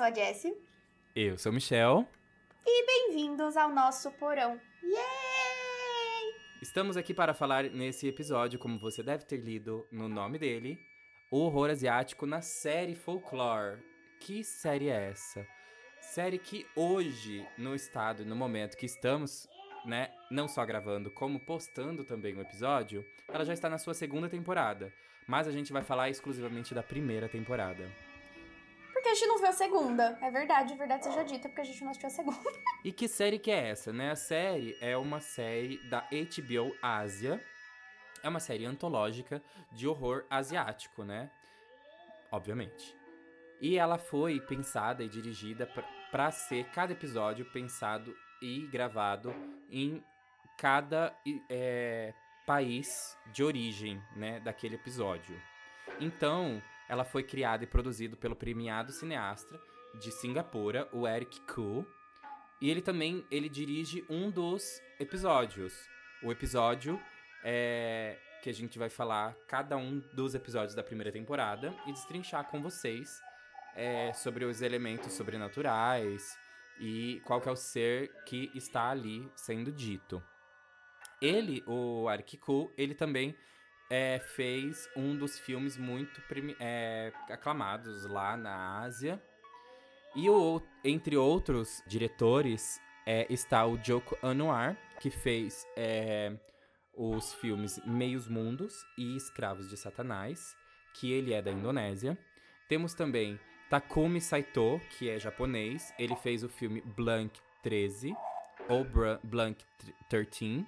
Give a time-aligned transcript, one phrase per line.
[0.00, 0.56] sou a Jessie.
[1.14, 2.08] Eu sou o Michel.
[2.66, 4.58] E bem-vindos ao nosso porão.
[4.82, 6.34] Yay!
[6.62, 10.78] Estamos aqui para falar nesse episódio, como você deve ter lido no nome dele,
[11.30, 13.82] o horror asiático na série Folklore.
[14.18, 15.46] Que série é essa?
[16.00, 19.46] Série que hoje, no estado e no momento que estamos,
[19.84, 24.30] né, não só gravando, como postando também o episódio, ela já está na sua segunda
[24.30, 24.90] temporada.
[25.28, 28.09] Mas a gente vai falar exclusivamente da primeira temporada.
[29.00, 30.18] Porque a gente não viu a segunda.
[30.20, 32.38] É verdade, é verdade seja dita, porque a gente não assistiu a segunda.
[32.84, 34.10] E que série que é essa, né?
[34.10, 37.42] A série é uma série da HBO Ásia.
[38.22, 41.30] É uma série antológica de horror asiático, né?
[42.30, 42.94] Obviamente.
[43.58, 45.66] E ela foi pensada e dirigida
[46.10, 49.34] para ser cada episódio pensado e gravado
[49.70, 50.04] em
[50.58, 51.14] cada
[51.48, 52.12] é,
[52.46, 55.40] país de origem, né, daquele episódio.
[55.98, 59.60] Então, ela foi criada e produzida pelo premiado cineasta
[59.94, 61.86] de Singapura, o Eric Koo,
[62.60, 65.72] e ele também ele dirige um dos episódios.
[66.20, 67.00] O episódio
[67.44, 72.50] é, que a gente vai falar cada um dos episódios da primeira temporada e destrinchar
[72.50, 73.22] com vocês
[73.76, 76.36] é, sobre os elementos sobrenaturais
[76.80, 80.20] e qual é o ser que está ali sendo dito.
[81.22, 83.36] Ele, o Arkiku, ele também
[83.90, 86.22] é, fez um dos filmes muito
[86.60, 89.20] é, aclamados lá na Ásia.
[90.14, 96.32] E o, entre outros diretores é, está o Joko Anwar, que fez é,
[96.94, 100.56] os filmes Meios Mundos e Escravos de Satanás,
[100.94, 102.16] que ele é da Indonésia.
[102.68, 103.38] Temos também
[103.68, 105.92] Takumi Saito, que é japonês.
[105.98, 108.14] Ele fez o filme Blank 13,
[108.68, 108.84] ou
[109.24, 109.64] Blank
[110.08, 110.66] 13.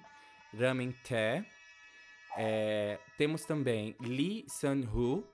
[0.57, 1.45] Ramen Tae.
[2.37, 5.27] É, temos também Lee Sun-hoo,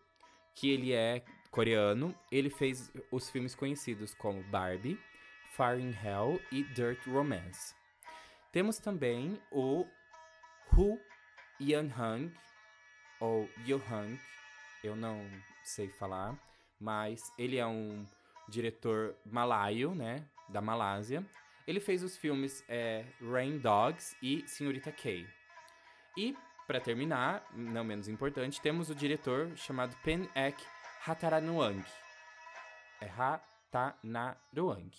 [0.55, 2.15] que ele é coreano.
[2.31, 4.99] Ele fez os filmes conhecidos como Barbie,
[5.55, 7.73] Fire in Hell e Dirt Romance.
[8.51, 9.85] Temos também o
[10.73, 10.99] Hu
[11.61, 12.33] Yan-hang,
[13.19, 14.19] ou Yo-hang,
[14.83, 15.21] eu não
[15.63, 16.37] sei falar,
[16.79, 18.05] mas ele é um
[18.47, 21.23] diretor malaio, né, da Malásia.
[21.67, 25.27] Ele fez os filmes é, Rain Dogs e Senhorita K.
[26.17, 26.35] E,
[26.69, 30.63] para terminar, não menos importante, temos o diretor chamado Pen Ek
[31.03, 31.83] Hataranuang.
[33.01, 34.91] É Hatanaruang.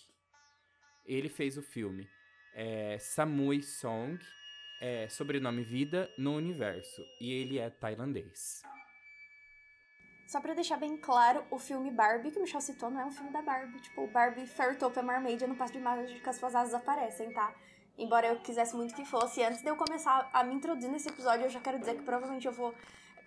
[1.05, 2.09] Ele fez o filme
[2.53, 4.19] é, Samui Song,
[4.81, 8.63] é, sobrenome Vida no Universo, e ele é tailandês.
[10.27, 13.11] Só pra deixar bem claro, o filme Barbie, que o Michel citou, não é um
[13.13, 13.79] filme da Barbie.
[13.79, 15.79] Tipo, Barbie Fairtopia Mermaid, no passo de
[16.27, 17.55] as suas asas aparecem, tá?
[18.01, 19.43] Embora eu quisesse muito que fosse.
[19.43, 22.47] Antes de eu começar a me introduzir nesse episódio, eu já quero dizer que provavelmente
[22.47, 22.73] eu vou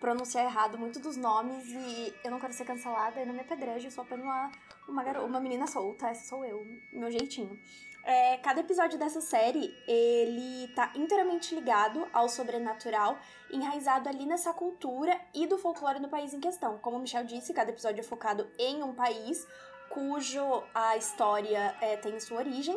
[0.01, 3.87] pronunciar errado muito dos nomes e eu não quero ser cancelada e não me apedreje,
[3.87, 4.53] eu sou apenas uma,
[4.89, 7.57] uma, garota, uma menina solta, essa sou eu, meu jeitinho.
[8.05, 13.17] É, cada episódio dessa série, ele tá inteiramente ligado ao sobrenatural,
[13.51, 16.79] enraizado ali nessa cultura e do folclore do país em questão.
[16.79, 19.47] Como o Michel disse, cada episódio é focado em um país
[19.89, 22.77] cujo a história é, tem sua origem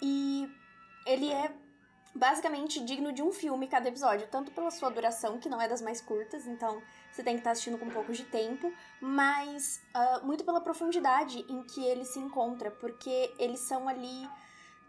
[0.00, 0.48] e
[1.18, 1.52] ele é
[2.14, 5.82] basicamente digno de um filme cada episódio, tanto pela sua duração, que não é das
[5.82, 10.26] mais curtas, então você tem que estar assistindo com um pouco de tempo, mas uh,
[10.26, 14.28] muito pela profundidade em que ele se encontra, porque eles são ali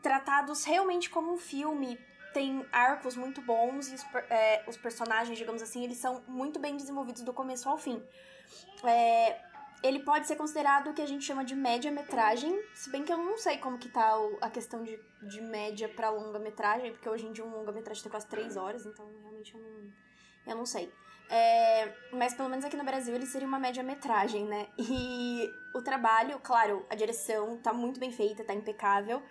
[0.01, 1.99] tratados realmente como um filme.
[2.33, 6.77] Tem arcos muito bons e os, é, os personagens, digamos assim, eles são muito bem
[6.77, 8.01] desenvolvidos do começo ao fim.
[8.83, 9.41] É,
[9.81, 13.17] ele pode ser considerado o que a gente chama de média-metragem, se bem que eu
[13.17, 17.31] não sei como que tá a questão de, de média para longa-metragem, porque hoje em
[17.31, 19.93] dia um longa-metragem tem quase três horas, então realmente eu não,
[20.47, 20.91] eu não sei.
[21.29, 24.67] É, mas pelo menos aqui no Brasil ele seria uma média-metragem, né?
[24.77, 29.21] E o trabalho, claro, a direção tá muito bem feita, tá impecável.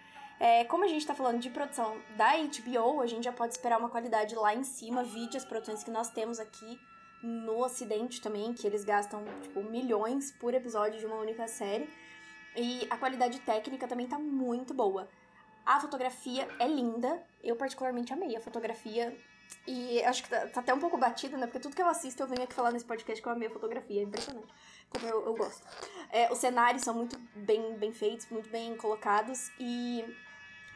[0.40, 3.78] É, como a gente tá falando de produção da HBO, a gente já pode esperar
[3.78, 6.80] uma qualidade lá em cima, vide as produções que nós temos aqui
[7.22, 11.88] no Ocidente também, que eles gastam, tipo, milhões por episódio de uma única série.
[12.56, 15.08] E a qualidade técnica também tá muito boa.
[15.64, 19.16] A fotografia é linda, eu particularmente amei a fotografia.
[19.66, 21.46] E acho que tá, tá, até um pouco batida, né?
[21.46, 23.50] Porque tudo que eu assisto eu venho aqui falar nesse podcast que eu amei a
[23.50, 24.00] fotografia.
[24.00, 24.52] É impressionante
[24.90, 25.66] como eu, eu gosto.
[26.10, 29.50] É, os cenários são muito bem, bem feitos, muito bem colocados.
[29.58, 30.04] E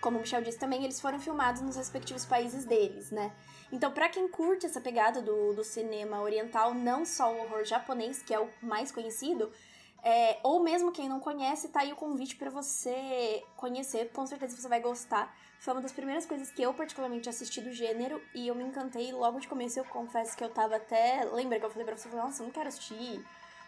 [0.03, 3.33] como o Michel disse também, eles foram filmados nos respectivos países deles, né?
[3.71, 8.21] Então, para quem curte essa pegada do, do cinema oriental, não só o horror japonês,
[8.23, 9.51] que é o mais conhecido,
[10.03, 14.57] é, ou mesmo quem não conhece, tá aí o convite para você conhecer, com certeza
[14.57, 15.35] você vai gostar.
[15.61, 19.13] Foi uma das primeiras coisas que eu particularmente assisti do gênero e eu me encantei
[19.13, 19.79] logo de começo.
[19.79, 21.25] Eu confesso que eu tava até.
[21.33, 23.25] Lembra que eu falei pra você, nossa, eu não quero assistir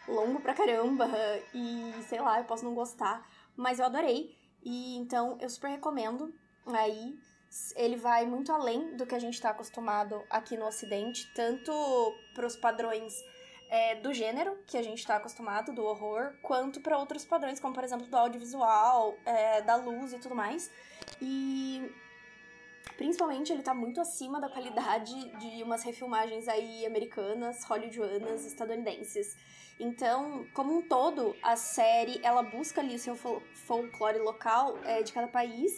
[0.09, 1.09] longo pra caramba
[1.55, 3.25] e sei lá, eu posso não gostar
[3.57, 4.37] mas eu adorei.
[4.65, 6.35] E então eu super recomendo.
[6.67, 7.19] Aí
[7.77, 11.73] ele vai muito além do que a gente está acostumado aqui no Ocidente, tanto
[12.35, 13.15] para os padrões
[13.71, 17.75] é, do gênero que a gente está acostumado, do horror, quanto para outros padrões, como
[17.75, 20.71] por exemplo do audiovisual, é, da luz e tudo mais.
[21.21, 21.93] E
[22.97, 29.37] principalmente ele tá muito acima da qualidade de umas refilmagens aí americanas, hollywoodianas, estadunidenses.
[29.79, 35.13] Então, como um todo, a série ela busca ali o seu folclore local é, de
[35.13, 35.73] cada país,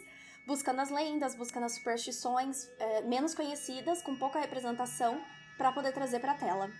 [0.46, 5.20] buscando as lendas, buscando as superstições é, menos conhecidas, com pouca representação,
[5.56, 6.70] para poder trazer para a tela.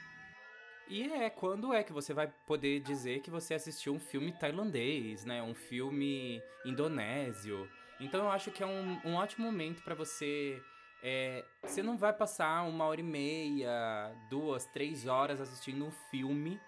[0.89, 5.25] E é quando é que você vai poder dizer que você assistiu um filme tailandês,
[5.25, 5.43] né?
[5.43, 7.69] Um filme indonésio.
[8.01, 10.63] Então eu acho que é um, um ótimo momento para você.
[11.03, 16.59] É, você não vai passar uma hora e meia, duas, três horas assistindo um filme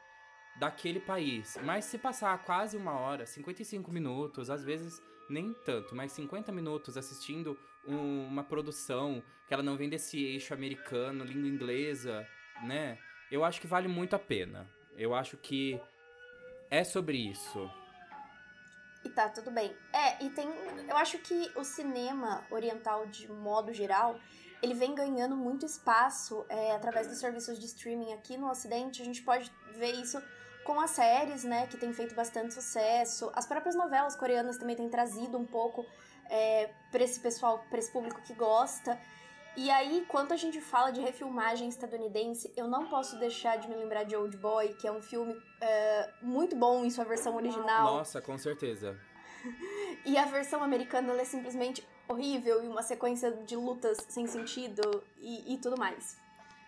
[0.59, 1.59] daquele país.
[1.63, 6.97] Mas se passar quase uma hora, 55 minutos, às vezes nem tanto, mas 50 minutos
[6.97, 12.27] assistindo um, uma produção que ela não vem desse eixo americano, língua inglesa,
[12.63, 12.99] né?
[13.31, 14.69] Eu acho que vale muito a pena.
[14.97, 15.81] Eu acho que
[16.71, 17.71] é sobre isso.
[19.09, 19.75] E tá, tudo bem.
[19.91, 20.47] É, e tem.
[20.87, 24.21] Eu acho que o cinema oriental, de modo geral,
[24.63, 29.01] ele vem ganhando muito espaço é, através dos serviços de streaming aqui no Ocidente.
[29.01, 30.23] A gente pode ver isso
[30.63, 33.33] com as séries, né, que tem feito bastante sucesso.
[33.35, 35.87] As próprias novelas coreanas também têm trazido um pouco
[36.29, 39.01] é, para esse pessoal, para esse público que gosta.
[39.59, 43.75] E aí, quando a gente fala de refilmagem estadunidense, eu não posso deixar de me
[43.75, 47.97] lembrar de Old Boy, que é um filme é, muito bom em sua versão original.
[47.97, 48.97] Nossa, com certeza.
[50.07, 55.55] e a versão americana é simplesmente horrível e uma sequência de lutas sem sentido e,
[55.55, 56.17] e tudo mais.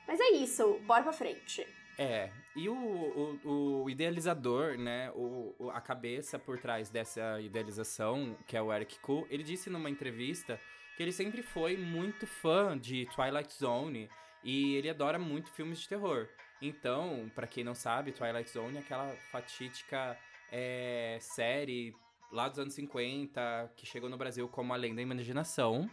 [0.04, 1.64] Mas é isso, bora pra frente.
[1.96, 8.56] É, e o, o, o idealizador, né, o, a cabeça por trás dessa idealização, que
[8.56, 10.58] é o Eric Koo, ele disse numa entrevista
[11.00, 14.10] que ele sempre foi muito fã de Twilight Zone
[14.44, 16.28] e ele adora muito filmes de terror.
[16.60, 20.14] Então, para quem não sabe, Twilight Zone é aquela fatídica
[20.52, 21.96] é, série
[22.30, 25.90] lá dos anos 50 que chegou no Brasil como Além da Imaginação.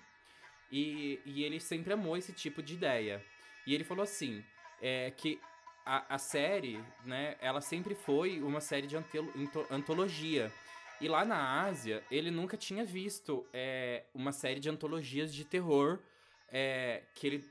[0.70, 3.24] E, e ele sempre amou esse tipo de ideia.
[3.66, 4.44] E ele falou assim:
[4.82, 5.40] é, que
[5.86, 8.98] a, a série, né, ela sempre foi uma série de
[9.72, 10.52] antologia.
[11.00, 16.00] E lá na Ásia, ele nunca tinha visto é, uma série de antologias de terror
[16.50, 17.46] é, que ele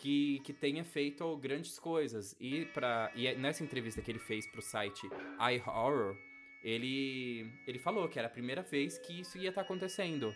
[0.00, 2.34] que, que tenha feito grandes coisas.
[2.40, 5.08] E, pra, e é nessa entrevista que ele fez pro site
[5.38, 6.16] iHorror,
[6.64, 10.34] ele, ele falou que era a primeira vez que isso ia estar tá acontecendo.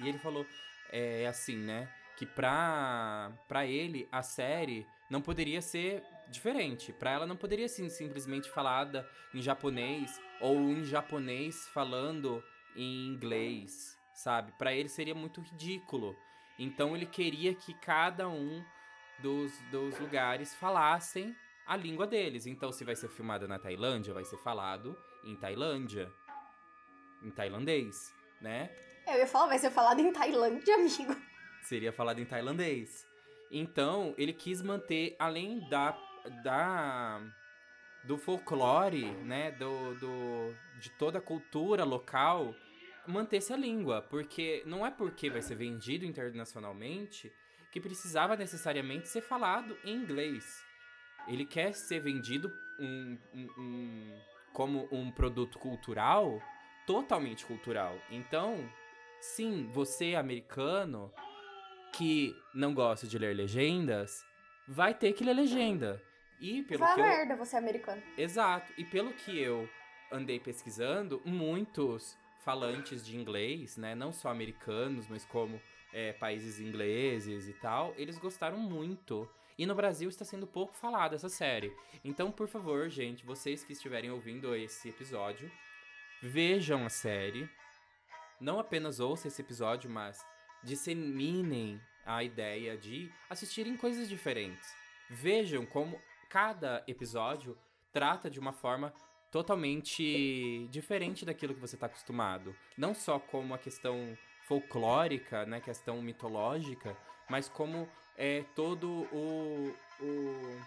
[0.00, 0.46] E ele falou,
[0.90, 1.90] é assim, né?
[2.18, 6.92] Que pra, pra ele, a série não poderia ser diferente.
[6.92, 12.42] Para ela não poderia ser simplesmente falada em japonês ou em japonês falando
[12.74, 14.52] em inglês, sabe?
[14.52, 16.16] Para ele seria muito ridículo.
[16.58, 18.64] Então ele queria que cada um
[19.20, 21.34] dos, dos lugares falassem
[21.66, 22.46] a língua deles.
[22.46, 26.12] Então, se vai ser filmado na Tailândia, vai ser falado em Tailândia.
[27.22, 28.70] Em tailandês, né?
[29.06, 31.16] Eu ia falar, vai ser falado em Tailândia, amigo.
[31.62, 33.04] Seria falado em tailandês.
[33.50, 35.96] Então, ele quis manter, além da
[36.42, 37.20] da
[38.06, 42.54] do folclore, né, do, do de toda a cultura local,
[43.06, 47.32] manter-se a língua, porque não é porque vai ser vendido internacionalmente
[47.72, 50.64] que precisava necessariamente ser falado em inglês.
[51.28, 54.20] Ele quer ser vendido um, um, um,
[54.52, 56.40] como um produto cultural,
[56.86, 57.98] totalmente cultural.
[58.10, 58.66] Então,
[59.20, 61.12] sim, você americano
[61.92, 64.24] que não gosta de ler legendas,
[64.68, 66.02] vai ter que ler legenda.
[66.40, 67.38] E pelo que merda, eu...
[67.38, 68.02] você é americano.
[68.16, 68.72] Exato.
[68.76, 69.68] E pelo que eu
[70.10, 75.60] andei pesquisando, muitos falantes de inglês, né, não só americanos, mas como
[75.92, 79.28] é, países ingleses e tal, eles gostaram muito.
[79.58, 81.74] E no Brasil está sendo pouco falado essa série.
[82.04, 85.50] Então, por favor, gente, vocês que estiverem ouvindo esse episódio,
[86.22, 87.48] vejam a série.
[88.38, 90.24] Não apenas ouçam esse episódio, mas
[90.62, 94.74] disseminem a ideia de assistirem coisas diferentes.
[95.08, 97.56] Vejam como cada episódio
[97.92, 98.92] trata de uma forma
[99.30, 102.54] totalmente diferente daquilo que você está acostumado.
[102.76, 104.16] Não só como a questão
[104.46, 106.96] folclórica, né, questão mitológica,
[107.28, 110.60] mas como é todo o, o,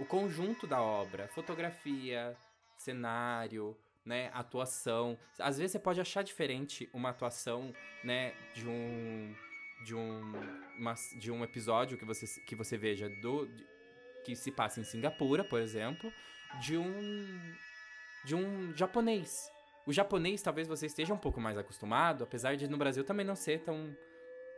[0.00, 2.36] o conjunto da obra, fotografia,
[2.76, 5.18] cenário, né, atuação.
[5.38, 7.72] Às vezes você pode achar diferente uma atuação,
[8.04, 9.34] né, de um
[9.84, 10.32] de um
[10.78, 13.48] uma, de um episódio que você que você veja do
[14.24, 16.12] que se passa em Singapura, por exemplo,
[16.60, 17.54] de um
[18.24, 19.50] de um japonês,
[19.84, 23.34] O japonês talvez você esteja um pouco mais acostumado, apesar de no Brasil também não
[23.34, 23.96] ser tão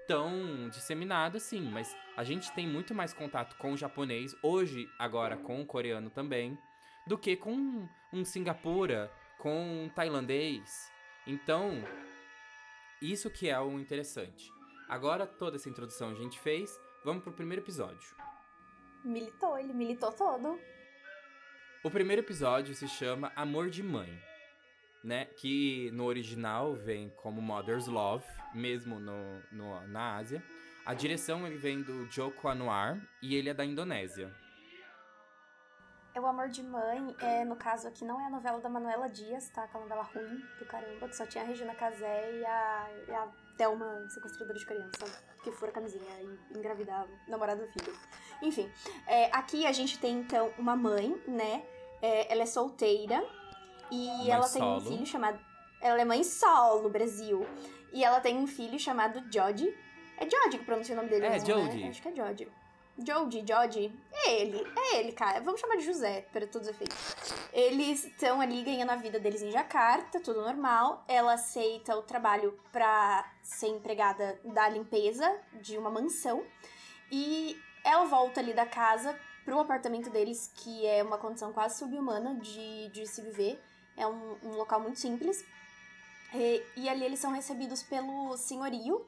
[0.07, 5.37] tão disseminado assim, mas a gente tem muito mais contato com o japonês hoje, agora
[5.37, 6.59] com o coreano também,
[7.07, 10.91] do que com um Singapura, com um tailandês.
[11.27, 11.83] Então,
[13.01, 14.51] isso que é o interessante.
[14.91, 16.71] Agora toda essa introdução a gente fez,
[17.03, 18.15] vamos pro primeiro episódio.
[19.05, 20.59] Militou, ele militou todo.
[21.83, 24.19] O primeiro episódio se chama Amor de Mãe,
[25.03, 25.27] né?
[25.27, 30.43] Que no original vem como Mother's Love, mesmo no, no na Ásia.
[30.87, 34.35] A direção ele vem do Joko Anwar e ele é da Indonésia.
[36.15, 39.09] É o Amor de Mãe, é, no caso aqui não é a novela da Manuela
[39.09, 39.65] Dias, tá?
[39.65, 43.29] Aquela novela ruim do caramba, que só tinha a Regina Casé e a, e a
[43.59, 45.05] Thelma, sequestradora de criança,
[45.43, 47.93] que fura a camisinha e engravida o namorado do filho.
[48.41, 48.71] Enfim,
[49.09, 51.65] é, aqui a gente tem então uma mãe, né?
[52.01, 53.21] É, ela é solteira
[53.91, 54.93] e Mãe ela tem um solo.
[54.93, 55.39] filho chamado.
[55.81, 57.45] Ela é mãe solo, Brasil.
[57.93, 59.77] E ela tem um filho chamado Jody.
[60.17, 61.83] É Jody que pronuncia o nome dele É, mesmo, Jody.
[61.83, 61.89] né?
[61.89, 62.49] Acho que é Jody.
[62.99, 63.93] Jody, Jody.
[64.13, 65.41] É ele, é ele, cara.
[65.41, 66.97] Vamos chamar de José, para todos os efeitos.
[67.53, 71.05] Eles estão ali ganhando a vida deles em Jacarta, tudo normal.
[71.09, 76.45] Ela aceita o trabalho pra ser empregada da limpeza de uma mansão.
[77.11, 82.37] E ela volta ali da casa pro apartamento deles, que é uma condição quase subhumana
[82.37, 83.61] de, de se viver.
[83.97, 85.45] É um, um local muito simples.
[86.33, 89.07] E, e ali eles são recebidos pelo senhorio,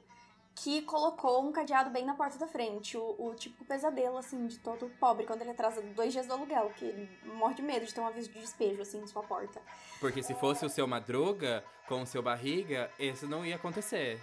[0.58, 2.96] que colocou um cadeado bem na porta da frente.
[2.96, 6.72] O, o típico pesadelo, assim, de todo pobre, quando ele atrasa dois dias do aluguel,
[6.76, 9.60] que ele morre de medo de ter um aviso de despejo, assim, em sua porta.
[10.00, 14.18] Porque se fosse o seu Madruga com o seu Barriga, isso não ia acontecer.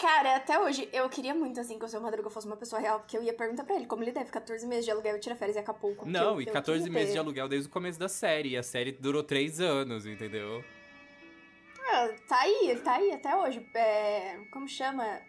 [0.00, 3.00] Cara, até hoje, eu queria muito, assim, que o seu Madruga fosse uma pessoa real,
[3.00, 5.34] porque eu ia perguntar pra ele como ele deve 14 meses de aluguel e tira
[5.34, 6.06] férias em Acapulco.
[6.06, 7.12] Não, eu- e eu 14 queria meses ter.
[7.14, 8.50] de aluguel desde o começo da série.
[8.50, 10.62] E a série durou 3 anos, entendeu?
[11.88, 13.64] Ah, tá aí, tá aí até hoje.
[13.74, 15.20] É, como chama?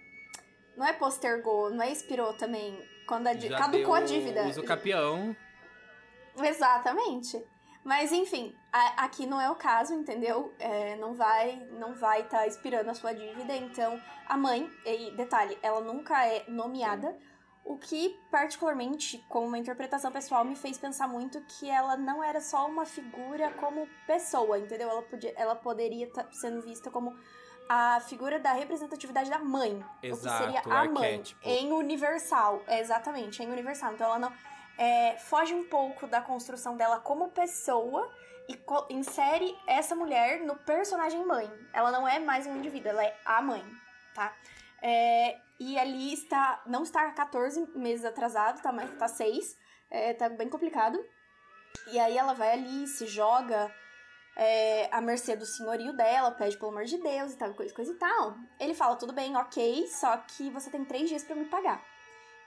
[0.76, 2.78] Não é postergou, não é expirou também.
[3.08, 4.44] Quando a di- caducou a dívida.
[4.48, 5.36] Uso capião.
[6.44, 7.44] Exatamente.
[7.84, 10.54] Mas enfim, a- aqui não é o caso, entendeu?
[10.60, 15.58] É, não vai não vai estar expirando a sua dívida, então a mãe, e detalhe,
[15.64, 17.18] ela nunca é nomeada,
[17.68, 22.40] o que particularmente, como uma interpretação pessoal, me fez pensar muito que ela não era
[22.40, 24.90] só uma figura como pessoa, entendeu?
[24.90, 27.14] Ela, podia, ela poderia estar sendo vista como
[27.68, 29.84] a figura da representatividade da mãe.
[29.98, 31.22] o que Exato, seria a mãe.
[31.44, 32.64] Em universal.
[32.68, 33.94] É, exatamente, em universal.
[33.94, 34.34] Então ela não
[34.78, 38.10] é, foge um pouco da construção dela como pessoa
[38.48, 41.52] e co- insere essa mulher no personagem mãe.
[41.74, 43.62] Ela não é mais um indivíduo, ela é a mãe,
[44.16, 44.34] tá?
[44.82, 49.58] É, e ali está, não está 14 meses atrasado, tá, mas tá 6,
[49.90, 51.04] é, tá bem complicado.
[51.92, 53.72] E aí ela vai ali, se joga
[54.36, 57.92] é, à mercê do senhorio dela, pede pelo amor de Deus e tal, coisa, coisa
[57.92, 58.36] e tal.
[58.60, 61.84] Ele fala, tudo bem, ok, só que você tem três dias pra me pagar.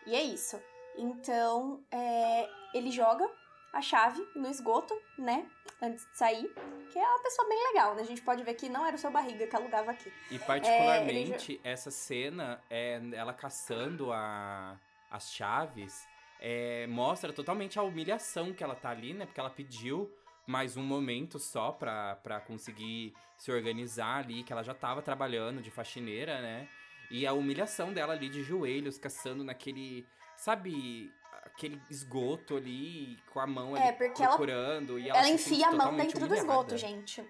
[0.07, 0.61] E é isso.
[0.97, 3.29] Então, é, ele joga
[3.73, 5.47] a chave no esgoto, né?
[5.81, 6.53] Antes de sair.
[6.93, 8.03] Que é uma pessoa bem legal, né?
[8.03, 10.13] A gente pode ver que não era o seu barriga que alugava aqui.
[10.31, 14.79] E particularmente, essa cena, é, ela caçando a,
[15.11, 16.07] as chaves,
[16.41, 19.27] é, mostra totalmente a humilhação que ela tá ali, né?
[19.27, 20.11] Porque ela pediu
[20.47, 25.63] mais um momento só pra, pra conseguir se organizar ali, que ela já tava trabalhando
[25.63, 26.69] de faxineira, né?
[27.11, 31.13] E a humilhação dela ali de joelhos, caçando naquele, sabe,
[31.61, 34.99] aquele esgoto ali, com a mão ali É, porque ela- procurando.
[34.99, 36.49] e ela, Ela enfia a mão dentro do humilhada.
[36.49, 37.23] esgoto, gente.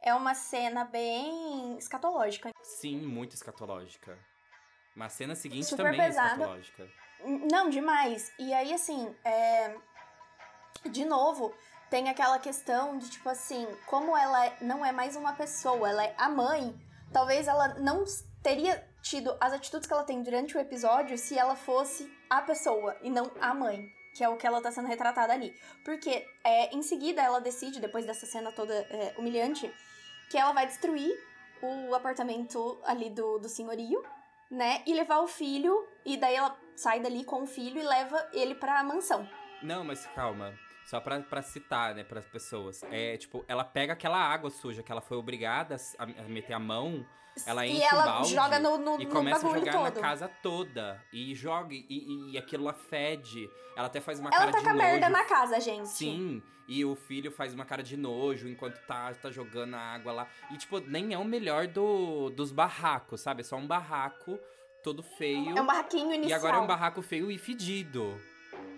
[0.00, 2.50] É uma cena bem escatológica.
[2.62, 4.16] Sim, muito escatológica.
[4.94, 6.28] Mas a cena seguinte Super também é pesada.
[6.34, 6.88] escatológica.
[7.50, 8.32] Não, demais.
[8.38, 9.74] E aí, assim, é...
[10.90, 11.52] de novo,
[11.90, 16.04] tem aquela questão de, tipo assim, como ela é- não é mais uma pessoa, ela
[16.04, 16.78] é a mãe,
[17.12, 18.04] talvez ela não
[18.42, 22.96] teria tido as atitudes que ela tem durante o episódio se ela fosse a pessoa
[23.02, 23.90] e não a mãe.
[24.14, 25.54] Que é o que ela tá sendo retratada ali.
[25.84, 29.70] Porque é, em seguida ela decide, depois dessa cena toda é, humilhante,
[30.30, 31.14] que ela vai destruir
[31.60, 34.02] o apartamento ali do, do senhorio,
[34.50, 34.82] né?
[34.86, 38.54] E levar o filho, e daí ela sai dali com o filho e leva ele
[38.54, 39.28] pra mansão.
[39.62, 40.54] Não, mas calma.
[40.86, 42.82] Só pra, pra citar, né, pras pessoas.
[42.90, 46.60] É, tipo, ela pega aquela água suja que ela foi obrigada a, a meter a
[46.60, 47.04] mão,
[47.44, 49.72] ela enche e ela o balde joga no, no, e no começa a bagulho jogar
[49.72, 49.94] todo.
[49.96, 51.04] na casa toda.
[51.12, 53.50] E joga, e, e, aquilo lá fede.
[53.76, 54.78] Ela até faz uma Ela cara taca de nojo.
[54.78, 55.88] merda na casa, gente.
[55.88, 60.12] Sim, e o filho faz uma cara de nojo enquanto tá, tá jogando a água
[60.12, 60.28] lá.
[60.50, 63.40] E, tipo, nem é o melhor do, dos barracos, sabe?
[63.40, 64.38] É só um barraco
[64.82, 65.58] todo feio.
[65.58, 66.30] É um barraquinho inicial.
[66.30, 68.18] E agora é um barraco feio e fedido.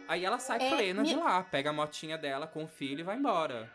[0.08, 3.00] Aí ela sai É, plena me- de lá, pega a motinha dela com o filho
[3.00, 3.70] e vai embora.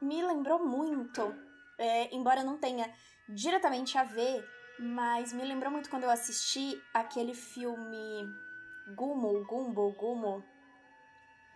[0.00, 1.32] Me lembrou muito
[1.78, 2.92] é, embora não tenha
[3.28, 4.44] diretamente a ver,
[4.78, 8.34] mas me lembrou muito quando eu assisti aquele filme
[8.88, 10.44] Gumo, Gumbo, Gumo.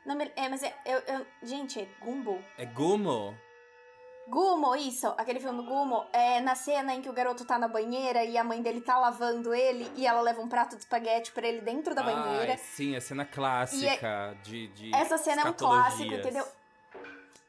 [0.04, 2.40] Não, é, mas é, eu, eu, gente, é Gumbo.
[2.56, 3.36] É Gumo?
[4.28, 8.24] Gumo, isso, aquele filme Gumo, é na cena em que o garoto tá na banheira
[8.24, 11.46] e a mãe dele tá lavando ele e ela leva um prato de espaguete para
[11.46, 12.56] ele dentro da banheira.
[12.56, 14.94] Sim, a cena clássica é, de, de.
[14.94, 16.44] Essa cena é um clássico, entendeu?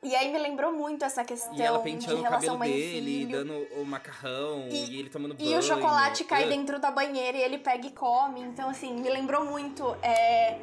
[0.03, 3.25] E aí me lembrou muito essa questão e ela penteando de relação o cabelo dele,
[3.25, 5.50] dando o macarrão e, e ele tomando banho.
[5.50, 6.50] E o chocolate cai uh.
[6.50, 8.41] dentro da banheira e ele pega e come.
[8.41, 9.98] Então, assim, me lembrou muito.
[10.03, 10.60] É,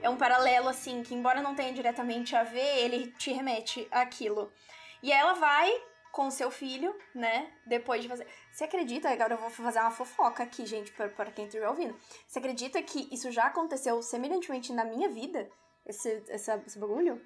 [0.00, 4.50] é um paralelo, assim, que embora não tenha diretamente a ver, ele te remete àquilo.
[5.02, 5.72] E ela vai
[6.12, 7.50] com seu filho, né?
[7.66, 8.26] Depois de fazer.
[8.52, 9.08] Você acredita?
[9.08, 11.96] Agora eu vou fazer uma fofoca aqui, gente, para, quem estiver ouvindo.
[12.28, 15.50] Você acredita que isso já aconteceu semelhantemente na minha vida?
[15.86, 17.20] Esse, esse, esse bagulho?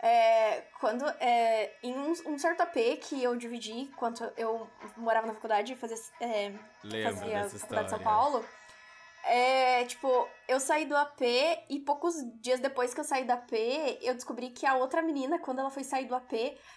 [0.00, 5.34] É, quando é, em um, um, certo AP que eu dividi enquanto eu morava na
[5.34, 6.52] faculdade e fazia, é,
[7.02, 8.44] fazia faculdade de São Paulo.
[9.24, 11.20] É, tipo, eu saí do AP
[11.68, 13.52] e poucos dias depois que eu saí do AP,
[14.00, 16.32] eu descobri que a outra menina, quando ela foi sair do AP,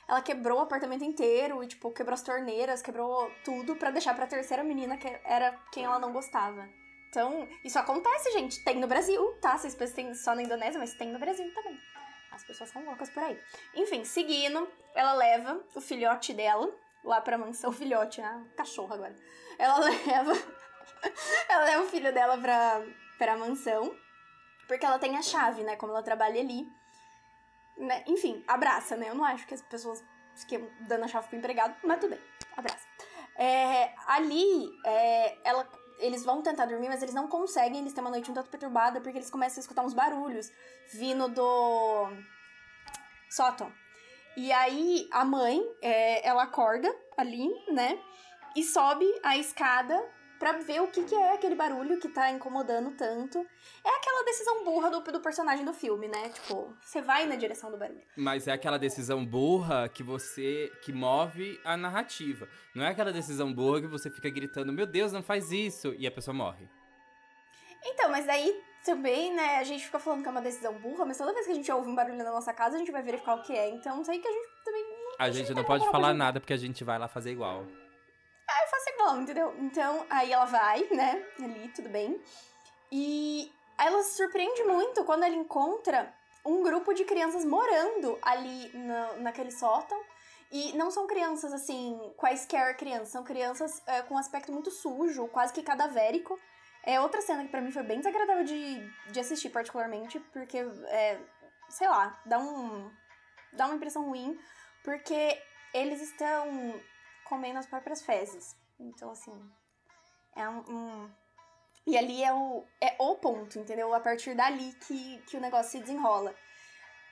[0.07, 4.27] ela quebrou o apartamento inteiro e, tipo, quebrou as torneiras, quebrou tudo para deixar pra
[4.27, 6.67] terceira menina, que era quem ela não gostava.
[7.09, 8.63] Então, isso acontece, gente.
[8.63, 9.57] Tem no Brasil, tá?
[9.57, 11.77] Vocês pensam que tem só na Indonésia, mas tem no Brasil também.
[12.31, 13.37] As pessoas são loucas por aí.
[13.75, 17.69] Enfim, seguindo, ela leva o filhote dela lá pra mansão.
[17.71, 18.45] O filhote, né?
[18.55, 19.15] Cachorro agora.
[19.59, 20.33] Ela leva
[21.49, 22.81] ela leva o filho dela pra,
[23.17, 23.95] pra mansão,
[24.67, 25.75] porque ela tem a chave, né?
[25.75, 26.67] Como ela trabalha ali.
[27.77, 28.03] Né?
[28.07, 29.09] Enfim, abraça, né?
[29.09, 30.03] Eu não acho que as pessoas
[30.35, 32.19] fiquem dando a chave pro empregado, mas tudo bem,
[32.55, 32.85] abraça.
[33.35, 35.67] É, ali, é, ela,
[35.99, 39.01] eles vão tentar dormir, mas eles não conseguem, eles têm uma noite um tanto perturbada,
[39.01, 40.51] porque eles começam a escutar uns barulhos
[40.93, 42.09] vindo do
[43.29, 43.71] sótão.
[44.37, 47.99] E aí, a mãe, é, ela acorda ali, né?
[48.55, 50.01] E sobe a escada
[50.41, 53.45] para ver o que, que é aquele barulho que tá incomodando tanto.
[53.85, 56.29] É aquela decisão burra do, do personagem do filme, né?
[56.29, 58.01] Tipo, você vai na direção do barulho.
[58.17, 60.71] Mas é aquela decisão burra que você.
[60.81, 62.49] que move a narrativa.
[62.73, 66.07] Não é aquela decisão burra que você fica gritando, meu Deus, não faz isso, e
[66.07, 66.67] a pessoa morre.
[67.85, 71.19] Então, mas aí também, né, a gente fica falando que é uma decisão burra, mas
[71.19, 73.35] toda vez que a gente ouve um barulho na nossa casa, a gente vai verificar
[73.35, 73.69] o que é.
[73.69, 74.83] Então, isso aí que a gente também.
[75.19, 77.67] a, a gente não pode falar nada porque a gente vai lá fazer igual
[79.21, 79.53] entendeu?
[79.59, 82.21] Então, aí ela vai, né, ali, tudo bem.
[82.91, 86.13] E ela se surpreende muito quando ela encontra
[86.45, 89.99] um grupo de crianças morando ali na, naquele sótão.
[90.51, 95.27] E não são crianças, assim, quaisquer crianças, são crianças é, com um aspecto muito sujo,
[95.29, 96.37] quase que cadavérico.
[96.83, 101.19] É outra cena que para mim foi bem desagradável de, de assistir, particularmente, porque, é,
[101.69, 102.91] sei lá, dá um.
[103.53, 104.37] dá uma impressão ruim,
[104.83, 105.41] porque
[105.73, 106.73] eles estão
[107.23, 108.57] comendo as próprias fezes.
[108.81, 109.33] Então, assim,
[110.35, 111.11] é um, um...
[111.85, 113.93] E ali é o, é o ponto, entendeu?
[113.93, 116.35] A partir dali que, que o negócio se desenrola.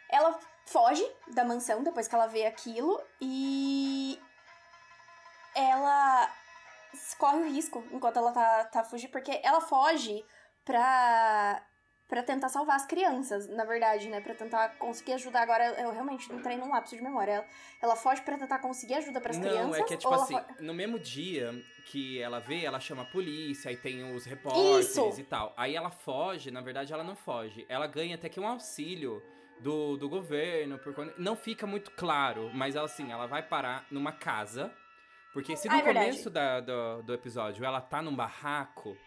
[0.10, 1.04] Ela foge
[1.34, 4.20] da mansão depois que ela vê aquilo e
[5.56, 6.32] ela
[7.18, 10.24] corre o risco enquanto ela tá, tá fugindo, porque ela foge
[10.64, 11.64] pra
[12.10, 14.19] para tentar salvar as crianças, na verdade, né?
[14.19, 15.43] Para tentar conseguir ajudar.
[15.43, 17.34] Agora, eu realmente entrei num lapso de memória.
[17.34, 17.45] Ela,
[17.84, 19.67] ela foge para tentar conseguir ajuda para as crianças.
[19.67, 21.54] Não, é que é tipo assim, no mesmo dia
[21.86, 25.19] que ela vê, ela chama a polícia, aí tem os repórteres Isso.
[25.19, 25.54] e tal.
[25.56, 27.63] Aí ela foge, na verdade, ela não foge.
[27.69, 29.22] Ela ganha até que um auxílio
[29.60, 34.12] do, do governo, por não fica muito claro, mas ela assim, ela vai parar numa
[34.12, 34.74] casa.
[35.32, 38.98] Porque se no ah, é começo da, do, do episódio ela tá num barraco,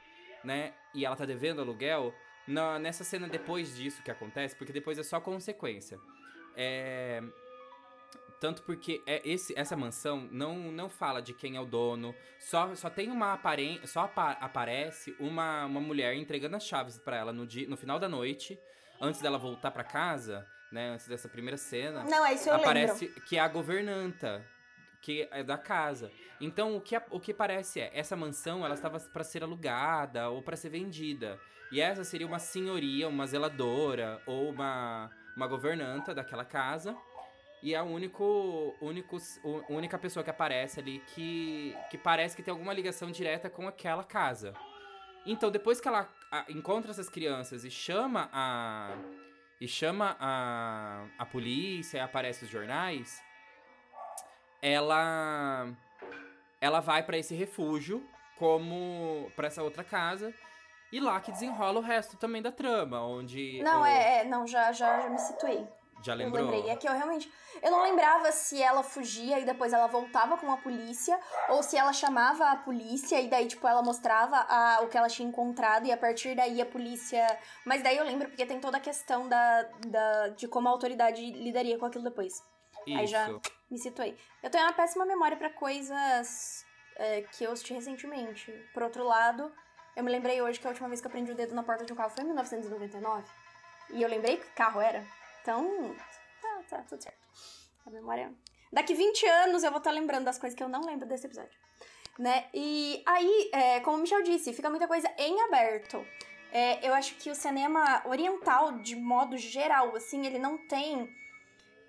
[0.44, 0.72] né?
[0.94, 2.14] E ela tá devendo aluguel
[2.46, 5.98] na, nessa cena depois disso que acontece, porque depois é só consequência.
[6.56, 7.22] É,
[8.42, 12.74] tanto porque é esse, essa mansão não, não fala de quem é o dono, só,
[12.74, 17.32] só tem uma aparência, só apa, aparece uma, uma mulher entregando as chaves para ela
[17.32, 18.58] no, dia, no final da noite,
[19.00, 22.02] antes dela voltar para casa, né, antes dessa primeira cena.
[22.02, 23.22] Não, é isso eu aparece lembro.
[23.22, 24.44] que é a governanta
[25.02, 26.10] que é da casa.
[26.40, 30.40] Então o que, o que parece é essa mansão ela estava para ser alugada ou
[30.40, 31.38] para ser vendida.
[31.70, 36.96] E essa seria uma senhoria, uma zeladora ou uma, uma governanta daquela casa.
[37.62, 39.16] E é a único, único,
[39.68, 44.04] única pessoa que aparece ali que, que parece que tem alguma ligação direta com aquela
[44.04, 44.52] casa.
[45.24, 46.08] Então, depois que ela
[46.48, 48.96] encontra essas crianças e chama a.
[49.60, 53.22] E chama a, a polícia e aparece os jornais,
[54.62, 55.66] ela.
[56.60, 58.06] Ela vai para esse refúgio,
[58.38, 59.30] como.
[59.34, 60.32] para essa outra casa.
[60.92, 63.60] E lá que desenrola o resto também da trama, onde.
[63.62, 63.86] Não, o...
[63.86, 65.66] é, é, não, já, já, já me situei.
[66.02, 66.46] Já lembrou?
[66.46, 66.70] Eu lembrei.
[66.70, 67.32] É que eu realmente.
[67.62, 71.76] Eu não lembrava se ela fugia e depois ela voltava com a polícia, ou se
[71.76, 75.86] ela chamava a polícia e daí, tipo, ela mostrava a, o que ela tinha encontrado
[75.86, 77.24] e a partir daí a polícia.
[77.64, 81.22] Mas daí eu lembro porque tem toda a questão da, da, de como a autoridade
[81.32, 82.34] lidaria com aquilo depois.
[82.86, 82.98] Isso.
[82.98, 83.28] Aí já
[83.72, 84.16] me situei.
[84.42, 86.64] Eu tenho uma péssima memória para coisas
[86.96, 88.52] é, que eu assisti recentemente.
[88.74, 89.50] Por outro lado,
[89.96, 91.84] eu me lembrei hoje que a última vez que eu prendi o dedo na porta
[91.84, 93.24] de um carro foi em 1999.
[93.94, 95.02] E eu lembrei que carro era.
[95.40, 95.96] Então,
[96.40, 97.18] tá, tá tudo certo.
[97.86, 98.32] A memória.
[98.70, 101.26] Daqui 20 anos eu vou estar tá lembrando das coisas que eu não lembro desse
[101.26, 101.58] episódio.
[102.18, 102.44] Né?
[102.52, 106.06] E aí, é, como o Michel disse, fica muita coisa em aberto.
[106.52, 111.10] É, eu acho que o cinema oriental, de modo geral, assim, ele não tem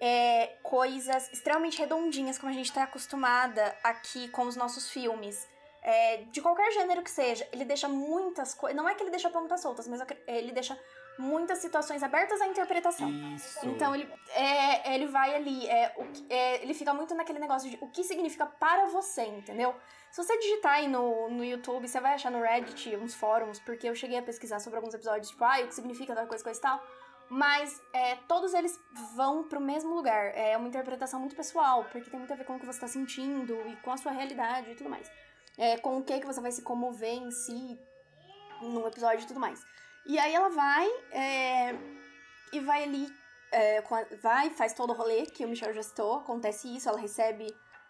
[0.06, 5.48] é, coisas extremamente redondinhas como a gente está acostumada aqui com os nossos filmes.
[5.82, 8.76] É, de qualquer gênero que seja, ele deixa muitas coisas.
[8.76, 10.78] Não é que ele deixa pontas soltas, mas ele deixa
[11.18, 13.10] muitas situações abertas à interpretação.
[13.34, 13.66] Isso.
[13.66, 17.78] Então ele, é, ele vai ali, é, o, é, ele fica muito naquele negócio de
[17.80, 19.74] o que significa para você, entendeu?
[20.12, 23.88] Se você digitar aí no, no YouTube, você vai achar no Reddit uns fóruns, porque
[23.88, 26.60] eu cheguei a pesquisar sobre alguns episódios, tipo, ah, o que significa tal coisa, coisa
[26.60, 26.84] e tal.
[27.34, 28.80] Mas é, todos eles
[29.16, 30.38] vão pro mesmo lugar.
[30.38, 32.88] É uma interpretação muito pessoal, porque tem muito a ver com o que você tá
[32.88, 35.12] sentindo e com a sua realidade e tudo mais.
[35.58, 37.80] É, com o que, que você vai se comover em si
[38.62, 39.60] num episódio e tudo mais.
[40.06, 41.76] E aí ela vai é,
[42.52, 43.12] e vai ali,
[43.52, 43.82] é,
[44.22, 47.48] vai, faz todo o rolê que o Michel já citou, acontece isso, ela recebe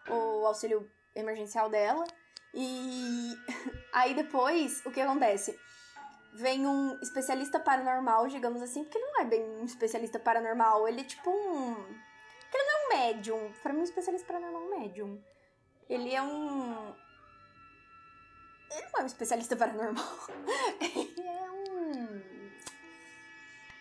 [0.08, 2.06] o auxílio emergencial dela.
[2.54, 3.34] E
[3.92, 5.60] aí depois, o que acontece?
[6.34, 11.02] Vem um especialista paranormal, digamos assim, porque ele não é bem um especialista paranormal, ele
[11.02, 11.76] é tipo um.
[12.54, 13.54] Ele não é um médium.
[13.62, 15.24] Pra mim, um especialista paranormal é um médium.
[15.90, 16.94] Ele é um.
[18.72, 20.06] Ele não é um especialista paranormal.
[20.82, 22.44] ele é um.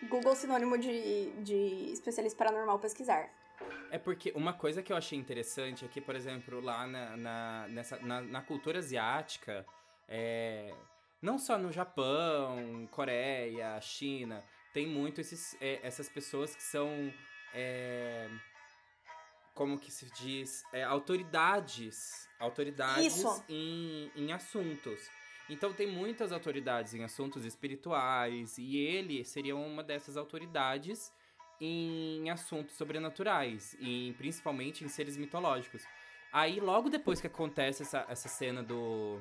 [0.08, 3.30] Google sinônimo de, de especialista paranormal pesquisar.
[3.90, 7.68] É porque uma coisa que eu achei interessante é que, por exemplo, lá na, na,
[7.68, 9.64] nessa, na, na cultura asiática,
[10.08, 10.74] é,
[11.22, 17.12] não só no Japão, Coreia, China, tem muito esses, é, essas pessoas que são.
[17.54, 18.28] É,
[19.54, 20.64] como que se diz?
[20.72, 22.28] É, autoridades.
[22.40, 25.08] Autoridades em, em assuntos.
[25.48, 31.12] Então tem muitas autoridades em assuntos espirituais e ele seria uma dessas autoridades
[31.60, 35.84] em assuntos sobrenaturais e principalmente em seres mitológicos.
[36.32, 39.20] Aí logo depois que acontece essa, essa cena do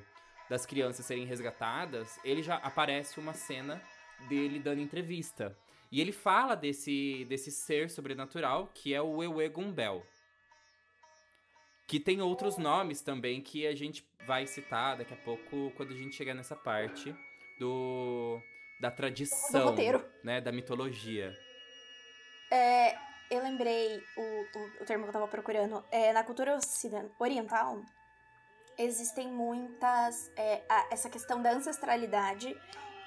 [0.51, 3.81] das crianças serem resgatadas, ele já aparece uma cena
[4.27, 5.57] dele dando entrevista.
[5.89, 10.05] E ele fala desse, desse ser sobrenatural que é o Ewe Gumbel.
[11.87, 15.95] Que tem outros nomes também que a gente vai citar daqui a pouco quando a
[15.95, 17.15] gente chegar nessa parte
[17.57, 18.37] do
[18.81, 21.33] da tradição, do né, da mitologia.
[22.51, 22.97] É,
[23.29, 25.81] eu lembrei o, o, o, termo que eu tava procurando.
[25.89, 26.59] É, na cultura
[27.19, 27.81] oriental,
[28.77, 30.31] existem muitas.
[30.35, 32.55] É, a, essa questão da ancestralidade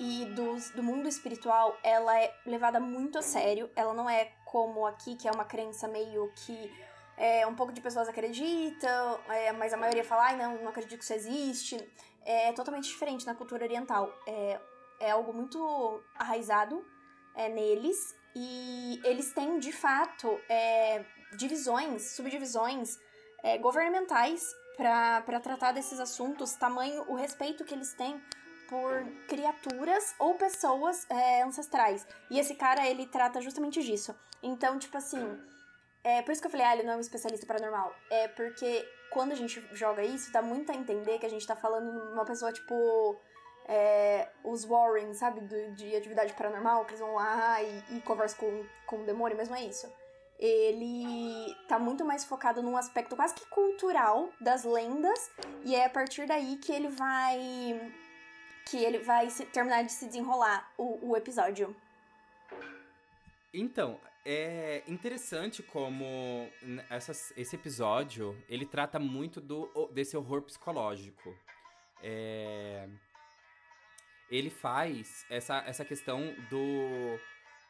[0.00, 3.70] e dos, do mundo espiritual, ela é levada muito a sério.
[3.76, 6.72] Ela não é como aqui, que é uma crença meio que
[7.16, 10.98] é, um pouco de pessoas acreditam, é, mas a maioria fala, ai, não, não acredito
[10.98, 11.92] que isso existe.
[12.24, 14.12] É totalmente diferente na cultura oriental.
[14.26, 14.60] É,
[15.00, 16.84] é algo muito arraizado
[17.34, 21.04] é, neles e eles têm, de fato, é,
[21.36, 22.98] divisões, subdivisões
[23.42, 24.44] é, governamentais
[24.76, 28.20] para tratar desses assuntos, tamanho o respeito que eles têm
[28.68, 32.06] por criaturas ou pessoas é, ancestrais.
[32.30, 34.14] E esse cara, ele trata justamente disso.
[34.42, 35.40] Então, tipo assim,
[36.02, 37.94] é por isso que eu falei, ah, ele não é um especialista paranormal.
[38.10, 41.56] É porque quando a gente joga isso, dá muito a entender que a gente tá
[41.56, 43.16] falando uma pessoa, tipo.
[43.66, 45.40] É, os Warren, sabe?
[45.40, 49.34] Do, de atividade paranormal, que eles vão lá e, e conversam com, com o demônio,
[49.34, 49.90] mesmo é isso.
[50.38, 55.30] Ele tá muito mais focado num aspecto quase que cultural das lendas,
[55.64, 57.92] e é a partir daí que ele vai.
[58.66, 61.74] que ele vai se, terminar de se desenrolar o, o episódio.
[63.52, 66.48] Então, é interessante como
[67.36, 71.36] esse episódio ele trata muito do, desse horror psicológico.
[72.02, 72.88] É,
[74.30, 77.18] ele faz essa, essa questão do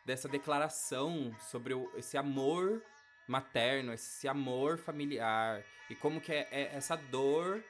[0.05, 2.83] dessa declaração sobre o, esse amor
[3.27, 7.65] materno, esse amor familiar e como que é, é essa dor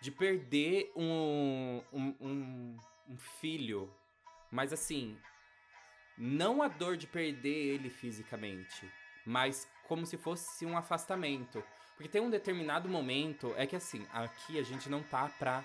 [0.00, 2.76] de perder um, um, um,
[3.08, 3.92] um filho.
[4.50, 5.16] Mas assim,
[6.18, 8.90] não a dor de perder ele fisicamente,
[9.24, 11.62] mas como se fosse um afastamento.
[11.96, 15.62] Porque tem um determinado momento, é que assim, aqui a gente não tá pra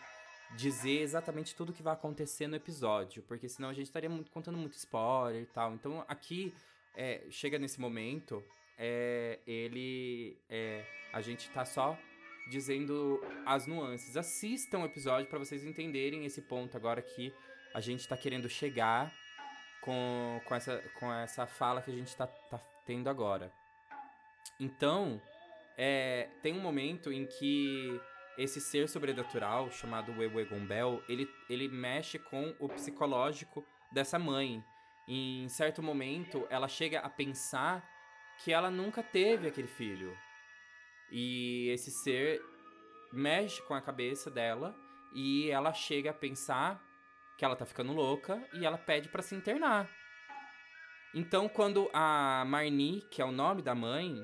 [0.52, 4.58] dizer exatamente tudo que vai acontecer no episódio, porque senão a gente estaria muito, contando
[4.58, 5.74] muito spoiler e tal.
[5.74, 6.54] Então aqui
[6.96, 8.44] é, chega nesse momento,
[8.78, 10.38] é, ele.
[10.50, 11.98] É, a gente tá só
[12.50, 14.16] dizendo as nuances.
[14.16, 17.34] Assistam o episódio para vocês entenderem esse ponto agora que
[17.74, 19.12] a gente tá querendo chegar
[19.82, 23.52] com, com, essa, com essa fala que a gente tá, tá tendo agora.
[24.60, 25.22] Então,
[25.78, 28.00] é, tem um momento em que
[28.38, 34.64] esse ser sobrenatural, chamado Wewe Gombel, ele, ele mexe com o psicológico dessa mãe.
[35.08, 37.88] E, em certo momento, ela chega a pensar
[38.44, 40.18] que ela nunca teve aquele filho.
[41.12, 42.42] E esse ser
[43.14, 44.76] mexe com a cabeça dela
[45.14, 46.84] e ela chega a pensar
[47.38, 49.90] que ela tá ficando louca e ela pede para se internar.
[51.14, 54.22] Então, quando a Marnie, que é o nome da mãe,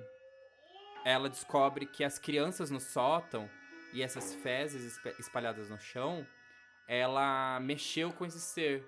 [1.05, 3.49] ela descobre que as crianças no sótão
[3.93, 6.25] e essas fezes espalhadas no chão,
[6.87, 8.83] ela mexeu com esse ser.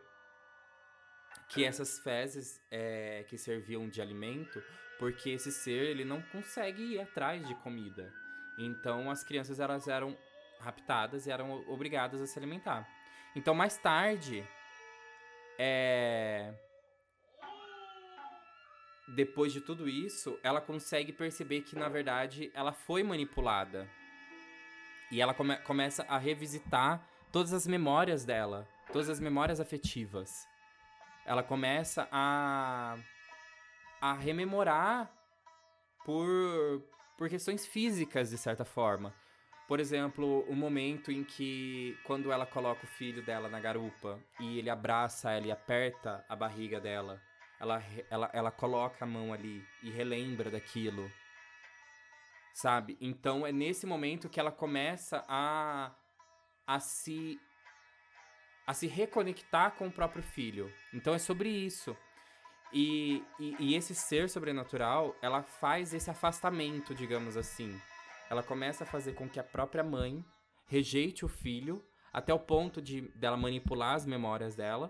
[1.50, 4.63] Que essas fezes é, que serviam de alimento,
[4.98, 8.12] porque esse ser ele não consegue ir atrás de comida.
[8.58, 10.18] Então as crianças elas eram
[10.60, 12.88] raptadas e eram obrigadas a se alimentar.
[13.36, 14.44] Então mais tarde,
[15.60, 16.54] é...
[19.16, 23.88] depois de tudo isso, ela consegue perceber que na verdade ela foi manipulada
[25.12, 30.48] e ela come começa a revisitar todas as memórias dela, todas as memórias afetivas.
[31.26, 32.98] Ela começa a
[34.02, 35.12] a rememorar
[36.06, 36.84] por
[37.18, 39.13] por questões físicas de certa forma.
[39.68, 44.60] Por exemplo, o momento em que quando ela coloca o filho dela na garupa e
[44.60, 47.22] ele abraça ela e aperta a barriga dela,
[47.60, 51.10] ela, ela, ela coloca a mão ali e relembra daquilo
[52.54, 52.98] sabe?
[53.02, 55.92] Então é nesse momento que ela começa a
[56.66, 57.39] a se
[58.66, 60.72] a se reconectar com o próprio filho.
[60.94, 61.96] Então é sobre isso.
[62.72, 67.80] E, e, e, esse ser sobrenatural, ela faz esse afastamento, digamos assim.
[68.30, 70.26] Ela começa a fazer com que a própria mãe
[70.66, 74.89] rejeite o filho, até o ponto de dela manipular as memórias dela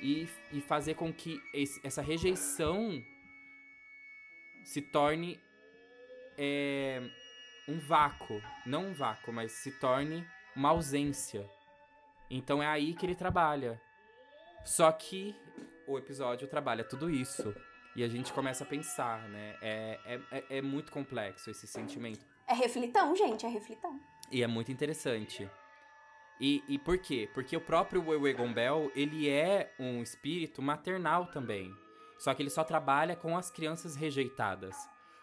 [0.00, 3.02] e, e fazer com que esse, essa rejeição
[4.64, 5.40] se torne
[6.38, 7.02] é,
[7.68, 8.40] um vácuo.
[8.64, 11.48] Não um vácuo, mas se torne uma ausência.
[12.30, 13.80] Então é aí que ele trabalha.
[14.64, 15.34] Só que
[15.86, 17.54] o episódio trabalha tudo isso.
[17.96, 19.56] E a gente começa a pensar, né?
[19.60, 22.24] É, é, é, é muito complexo esse sentimento.
[22.46, 24.00] É reflitão, gente, é reflitão.
[24.30, 25.50] E é muito interessante.
[26.40, 27.28] E, e por quê?
[27.34, 31.74] Porque o próprio Wewe Gombel, ele é um espírito maternal também.
[32.18, 34.76] Só que ele só trabalha com as crianças rejeitadas.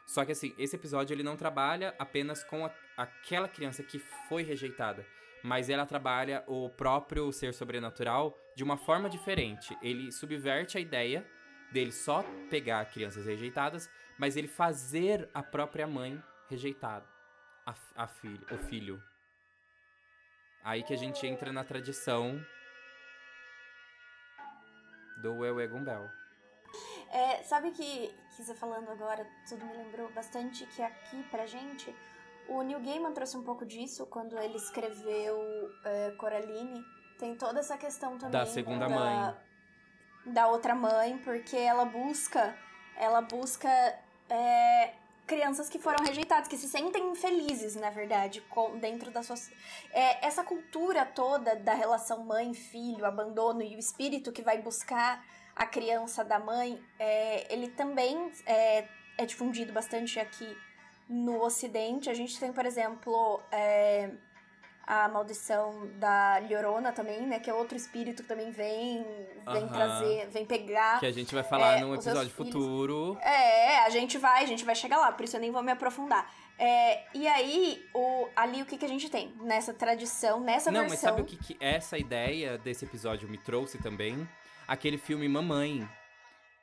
[0.06, 4.44] Só que assim, esse episódio ele não trabalha apenas com a, aquela criança que foi
[4.44, 5.06] rejeitada,
[5.44, 9.76] mas ela trabalha o próprio ser sobrenatural de uma forma diferente.
[9.82, 11.26] Ele subverte a ideia
[11.72, 17.06] dele só pegar crianças rejeitadas, mas ele fazer a própria mãe rejeitada,
[17.66, 19.04] a, a filho, o filho.
[20.64, 22.44] Aí que a gente entra na tradição
[25.18, 26.10] do Wewe Gumbel.
[27.16, 31.96] É, sabe que, que você falando agora, tudo me lembrou bastante que aqui pra gente,
[32.50, 35.38] o Neil Gaiman trouxe um pouco disso quando ele escreveu
[35.86, 36.84] é, Coraline.
[37.18, 38.32] Tem toda essa questão também.
[38.32, 39.36] Da segunda da, mãe.
[40.26, 42.54] Da outra mãe, porque ela busca.
[42.98, 43.70] Ela busca.
[44.30, 44.94] É,
[45.26, 49.38] crianças que foram rejeitadas, que se sentem infelizes, na verdade, com, dentro da sua.
[49.94, 55.24] É, essa cultura toda da relação mãe-filho, abandono e o espírito que vai buscar
[55.56, 58.86] a criança da mãe, é, ele também é,
[59.18, 60.58] é, difundido bastante aqui
[61.08, 62.10] no Ocidente.
[62.10, 64.10] A gente tem, por exemplo, é,
[64.86, 67.40] a maldição da Llorona também, né?
[67.40, 69.06] Que é outro espírito que também vem,
[69.50, 71.00] vem trazer, vem pegar.
[71.00, 73.18] Que a gente vai falar é, num episódio futuro.
[73.22, 75.72] É, a gente vai, a gente vai chegar lá, por isso eu nem vou me
[75.72, 76.30] aprofundar.
[76.58, 80.82] É, e aí, o, ali o que, que a gente tem nessa tradição, nessa Não,
[80.82, 80.90] versão...
[80.90, 84.28] mas sabe o que, que essa ideia desse episódio me trouxe também?
[84.68, 85.88] Aquele filme Mamãe.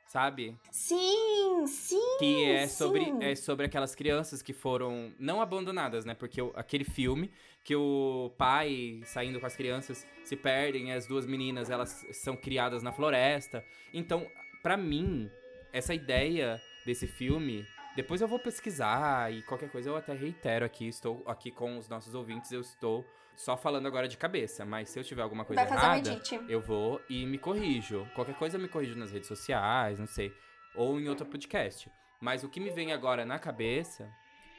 [0.05, 0.55] Sabe?
[0.69, 2.17] Sim, sim.
[2.19, 2.75] Que é sim.
[2.75, 6.13] sobre, é sobre aquelas crianças que foram não abandonadas, né?
[6.13, 7.31] Porque o, aquele filme
[7.63, 12.83] que o pai saindo com as crianças se perdem, as duas meninas elas são criadas
[12.83, 13.65] na floresta.
[13.91, 14.27] Então,
[14.61, 15.31] para mim,
[15.71, 20.87] essa ideia desse filme depois eu vou pesquisar e qualquer coisa eu até reitero aqui.
[20.87, 24.65] Estou aqui com os nossos ouvintes, eu estou só falando agora de cabeça.
[24.65, 28.07] Mas se eu tiver alguma coisa errada, eu vou e me corrijo.
[28.15, 30.33] Qualquer coisa eu me corrijo nas redes sociais, não sei.
[30.75, 31.89] Ou em outro podcast.
[32.19, 34.09] Mas o que me vem agora na cabeça.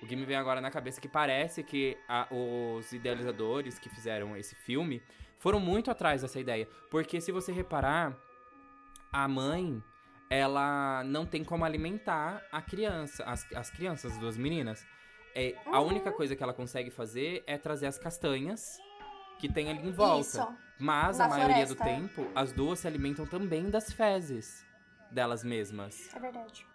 [0.03, 3.89] O que me vem agora na cabeça é que parece que a, os idealizadores que
[3.89, 5.03] fizeram esse filme
[5.39, 6.69] foram muito atrás dessa ideia.
[6.91, 8.15] Porque se você reparar,
[9.13, 9.83] a mãe
[10.29, 14.85] ela não tem como alimentar a criança, as, as crianças, as duas meninas.
[15.35, 18.79] É, A única coisa que ela consegue fazer é trazer as castanhas
[19.39, 20.21] que tem ali em volta.
[20.21, 20.57] Isso.
[20.79, 21.85] Mas Na a maioria do floresta.
[21.85, 24.65] tempo, as duas se alimentam também das fezes
[25.11, 26.13] delas mesmas.
[26.15, 26.67] É verdade.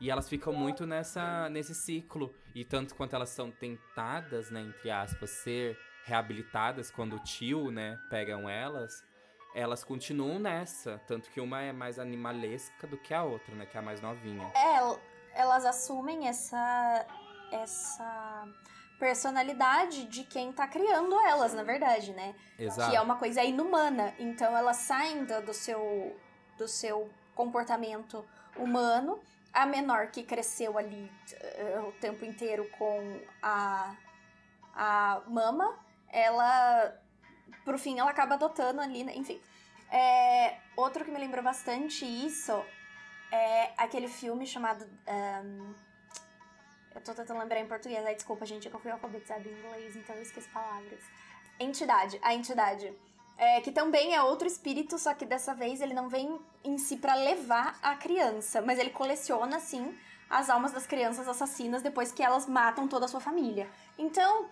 [0.00, 2.32] E elas ficam muito nessa, nesse ciclo.
[2.54, 7.98] E tanto quanto elas são tentadas, né, entre aspas, ser reabilitadas quando o tio, né,
[8.08, 9.02] pegam elas,
[9.54, 10.98] elas continuam nessa.
[11.06, 14.00] Tanto que uma é mais animalesca do que a outra, né, que é a mais
[14.00, 14.50] novinha.
[14.54, 15.00] É, el-
[15.34, 17.06] elas assumem essa
[17.50, 18.48] essa
[18.98, 22.34] personalidade de quem tá criando elas, na verdade, né?
[22.58, 22.90] Exato.
[22.90, 24.14] Que é uma coisa inumana.
[24.18, 26.16] Então elas saem do, seu
[26.56, 28.24] do seu comportamento
[28.56, 29.20] humano.
[29.52, 33.94] A menor que cresceu ali eh, o tempo inteiro com a
[34.78, 35.76] a mama,
[36.08, 36.94] ela
[37.64, 39.12] pro fim ela acaba adotando ali, né?
[39.16, 39.40] enfim.
[39.90, 42.52] É, outro que me lembrou bastante isso
[43.32, 44.88] é aquele filme chamado.
[45.06, 45.74] ahn,
[46.94, 49.52] eu tô tentando lembrar em português, aí desculpa, gente, é que eu fui alfabetizada em
[49.52, 51.00] inglês, então eu esqueço palavras.
[51.60, 52.92] Entidade, a entidade.
[53.36, 56.96] É, que também é outro espírito, só que dessa vez ele não vem em si
[56.96, 59.96] pra levar a criança, mas ele coleciona, assim,
[60.28, 63.68] as almas das crianças assassinas depois que elas matam toda a sua família.
[63.96, 64.48] Então,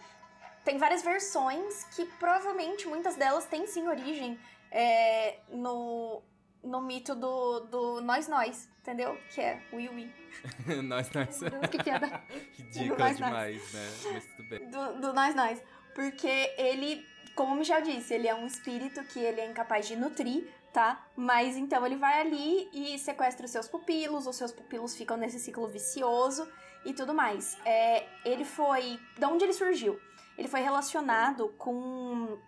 [0.65, 4.39] tem várias versões que provavelmente muitas delas têm sim origem
[4.71, 6.23] é, no,
[6.67, 9.19] no mito do, do nós nós, entendeu?
[9.31, 10.13] Que é o Iwi.
[10.85, 11.41] nós, nós.
[11.71, 12.23] Que piada.
[12.57, 13.31] Ridícula Nós, nós.
[13.31, 13.91] demais, né?
[14.13, 14.71] Mas tudo bem.
[14.71, 15.63] do, do nós nós.
[15.95, 19.97] Porque ele, como o Michel disse, ele é um espírito que ele é incapaz de
[19.97, 21.07] nutrir, tá?
[21.17, 25.39] Mas então ele vai ali e sequestra os seus pupilos, os seus pupilos ficam nesse
[25.39, 26.47] ciclo vicioso
[26.85, 27.57] e tudo mais.
[27.65, 29.01] É, ele foi.
[29.19, 29.99] De onde ele surgiu?
[30.37, 32.39] Ele foi relacionado com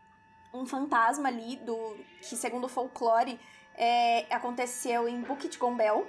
[0.52, 1.96] um fantasma ali do.
[2.20, 3.38] que segundo o folclore
[3.78, 6.06] é, aconteceu em Bukit Gombel.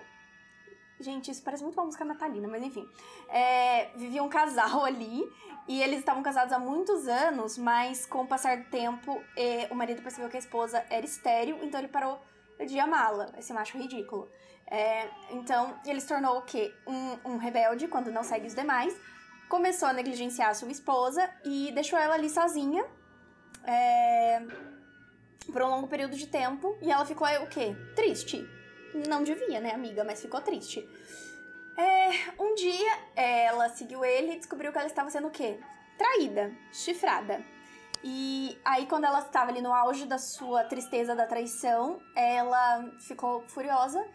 [0.99, 2.85] Gente, isso parece muito uma música natalina, mas enfim.
[3.29, 5.23] É, vivia um casal ali
[5.67, 9.21] e eles estavam casados há muitos anos, mas com o passar do tempo,
[9.69, 12.19] o marido percebeu que a esposa era estéril, então ele parou
[12.65, 14.29] de amá-la, esse macho ridículo.
[14.65, 16.73] É, então, ele se tornou o quê?
[16.87, 18.99] Um, um rebelde quando não segue os demais,
[19.47, 22.83] começou a negligenciar a sua esposa e deixou ela ali sozinha
[23.63, 24.41] é,
[25.51, 27.75] por um longo período de tempo, e ela ficou o quê?
[27.95, 28.47] Triste.
[29.07, 30.87] Não devia, né, amiga, mas ficou triste.
[31.77, 32.09] É,
[32.41, 35.59] um dia, ela seguiu ele e descobriu que ela estava sendo o quê?
[35.97, 37.43] Traída, chifrada.
[38.03, 43.43] E aí, quando ela estava ali no auge da sua tristeza da traição, ela ficou
[43.47, 44.05] furiosa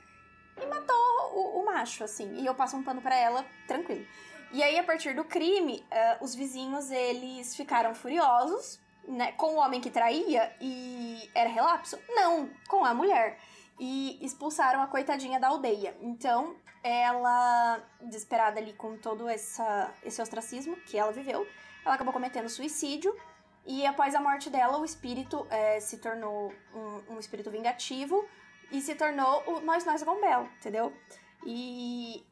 [0.60, 0.96] e matou
[1.34, 2.34] o, o macho, assim.
[2.37, 4.06] E eu passo um pano pra ela, tranquilo.
[4.52, 9.33] E aí, a partir do crime, eh, os vizinhos, eles ficaram furiosos, né?
[9.33, 11.99] Com o homem que traía e era relapso?
[12.09, 13.38] Não, com a mulher.
[13.79, 15.97] E expulsaram a coitadinha da aldeia.
[16.01, 21.47] Então, ela, desesperada ali com todo essa, esse ostracismo que ela viveu,
[21.85, 23.17] ela acabou cometendo suicídio.
[23.67, 28.29] E após a morte dela, o espírito eh, se tornou um, um espírito vingativo
[28.71, 30.93] e se tornou o Nós Nós Gombel, entendeu?
[31.47, 32.25] E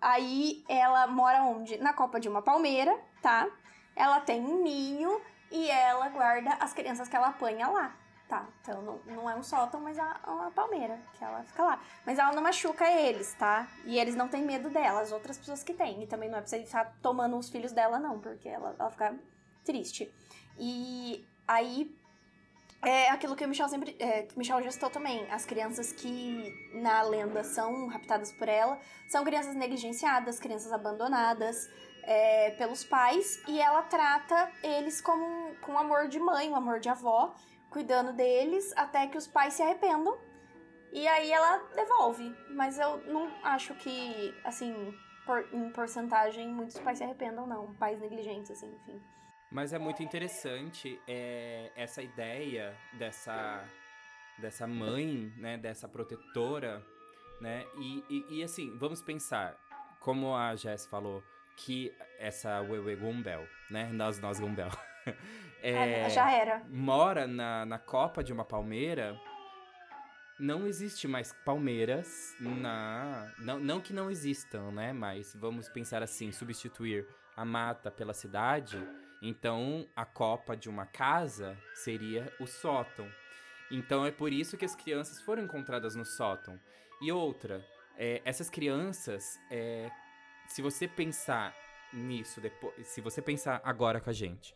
[0.00, 1.78] aí ela mora onde?
[1.78, 3.48] Na copa de uma palmeira, tá?
[3.94, 5.20] Ela tem um ninho
[5.52, 7.94] e ela guarda as crianças que ela apanha lá,
[8.26, 8.48] tá?
[8.62, 11.80] Então não, não é um sótão, mas é uma palmeira que ela fica lá.
[12.06, 13.68] Mas ela não machuca eles, tá?
[13.84, 16.02] E eles não têm medo dela, as outras pessoas que têm.
[16.02, 18.90] E também não é pra você ficar tomando os filhos dela, não, porque ela, ela
[18.90, 19.14] fica
[19.62, 20.12] triste.
[20.58, 21.94] E aí
[22.82, 23.94] é aquilo que o Michel sempre.
[24.00, 25.30] É, Michel já também.
[25.30, 31.68] As crianças que na lenda são raptadas por ela são crianças negligenciadas, crianças abandonadas
[32.02, 36.88] é, pelos pais, e ela trata eles como com amor de mãe, um amor de
[36.88, 37.34] avó,
[37.70, 40.18] cuidando deles até que os pais se arrependam.
[40.92, 42.36] E aí ela devolve.
[42.50, 47.72] Mas eu não acho que, assim, por- em porcentagem, muitos pais se arrependam, não.
[47.74, 49.00] Pais negligentes, assim, enfim.
[49.50, 53.64] Mas é muito interessante é, essa ideia dessa,
[54.38, 55.56] dessa mãe, né?
[55.56, 56.84] Dessa protetora,
[57.40, 57.64] né?
[57.78, 59.56] E, e, e, assim, vamos pensar,
[60.00, 61.22] como a Jess falou,
[61.56, 63.90] que essa Wewe Gumbel, né?
[63.92, 64.70] Nós, nós Gumbel.
[65.62, 66.62] é, Ah, já era.
[66.68, 69.18] mora na, na copa de uma palmeira,
[70.38, 73.32] não existe mais palmeiras na.
[73.38, 74.92] Não, não que não existam, né?
[74.92, 78.76] Mas vamos pensar assim: substituir a mata pela cidade.
[79.20, 83.08] Então a copa de uma casa seria o sótão.
[83.70, 86.58] Então é por isso que as crianças foram encontradas no sótão.
[87.00, 87.64] E outra,
[87.96, 89.88] é, essas crianças, é,
[90.52, 91.54] se você pensar
[91.92, 94.54] nisso depois, se você pensar agora com a gente,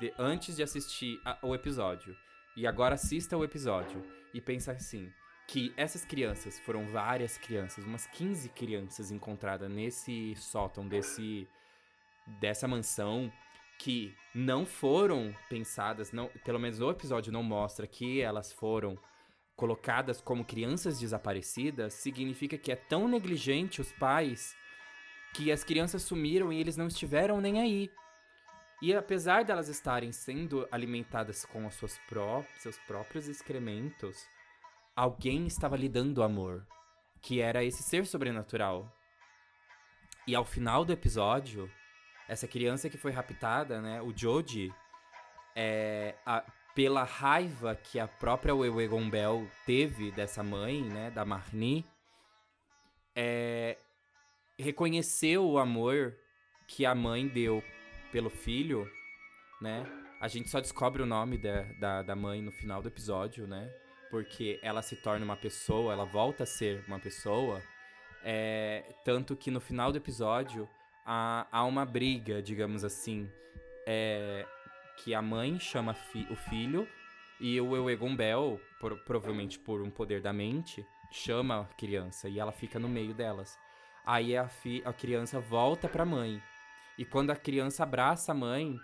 [0.00, 2.16] de- antes de assistir a- o episódio
[2.56, 4.02] e agora assista o episódio
[4.34, 5.10] e pensa assim:
[5.46, 11.48] que essas crianças, foram várias crianças, umas 15 crianças encontradas nesse sótão desse
[12.40, 13.32] dessa mansão
[13.78, 18.98] que não foram pensadas, não, pelo menos o episódio não mostra que elas foram
[19.56, 24.54] colocadas como crianças desaparecidas, significa que é tão negligente os pais
[25.34, 27.90] que as crianças sumiram e eles não estiveram nem aí.
[28.80, 31.68] E apesar delas estarem sendo alimentadas com
[32.08, 34.24] pró seus próprios excrementos,
[34.94, 36.64] alguém estava lhe dando amor,
[37.20, 38.92] que era esse ser sobrenatural.
[40.26, 41.70] E ao final do episódio,
[42.28, 44.72] essa criança que foi raptada, né, o Joji,
[45.56, 48.88] é, a, pela raiva que a própria Wewe
[49.66, 51.84] teve dessa mãe, né, da Marni,
[53.16, 53.76] é,
[54.58, 56.16] reconheceu o amor
[56.66, 57.62] que a mãe deu
[58.12, 58.90] pelo filho,
[59.60, 59.86] né?
[60.20, 63.70] A gente só descobre o nome da, da, da mãe no final do episódio, né?
[64.10, 67.62] porque ela se torna uma pessoa, ela volta a ser uma pessoa.
[68.24, 70.68] É, tanto que no final do episódio
[71.04, 73.30] há, há uma briga, digamos assim,
[73.86, 74.46] é,
[74.96, 76.88] que a mãe chama fi o filho
[77.40, 78.60] e o Egon Bell,
[79.06, 83.56] provavelmente por um poder da mente, chama a criança e ela fica no meio delas.
[84.08, 84.48] Aí a,
[84.84, 86.42] a criança volta pra mãe.
[86.98, 88.76] E quando a criança abraça a mãe,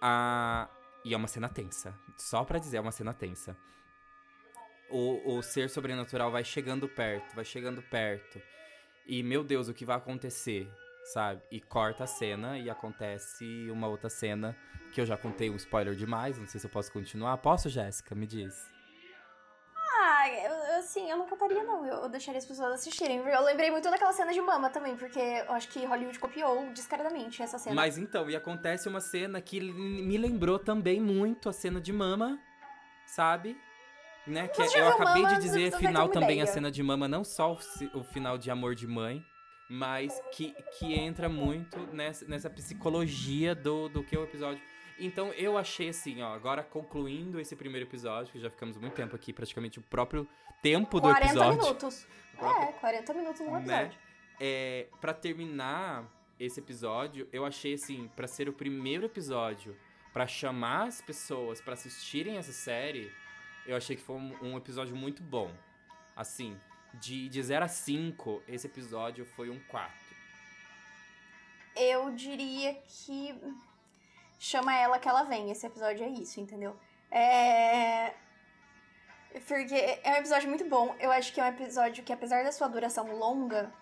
[0.00, 0.68] a...
[1.04, 1.94] e é uma cena tensa.
[2.16, 3.56] Só pra dizer, é uma cena tensa
[4.90, 8.40] o, o ser sobrenatural vai chegando perto, vai chegando perto.
[9.06, 10.70] E, meu Deus, o que vai acontecer?
[11.12, 11.42] Sabe?
[11.50, 14.56] E corta a cena e acontece uma outra cena
[14.92, 16.38] que eu já contei um spoiler demais.
[16.38, 17.38] Não sei se eu posso continuar.
[17.38, 18.14] Posso, Jéssica?
[18.14, 18.77] Me diz.
[20.98, 21.86] Eu, assim, eu não contaria, não.
[21.86, 23.18] Eu, deixaria as pessoas assistirem.
[23.18, 27.42] Eu lembrei muito daquela cena de mama também, porque eu acho que Hollywood copiou descaradamente
[27.42, 27.76] essa cena.
[27.76, 32.38] Mas então, e acontece uma cena que me lembrou também muito a cena de mama,
[33.06, 33.56] sabe?
[34.26, 36.44] Né, que eu acabei de dizer final também ideia.
[36.44, 39.24] a cena de mama, não só o, o, final de amor de mãe,
[39.70, 44.62] mas que, que entra muito nessa, nessa psicologia do, do que é o episódio.
[44.98, 49.14] Então eu achei assim, ó, agora concluindo esse primeiro episódio, que já ficamos muito tempo
[49.14, 50.26] aqui, praticamente o próprio
[50.60, 51.38] tempo do episódio.
[51.38, 52.06] 40 minutos.
[52.36, 53.58] Próprio, é, 40 minutos no né?
[53.58, 53.88] episódio.
[53.88, 53.94] Né?
[54.40, 56.04] É, pra terminar
[56.38, 59.76] esse episódio, eu achei assim, para ser o primeiro episódio,
[60.12, 63.12] para chamar as pessoas para assistirem essa série,
[63.66, 65.52] eu achei que foi um, um episódio muito bom.
[66.16, 66.58] Assim,
[66.94, 69.92] de, de 0 a 5, esse episódio foi um 4.
[71.76, 73.34] Eu diria que
[74.38, 75.50] chama ela que ela vem.
[75.50, 76.76] Esse episódio é isso, entendeu?
[77.10, 78.12] É.
[79.46, 80.94] Porque é um episódio muito bom.
[80.98, 83.72] Eu acho que é um episódio que, apesar da sua duração longa,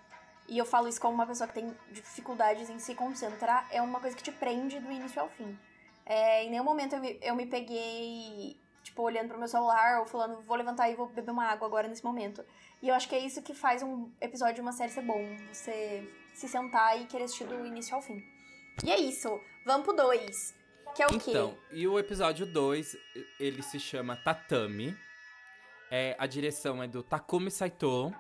[0.49, 4.01] e eu falo isso como uma pessoa que tem dificuldades em se concentrar, é uma
[4.01, 5.59] coisa que te prende do início ao fim.
[6.05, 10.07] É, em nenhum momento eu me, eu me peguei tipo, olhando pro meu celular ou
[10.07, 12.45] falando, vou levantar e vou beber uma água agora nesse momento.
[12.81, 15.21] E eu acho que é isso que faz um episódio de uma série ser bom.
[15.53, 18.23] Você se sentar e querer assistir do início ao fim.
[18.85, 19.41] E é isso.
[19.67, 20.55] Vamos pro 2.
[20.95, 21.31] Que é o então, quê?
[21.31, 22.97] Então, e o episódio 2,
[23.41, 24.97] ele se chama Tatami.
[25.91, 28.15] É, a direção é do Takumi Saito,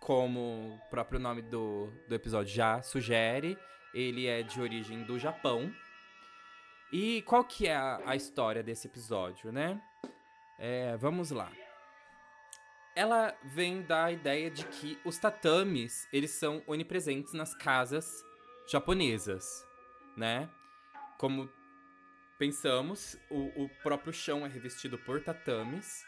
[0.00, 3.56] como o próprio nome do, do episódio já sugere.
[3.94, 5.72] Ele é de origem do Japão.
[6.92, 9.80] E qual que é a, a história desse episódio, né?
[10.58, 11.52] É, vamos lá.
[12.96, 18.24] Ela vem da ideia de que os tatames, eles são onipresentes nas casas
[18.68, 19.46] japonesas,
[20.16, 20.50] né?
[21.18, 21.50] Como
[22.38, 26.04] pensamos, o, o próprio chão é revestido por tatames,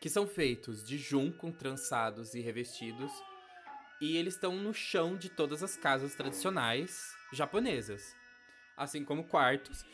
[0.00, 3.12] que são feitos de junco, trançados e revestidos,
[4.00, 8.14] e eles estão no chão de todas as casas tradicionais japonesas
[8.76, 9.84] assim como quartos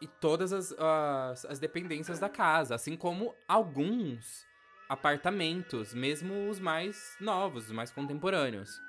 [0.00, 4.44] e todas as, as, as dependências da casa, assim como alguns
[4.88, 8.80] apartamentos, mesmo os mais novos, os mais contemporâneos.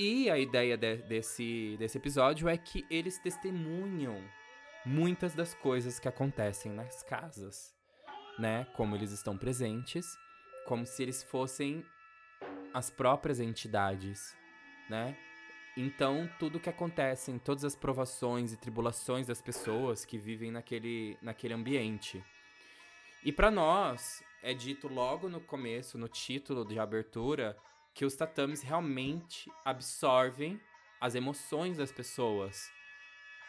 [0.00, 4.22] E a ideia de, desse, desse episódio é que eles testemunham
[4.86, 7.74] muitas das coisas que acontecem nas casas,
[8.38, 8.64] né?
[8.76, 10.06] Como eles estão presentes,
[10.68, 11.84] como se eles fossem
[12.72, 14.36] as próprias entidades,
[14.88, 15.16] né?
[15.76, 21.54] Então, tudo que acontece, todas as provações e tribulações das pessoas que vivem naquele, naquele
[21.54, 22.24] ambiente.
[23.24, 27.58] E para nós, é dito logo no começo, no título de abertura,
[27.98, 30.60] que os tatames realmente absorvem
[31.00, 32.70] as emoções das pessoas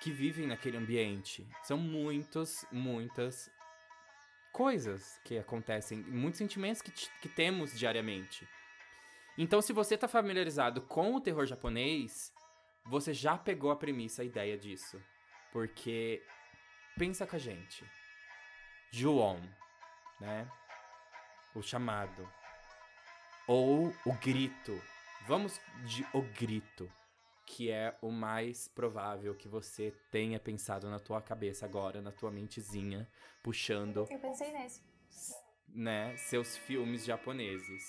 [0.01, 1.47] que vivem naquele ambiente.
[1.61, 3.47] São muitas, muitas
[4.51, 8.49] coisas que acontecem, muitos sentimentos que, que temos diariamente.
[9.37, 12.33] Então, se você está familiarizado com o terror japonês,
[12.87, 14.99] você já pegou a premissa, a ideia disso.
[15.51, 16.23] Porque
[16.97, 17.85] pensa com a gente.
[18.89, 19.47] Ju-on,
[20.19, 20.49] né?
[21.53, 22.27] o chamado.
[23.51, 24.79] Ou o grito.
[25.25, 26.87] Vamos de o grito,
[27.47, 32.29] que é o mais provável que você tenha pensado na tua cabeça agora, na tua
[32.29, 33.09] mentezinha,
[33.41, 34.07] puxando.
[34.07, 34.83] Eu pensei nesse.
[35.67, 37.83] Né, seus filmes japoneses.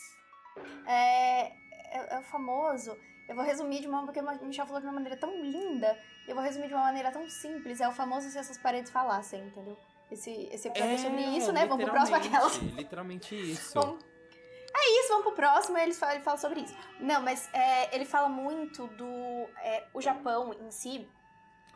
[0.86, 2.96] É, é, é o famoso.
[3.28, 5.94] Eu vou resumir de uma porque o Michel falou de uma maneira tão linda.
[6.26, 7.82] Eu vou resumir de uma maneira tão simples.
[7.82, 9.76] É o famoso se essas paredes falassem, entendeu?
[10.10, 11.66] Esse, esse episódio é, sobre isso, né?
[11.66, 12.48] Vamos pro próximo aquela.
[12.78, 13.78] Literalmente isso.
[15.10, 16.74] Vamos pro próximo e ele fala, ele fala sobre isso.
[17.00, 19.10] Não, mas é, ele fala muito do.
[19.62, 21.08] É, o Japão em si,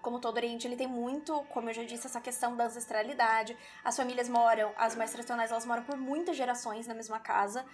[0.01, 3.57] como todo Oriente, ele tem muito, como eu já disse, essa questão da ancestralidade.
[3.83, 7.65] As famílias moram, as mais tradicionais, elas moram por muitas gerações na mesma casa.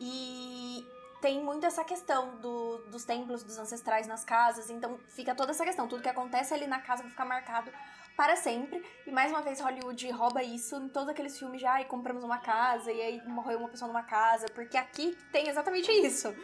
[0.00, 0.82] E
[1.20, 5.64] tem muito essa questão do, dos templos dos ancestrais nas casas, então fica toda essa
[5.64, 5.86] questão.
[5.86, 7.70] Tudo que acontece ali na casa vai ficar marcado
[8.16, 8.82] para sempre.
[9.06, 12.38] E mais uma vez, Hollywood rouba isso em todos aqueles filmes de ai, compramos uma
[12.38, 16.34] casa e aí morreu uma pessoa numa casa, porque aqui tem exatamente isso.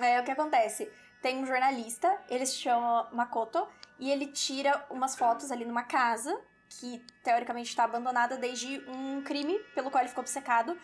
[0.00, 0.90] É o que acontece.
[1.20, 3.66] Tem um jornalista, ele se chama Makoto,
[3.98, 6.40] e ele tira umas fotos ali numa casa
[6.70, 10.78] que teoricamente está abandonada desde um crime pelo qual ele ficou obcecado,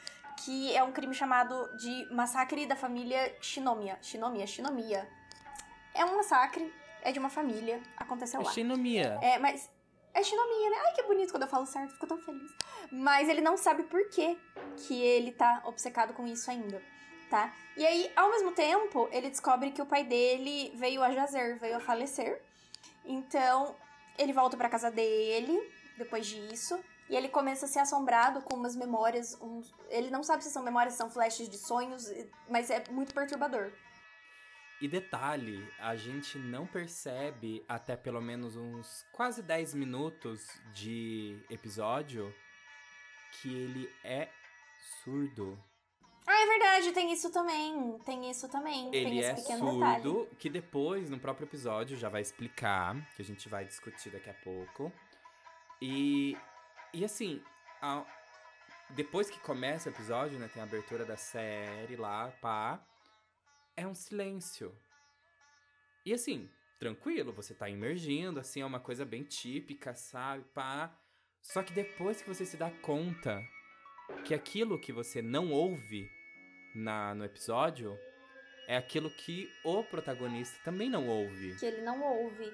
[0.45, 3.99] que é um crime chamado de massacre da família Shinomiya.
[4.03, 5.09] Shinomiya, Shinomiya.
[5.95, 6.73] É um massacre,
[7.03, 8.51] é de uma família, aconteceu lá.
[8.51, 9.19] Shinomiya.
[9.23, 9.71] É, mas
[10.15, 10.77] é Shinomiya, né?
[10.87, 12.51] Ai, que bonito quando eu falo certo, fico tão feliz.
[12.91, 14.39] Mas ele não sabe por que
[14.77, 16.81] que ele tá obcecado com isso ainda,
[17.29, 17.53] tá?
[17.77, 21.77] E aí, ao mesmo tempo, ele descobre que o pai dele veio a jazer, veio
[21.77, 22.41] a falecer.
[23.05, 23.75] Então,
[24.17, 25.61] ele volta para casa dele
[25.99, 26.79] depois disso.
[27.11, 29.39] E ele começa a ser assombrado com umas memórias.
[29.91, 32.11] Ele não sabe se são memórias, se são flashes de sonhos,
[32.49, 33.73] mas é muito perturbador.
[34.81, 42.35] E detalhe, a gente não percebe até pelo menos uns quase 10 minutos de episódio
[43.33, 44.29] que ele é
[45.03, 45.59] surdo.
[46.27, 47.99] Ah, é verdade, tem isso também.
[48.05, 48.89] Tem isso também.
[48.95, 50.29] Ele tem esse é surdo, detalhe.
[50.39, 54.35] que depois, no próprio episódio, já vai explicar, que a gente vai discutir daqui a
[54.35, 54.93] pouco.
[55.81, 56.37] E
[56.95, 57.43] e assim,
[57.83, 58.05] a,
[58.91, 62.81] depois que começa o episódio, né, tem a abertura da série lá, pá,
[63.77, 64.77] é um silêncio.
[66.05, 70.97] E assim, tranquilo, você tá emergindo, assim, é uma coisa bem típica, sabe, pá.
[71.41, 73.43] Só que depois que você se dá conta
[74.25, 76.11] que aquilo que você não ouve
[76.75, 77.99] na, no episódio
[78.67, 81.57] é aquilo que o protagonista também não ouve.
[81.57, 82.53] Que ele não ouve.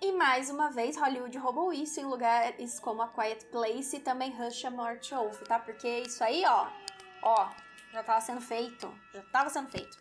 [0.00, 4.32] E mais uma vez, Hollywood roubou isso em lugares como A Quiet Place e também
[4.32, 5.60] Rush a Morte Wolf, tá?
[5.60, 6.68] Porque isso aí, ó,
[7.22, 7.48] ó,
[7.92, 9.98] já tava sendo feito, já tava sendo feito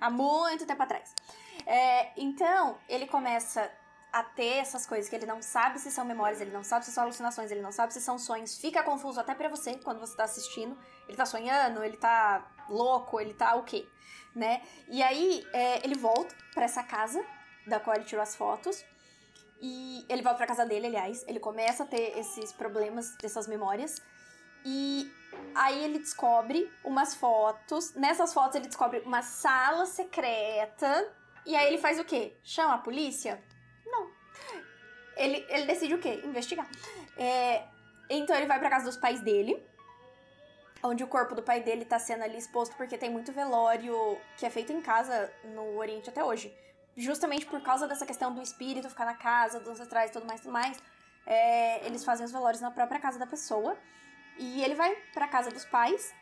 [0.00, 1.14] há muito tempo atrás.
[1.66, 3.70] É, então, ele começa
[4.12, 6.90] a ter essas coisas que ele não sabe se são memórias, ele não sabe se
[6.90, 8.58] são alucinações, ele não sabe se são sonhos.
[8.58, 10.76] Fica confuso até para você quando você tá assistindo.
[11.06, 13.86] Ele tá sonhando, ele tá louco, ele tá o quê,
[14.34, 14.62] né?
[14.88, 17.24] E aí, é, ele volta para essa casa
[17.66, 18.84] da qual ele tirou as fotos.
[19.62, 21.22] E ele volta pra casa dele, aliás.
[21.28, 24.02] Ele começa a ter esses problemas, dessas memórias.
[24.64, 25.10] E
[25.54, 27.94] aí ele descobre umas fotos.
[27.94, 31.12] Nessas fotos ele descobre uma sala secreta.
[31.46, 32.36] E aí ele faz o quê?
[32.42, 33.42] Chama a polícia?
[33.86, 34.10] Não.
[35.16, 36.20] Ele, ele decide o quê?
[36.24, 36.68] Investigar.
[37.16, 37.64] É,
[38.08, 39.62] então ele vai pra casa dos pais dele.
[40.82, 43.94] Onde o corpo do pai dele tá sendo ali exposto porque tem muito velório
[44.38, 46.54] que é feito em casa no Oriente até hoje
[46.96, 50.40] justamente por causa dessa questão do espírito ficar na casa, dos ancestrais e tudo mais,
[50.40, 50.78] tudo mais,
[51.26, 53.76] é, eles fazem os velórios na própria casa da pessoa.
[54.38, 56.14] E ele vai pra casa dos pais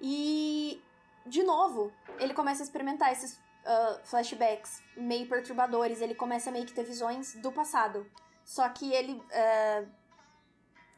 [0.00, 0.82] e,
[1.26, 6.00] de novo, ele começa a experimentar esses uh, flashbacks meio perturbadores.
[6.00, 8.06] Ele começa a meio que ter visões do passado.
[8.44, 9.12] Só que ele.
[9.14, 9.88] Uh,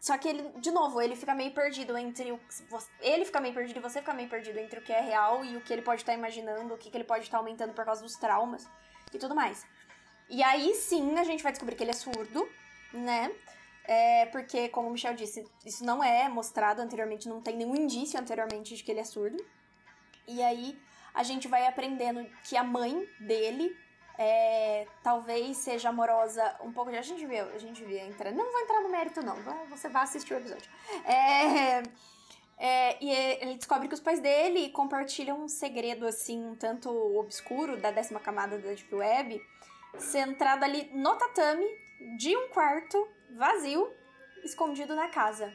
[0.01, 2.41] só que ele, de novo, ele fica meio perdido entre o.
[3.01, 5.57] Ele fica meio perdido e você fica meio perdido entre o que é real e
[5.57, 8.03] o que ele pode estar imaginando, o que, que ele pode estar aumentando por causa
[8.03, 8.69] dos traumas
[9.13, 9.67] e tudo mais.
[10.29, 12.49] E aí sim a gente vai descobrir que ele é surdo,
[12.93, 13.33] né?
[13.89, 18.18] É porque, como o Michel disse, isso não é mostrado anteriormente, não tem nenhum indício
[18.18, 19.37] anteriormente de que ele é surdo.
[20.26, 20.76] E aí
[21.14, 23.76] a gente vai aprendendo que a mãe dele
[24.18, 26.91] é, talvez seja amorosa um pouco.
[26.91, 28.32] A gente vê, a gente vê entrar.
[28.32, 29.37] Não vou entrar no mérito, não.
[29.68, 30.70] Você vai assistir o episódio.
[31.05, 31.82] É,
[32.59, 37.76] é, e ele descobre que os pais dele compartilham um segredo, assim, um tanto obscuro
[37.76, 39.41] da décima camada da Deep Web,
[39.99, 41.66] centrado ali no tatame
[42.18, 43.07] de um quarto
[43.37, 43.93] vazio,
[44.43, 45.53] escondido na casa.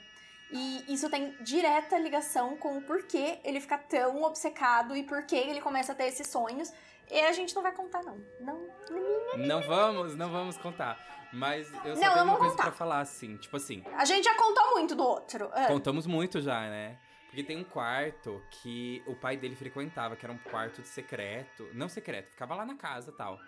[0.52, 5.62] E isso tem direta ligação com o porquê ele fica tão obcecado e porquê ele
[5.62, 6.72] começa a ter esses sonhos.
[7.10, 8.18] E a gente não vai contar, não.
[8.40, 8.68] Não,
[9.38, 10.98] não vamos, não vamos contar.
[11.34, 12.64] Mas eu só não, tenho uma coisa contar.
[12.64, 13.84] pra falar, assim, tipo assim.
[13.96, 15.50] A gente já contou muito do outro.
[15.54, 15.68] É.
[15.68, 16.98] Contamos muito já, né?
[17.28, 21.70] Porque tem um quarto que o pai dele frequentava, que era um quarto de secreto.
[21.74, 23.40] Não secreto, ficava lá na casa tal.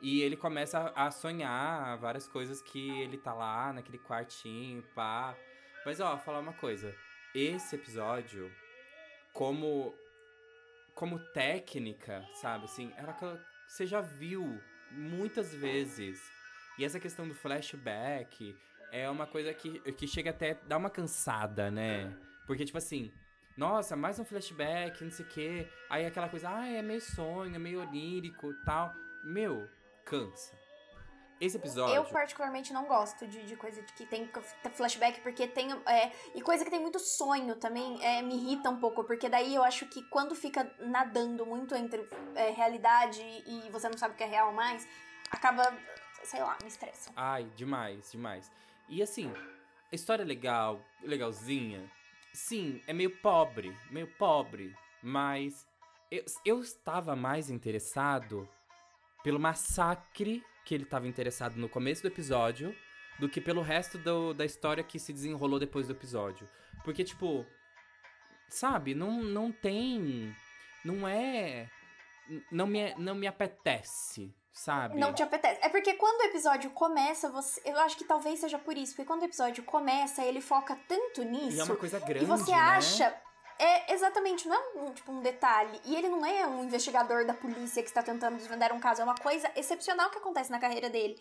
[0.00, 5.36] E ele começa a sonhar várias coisas que ele tá lá naquele quartinho, pá.
[5.84, 6.94] Mas ó, falar uma coisa.
[7.34, 8.50] Esse episódio,
[9.32, 9.94] como
[10.94, 13.24] como técnica, sabe, assim, era que
[13.68, 16.20] você já viu muitas vezes.
[16.76, 18.56] E essa questão do flashback
[18.90, 22.12] é uma coisa que, que chega até a dar uma cansada, né?
[22.46, 23.12] Porque, tipo assim,
[23.56, 25.68] nossa, mais um flashback, não sei o quê.
[25.88, 28.92] Aí aquela coisa, ah, é meio sonho, é meio onírico tal.
[29.22, 29.68] Meu,
[30.08, 30.56] cansa.
[31.40, 31.94] Esse episódio.
[31.94, 34.28] Eu, particularmente, não gosto de, de coisa que tem
[34.74, 35.70] flashback, porque tem.
[35.86, 39.54] É, e coisa que tem muito sonho também é, me irrita um pouco, porque daí
[39.54, 44.16] eu acho que quando fica nadando muito entre é, realidade e você não sabe o
[44.16, 44.88] que é real mais,
[45.30, 45.62] acaba.
[46.24, 47.12] Sei lá, me estressa.
[47.14, 48.50] Ai, demais, demais.
[48.88, 49.32] E assim,
[49.92, 51.88] história legal, legalzinha.
[52.34, 55.64] Sim, é meio pobre, meio pobre, mas
[56.10, 58.48] eu, eu estava mais interessado
[59.28, 62.74] pelo massacre que ele estava interessado no começo do episódio
[63.18, 66.48] do que pelo resto do, da história que se desenrolou depois do episódio.
[66.82, 67.44] Porque, tipo,
[68.48, 70.34] sabe, não, não tem.
[70.82, 71.68] Não é.
[72.50, 74.98] Não me, não me apetece, sabe?
[74.98, 75.60] Não te apetece.
[75.62, 77.60] É porque quando o episódio começa, você.
[77.66, 78.92] Eu acho que talvez seja por isso.
[78.92, 81.58] Porque quando o episódio começa, ele foca tanto nisso.
[81.58, 82.24] E é uma coisa grande.
[82.24, 82.56] E você né?
[83.58, 85.80] É, exatamente, não é um, tipo, um detalhe.
[85.84, 89.04] E ele não é um investigador da polícia que está tentando desvendar um caso, é
[89.04, 91.18] uma coisa excepcional que acontece na carreira dele.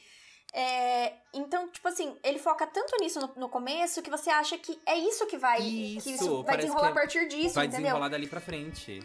[0.53, 4.79] É, então, tipo assim, ele foca tanto nisso no, no, começo que você acha que
[4.85, 5.61] é isso que vai.
[5.61, 7.83] Isso, que isso vai desenrolar a partir disso, vai entendeu?
[7.83, 9.01] desenrolar dali pra frente.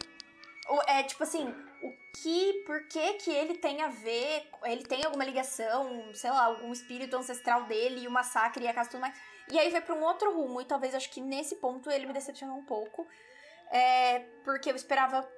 [0.86, 1.52] É tipo assim,
[1.82, 6.44] o que, por que que ele tem a ver, ele tem alguma ligação, sei lá,
[6.44, 9.14] algum espírito ancestral dele e o massacre e a casa e tudo mais.
[9.52, 12.14] E aí vai para um outro rumo, e talvez acho que nesse ponto ele me
[12.14, 13.06] decepcionou um pouco.
[13.70, 15.28] É, porque eu esperava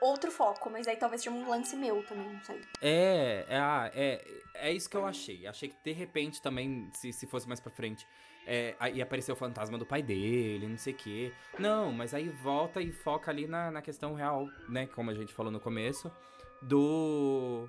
[0.00, 2.62] outro foco, mas aí talvez seja um lance meu também, não sei.
[2.80, 5.46] É, é, ah, é, é isso que eu achei.
[5.46, 8.08] Achei que de repente também, se, se fosse mais pra frente,
[8.46, 11.32] é, ia aparecer o fantasma do pai dele, não sei o quê.
[11.58, 14.86] Não, mas aí volta e foca ali na, na questão real, né?
[14.86, 16.10] Como a gente falou no começo,
[16.62, 17.68] do.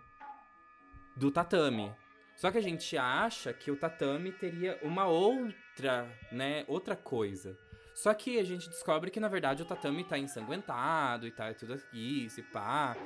[1.17, 1.93] do tatame.
[2.41, 6.65] Só que a gente acha que o tatame teria uma outra, né?
[6.67, 7.55] Outra coisa.
[7.93, 11.79] Só que a gente descobre que, na verdade, o tatame tá ensanguentado e tá tudo
[11.93, 12.97] isso e pá.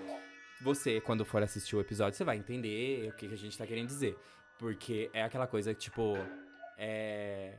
[0.61, 3.87] Você, quando for assistir o episódio, você vai entender o que, a gente tá querendo
[3.87, 4.17] dizer.
[4.57, 6.13] Porque é aquela coisa, tipo.
[6.77, 7.57] É.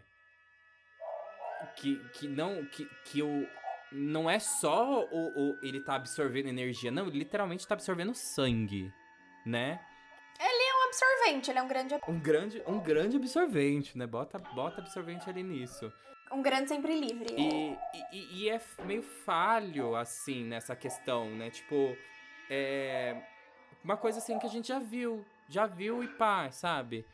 [1.77, 2.64] Que, que não.
[2.64, 3.47] Que, que o.
[3.93, 8.91] Não é só o, o ele tá absorvendo energia, não, ele literalmente tá absorvendo sangue,
[9.45, 9.79] né?
[10.97, 14.07] Absorvente, ele é um grande um grande um grande absorvente, né?
[14.07, 15.93] Bota bota absorvente ali nisso.
[16.33, 17.35] Um grande sempre livre.
[17.37, 17.77] E,
[18.13, 21.51] e, e, é meio falho, assim, nessa questão, né?
[21.51, 21.97] Tipo,
[22.51, 23.17] é.
[23.85, 25.25] Uma coisa assim que a gente já viu.
[25.49, 27.07] Já viu e pá, sabe?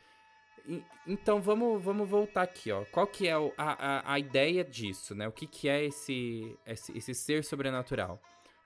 [1.05, 2.85] Então vamos, vamos voltar aqui, ó.
[2.85, 5.27] Qual que é a, a, a, ideia disso, né?
[5.27, 8.19] O que, que é esse, esse, esse ser sobrenatural?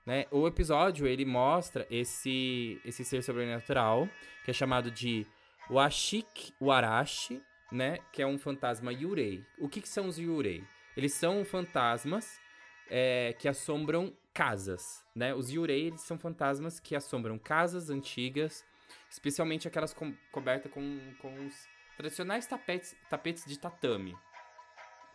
[0.08, 0.24] Né?
[0.30, 4.08] O episódio, ele mostra esse, esse ser sobrenatural,
[4.42, 5.26] que é chamado de
[5.70, 7.98] Washik Warashi, né?
[8.10, 9.44] Que é um fantasma Yurei.
[9.58, 10.64] O que, que são os Yurei?
[10.96, 12.40] Eles são fantasmas
[12.88, 15.34] é, que assombram casas, né?
[15.34, 18.64] Os Yurei, eles são fantasmas que assombram casas antigas,
[19.10, 24.16] especialmente aquelas co cobertas com, com os tradicionais tapetes, tapetes de tatame.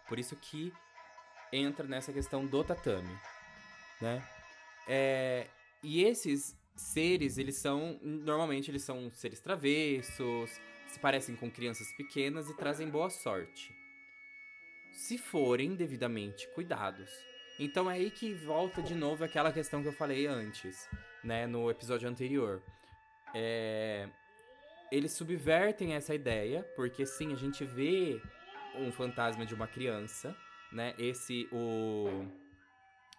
[0.08, 0.72] Por isso que
[1.52, 3.18] entra nessa questão do tatame,
[4.00, 4.24] né?
[4.88, 5.48] É,
[5.82, 12.50] e esses seres, eles são, normalmente eles são seres travessos, se parecem com crianças pequenas
[12.50, 13.74] e trazem boa sorte.
[14.92, 17.10] Se forem devidamente cuidados.
[17.60, 20.90] Então é aí que volta de novo aquela questão que eu falei antes,
[21.24, 22.62] né, no episódio anterior.
[23.34, 24.10] É...
[24.92, 28.22] Eles subvertem essa ideia, porque sim, a gente vê
[28.76, 30.36] um fantasma de uma criança,
[30.72, 30.94] né?
[31.00, 32.28] Esse, o,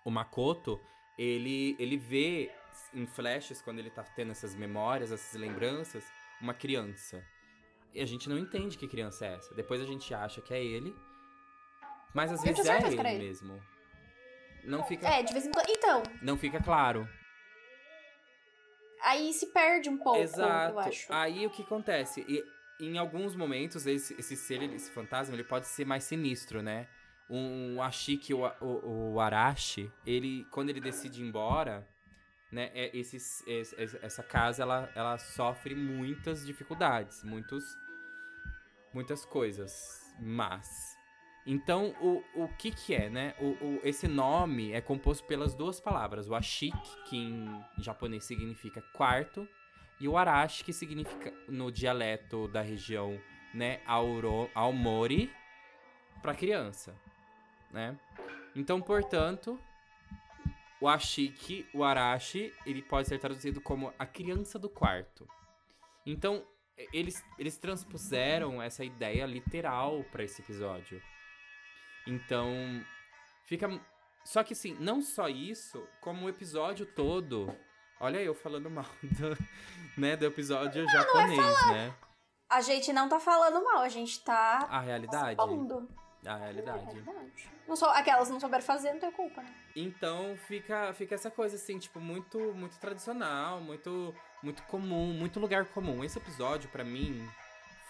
[0.04, 0.80] o Makoto,
[1.18, 2.50] ele, ele vê
[2.92, 6.04] em flashes, quando ele tá tendo essas memórias, essas lembranças,
[6.40, 7.24] uma criança.
[7.92, 9.54] E a gente não entende que criança é essa.
[9.54, 10.94] Depois a gente acha que é ele.
[12.12, 13.60] Mas às vezes é ele, ele mesmo.
[14.64, 15.08] Não fica.
[15.08, 15.68] É, de vez em quando.
[15.68, 16.02] Então.
[16.22, 17.08] Não fica claro.
[19.02, 20.72] Aí se perde um pouco, Exato.
[20.72, 21.12] eu acho.
[21.12, 22.24] Aí o que acontece?
[22.26, 22.42] E,
[22.80, 26.88] em alguns momentos, esse, esse ser, esse fantasma, ele pode ser mais sinistro, né?
[27.28, 31.88] Um, Ashiki, o, o, o Arashi, ele, quando ele decide ir embora,
[32.52, 33.42] né, é, esses,
[34.02, 37.64] essa casa, ela, ela sofre muitas dificuldades, muitos
[38.92, 40.96] muitas coisas, mas
[41.46, 43.34] Então, o, o que que é, né?
[43.38, 46.28] O, o, esse nome é composto pelas duas palavras.
[46.28, 46.74] O ashik,
[47.06, 49.46] que em japonês significa quarto,
[50.00, 53.20] e o arashi, que significa, no dialeto da região,
[53.52, 55.30] né, auro, aomori,
[56.22, 56.94] para criança,
[57.74, 57.98] né?
[58.54, 59.58] Então, portanto,
[60.80, 65.28] o ashiki, o arashi, ele pode ser traduzido como a criança do quarto.
[66.06, 66.46] Então,
[66.92, 71.02] eles, eles transpuseram essa ideia literal para esse episódio.
[72.06, 72.52] Então,
[73.44, 73.68] fica.
[74.24, 77.54] Só que assim, não só isso, como o episódio todo.
[78.00, 79.36] Olha eu falando mal do,
[80.00, 81.94] né, do episódio não, japonês, não é né?
[82.50, 84.66] A gente não tá falando mal, a gente tá.
[84.70, 85.36] A realidade.
[86.26, 86.78] A realidade.
[86.78, 87.50] É, realidade.
[87.66, 89.54] Não sou, aquelas não souberam fazer, não tem culpa, né?
[89.76, 95.66] Então fica, fica essa coisa assim, tipo, muito, muito tradicional, muito, muito comum, muito lugar
[95.66, 96.04] comum.
[96.04, 97.26] Esse episódio, para mim,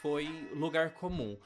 [0.01, 1.39] foi lugar comum.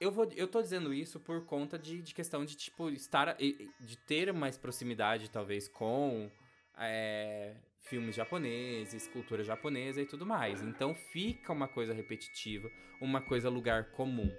[0.00, 3.36] Eu, vou, eu tô dizendo isso por conta de, de questão de, tipo, estar.
[3.36, 6.30] de ter mais proximidade, talvez, com
[6.76, 10.62] é, filmes japoneses, cultura japonesa e tudo mais.
[10.62, 14.30] Então fica uma coisa repetitiva, uma coisa lugar comum.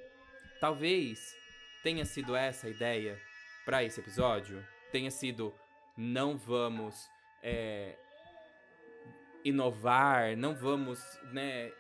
[0.60, 1.43] Talvez
[1.84, 3.20] tenha sido essa a ideia
[3.66, 5.54] para esse episódio, tenha sido
[5.96, 7.10] não vamos
[7.42, 7.98] é,
[9.44, 11.00] inovar, não vamos,
[11.32, 11.72] né,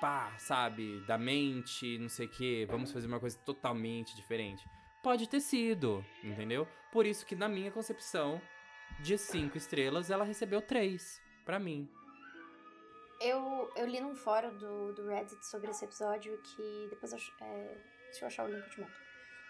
[0.00, 4.68] pá, sabe, da mente, não sei o que, vamos fazer uma coisa totalmente diferente.
[5.02, 6.66] Pode ter sido, entendeu?
[6.92, 8.40] Por isso que na minha concepção
[9.00, 11.88] de cinco estrelas ela recebeu três para mim.
[13.20, 17.76] Eu, eu li num fórum do, do Reddit sobre esse episódio que depois eu, é,
[18.10, 18.92] deixa eu achar o link eu te mando.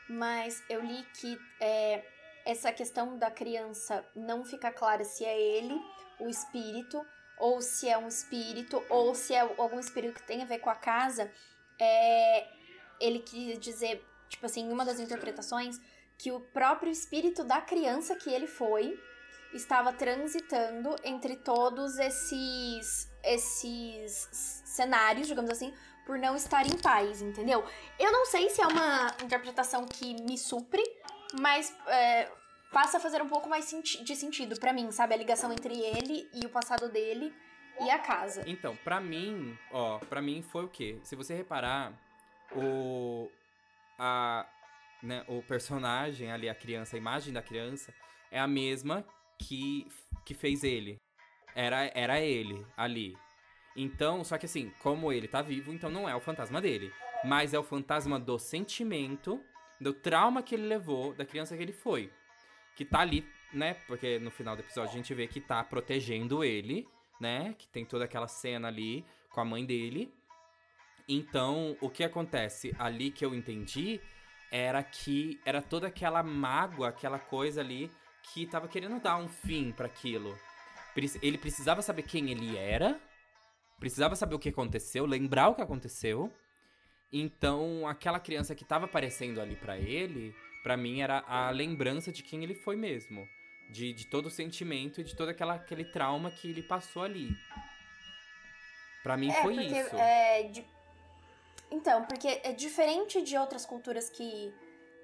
[0.08, 2.04] Mas eu li que é,
[2.44, 5.78] essa questão da criança não fica clara se é ele,
[6.18, 7.04] o espírito,
[7.38, 10.70] ou se é um espírito, ou se é algum espírito que tem a ver com
[10.70, 11.30] a casa,
[11.78, 12.48] é,
[13.00, 15.78] ele quis dizer, tipo assim, em uma das interpretações,
[16.16, 18.98] que o próprio espírito da criança que ele foi
[19.54, 24.28] estava transitando entre todos esses esses
[24.64, 25.72] cenários, digamos assim,
[26.08, 27.62] por não estar em paz, entendeu?
[27.98, 30.82] Eu não sei se é uma interpretação que me supre,
[31.38, 32.32] mas é,
[32.72, 35.12] passa a fazer um pouco mais senti de sentido para mim, sabe?
[35.12, 37.30] A ligação entre ele e o passado dele
[37.78, 38.42] e a casa.
[38.46, 40.98] Então, para mim, ó, para mim foi o quê?
[41.02, 41.92] Se você reparar,
[42.56, 43.30] o
[43.98, 44.46] a
[45.02, 47.92] né, o personagem ali, a criança, a imagem da criança
[48.30, 49.04] é a mesma
[49.38, 49.86] que
[50.24, 50.98] que fez ele.
[51.54, 53.14] Era era ele ali.
[53.80, 56.92] Então, só que assim, como ele tá vivo, então não é o fantasma dele,
[57.24, 59.40] mas é o fantasma do sentimento,
[59.80, 62.10] do trauma que ele levou, da criança que ele foi
[62.78, 63.74] que tá ali, né?
[63.88, 66.86] Porque no final do episódio a gente vê que tá protegendo ele,
[67.20, 67.52] né?
[67.58, 70.14] Que tem toda aquela cena ali com a mãe dele.
[71.08, 74.00] Então, o que acontece ali que eu entendi
[74.52, 77.90] era que era toda aquela mágoa, aquela coisa ali
[78.22, 80.38] que tava querendo dar um fim para aquilo.
[81.20, 83.00] Ele precisava saber quem ele era,
[83.78, 86.32] precisava saber o que aconteceu, lembrar o que aconteceu.
[87.12, 92.22] Então, aquela criança que tava aparecendo ali para ele, para mim era a lembrança de
[92.22, 93.26] quem ele foi mesmo.
[93.70, 97.30] De, de todo o sentimento e de todo aquela, aquele trauma que ele passou ali.
[99.02, 99.96] Para mim é, foi porque, isso.
[99.96, 100.66] É, de...
[101.70, 104.52] Então, porque é diferente de outras culturas que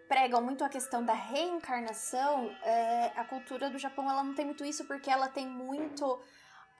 [0.08, 4.64] pregam muito a questão da reencarnação, é, a cultura do Japão ela não tem muito
[4.64, 6.20] isso porque ela tem muito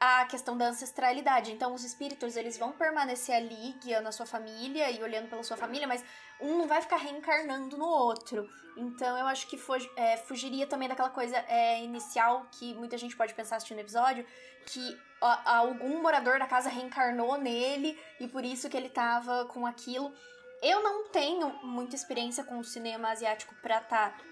[0.05, 1.52] a questão da ancestralidade.
[1.52, 5.57] Então, os espíritos, eles vão permanecer ali, guiando a sua família e olhando pela sua
[5.57, 6.05] família, mas
[6.40, 8.48] um não vai ficar reencarnando no outro.
[8.76, 9.59] Então, eu acho que
[9.96, 14.26] é, fugiria também daquela coisa é, inicial que muita gente pode pensar assistindo o episódio,
[14.66, 20.12] que algum morador da casa reencarnou nele e por isso que ele tava com aquilo.
[20.61, 24.24] Eu não tenho muita experiência com o cinema asiático pra estar tá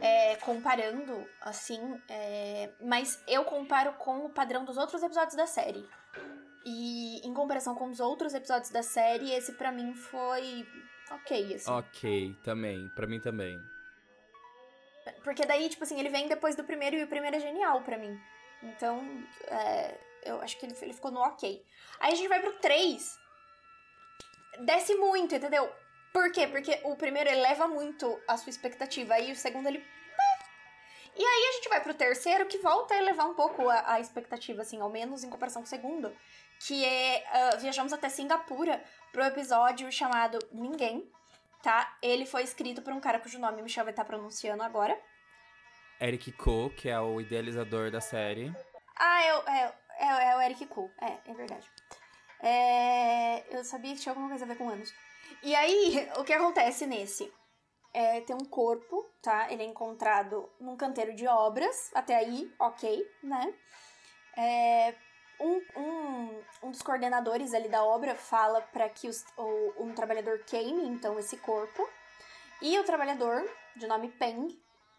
[0.00, 5.88] é, comparando, assim, é, mas eu comparo com o padrão dos outros episódios da série.
[6.64, 10.66] E em comparação com os outros episódios da série, esse para mim foi
[11.10, 11.70] ok, assim.
[11.70, 13.60] Ok, também, para mim também.
[15.22, 17.98] Porque daí, tipo assim, ele vem depois do primeiro e o primeiro é genial para
[17.98, 18.18] mim.
[18.62, 19.02] Então,
[19.48, 21.62] é, eu acho que ele, ele ficou no ok.
[22.00, 23.18] Aí a gente vai pro 3.
[24.60, 25.70] Desce muito, entendeu?
[26.14, 26.46] Por quê?
[26.46, 29.84] Porque o primeiro eleva muito a sua expectativa, aí o segundo ele.
[31.16, 34.00] E aí a gente vai pro terceiro que volta a elevar um pouco a, a
[34.00, 36.16] expectativa, assim, ao menos em comparação com o segundo.
[36.60, 37.24] Que é.
[37.56, 41.04] Uh, viajamos até Singapura pro episódio chamado Ninguém,
[41.64, 41.96] tá?
[42.00, 44.96] Ele foi escrito por um cara cujo nome o Michel vai estar tá pronunciando agora.
[46.00, 48.54] Eric Ko, que é o idealizador da série.
[48.96, 51.68] Ah, é, é, é, é o Eric Ko, é, é verdade.
[52.40, 54.94] É, eu sabia que tinha alguma coisa a ver com anos.
[55.42, 57.32] E aí, o que acontece nesse?
[57.94, 59.50] é, tem um corpo, tá?
[59.50, 61.92] Ele é encontrado num canteiro de obras.
[61.94, 63.54] Até aí, ok, né?
[64.36, 64.94] É,
[65.40, 70.40] um, um, um dos coordenadores ali da obra fala para que os, o, um trabalhador
[70.44, 71.88] queime, então, esse corpo.
[72.60, 74.48] E o trabalhador, de nome Peng,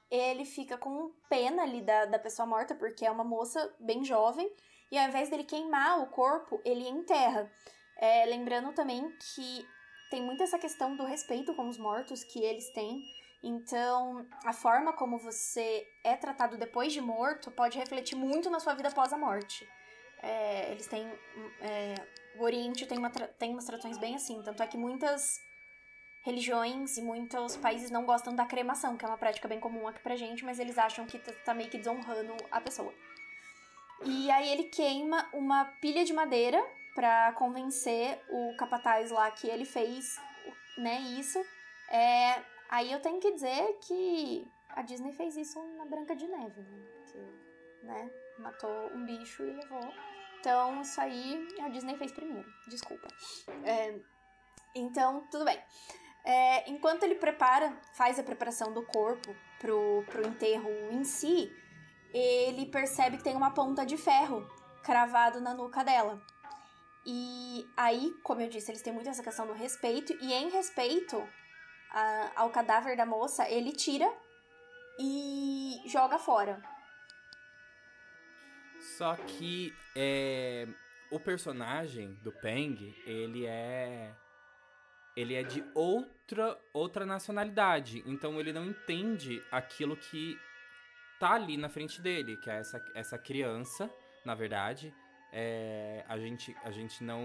[0.10, 4.50] ele fica com pena ali da, da pessoa morta, porque é uma moça bem jovem.
[4.90, 7.52] E ao invés dele queimar o corpo, ele enterra.
[7.98, 9.68] É, lembrando também que
[10.10, 13.04] tem muito essa questão do respeito com os mortos que eles têm.
[13.44, 18.74] Então, a forma como você é tratado depois de morto pode refletir muito na sua
[18.74, 19.68] vida após a morte.
[20.22, 21.08] É, eles têm.
[21.62, 21.96] É,
[22.38, 24.42] o Oriente tem, uma tem umas tradições bem assim.
[24.42, 25.40] Tanto é que muitas
[26.24, 30.00] religiões e muitos países não gostam da cremação, que é uma prática bem comum aqui
[30.00, 32.92] pra gente, mas eles acham que tá, tá meio que desonrando a pessoa.
[34.04, 36.66] E aí ele queima uma pilha de madeira
[36.96, 40.18] para convencer o capataz lá que ele fez,
[40.78, 41.38] né, isso.
[41.90, 46.62] É, aí eu tenho que dizer que a Disney fez isso na Branca de Neve,
[46.62, 46.86] né?
[47.84, 49.94] Né, matou um bicho e levou.
[50.40, 52.48] Então, isso aí a Disney fez primeiro.
[52.68, 53.08] Desculpa.
[53.64, 54.00] É,
[54.74, 55.62] então, tudo bem.
[56.24, 61.52] É, enquanto ele prepara, faz a preparação do corpo pro, pro enterro em si,
[62.12, 64.48] ele percebe que tem uma ponta de ferro
[64.84, 66.22] cravado na nuca dela.
[67.06, 71.22] E aí, como eu disse, eles têm muito essa questão do respeito, e em respeito
[71.92, 74.12] a, ao cadáver da moça, ele tira
[75.00, 76.62] e joga fora.
[78.98, 80.68] Só que é,
[81.12, 84.14] o personagem do Peng, ele é
[85.16, 90.38] ele é de outra outra nacionalidade, então ele não entende aquilo que
[91.20, 93.90] tá ali na frente dele, que é essa, essa criança,
[94.26, 94.94] na verdade,
[95.38, 97.22] é, a, gente, a gente não.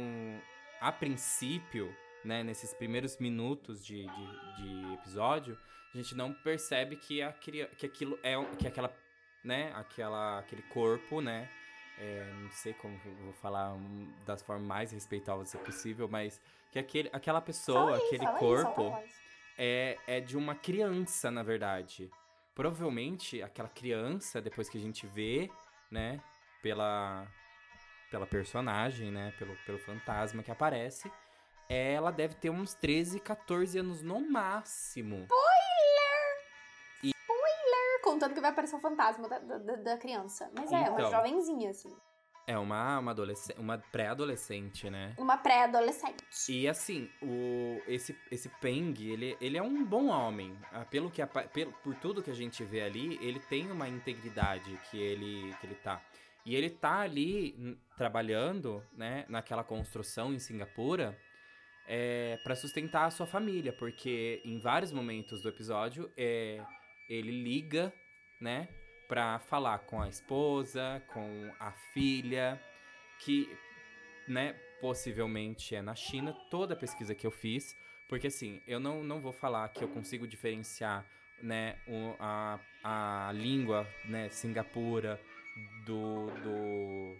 [0.80, 1.94] A princípio,
[2.24, 5.56] né, nesses primeiros minutos de, de, de episódio,
[5.94, 8.34] a gente não percebe que, a, que aquilo é.
[8.58, 8.92] que aquela.
[9.44, 11.48] né, aquela, aquele corpo, né?
[11.98, 13.76] É, não sei como vou falar
[14.26, 16.40] das formas mais respeitosas possível, mas
[16.72, 18.98] que aquele, aquela pessoa, aí, aquele corpo
[19.56, 22.10] é, é de uma criança, na verdade.
[22.56, 25.48] Provavelmente aquela criança, depois que a gente vê,
[25.90, 26.20] né,
[26.62, 27.28] pela,
[28.10, 29.32] pela personagem, né?
[29.38, 31.10] Pelo, pelo fantasma que aparece.
[31.68, 35.22] Ela deve ter uns 13, 14 anos no máximo.
[35.22, 36.44] Spoiler!
[37.04, 37.10] E...
[37.10, 38.02] Spoiler!
[38.02, 40.50] Contando que vai aparecer o fantasma da, da, da criança.
[40.56, 41.10] Mas é, uma então.
[41.10, 41.96] jovenzinha, assim.
[42.50, 43.14] É, uma, uma,
[43.58, 45.14] uma pré-adolescente, né?
[45.16, 46.24] Uma pré-adolescente.
[46.48, 50.58] E assim, o, esse, esse Peng, ele, ele é um bom homem.
[50.72, 54.76] Ah, pelo que, pelo, por tudo que a gente vê ali, ele tem uma integridade
[54.90, 56.02] que ele, que ele tá.
[56.44, 61.18] E ele tá ali trabalhando, né, naquela construção em Singapura,
[61.86, 66.64] é, para sustentar a sua família, porque em vários momentos do episódio é,
[67.08, 67.92] ele liga,
[68.40, 68.68] né,
[69.08, 72.60] para falar com a esposa, com a filha,
[73.18, 73.48] que,
[74.28, 76.32] né, possivelmente é na China.
[76.50, 77.76] Toda a pesquisa que eu fiz,
[78.08, 81.04] porque assim, eu não, não vou falar que eu consigo diferenciar,
[81.42, 81.76] né,
[82.18, 85.20] a, a língua, né, Singapura
[85.84, 87.16] do, do,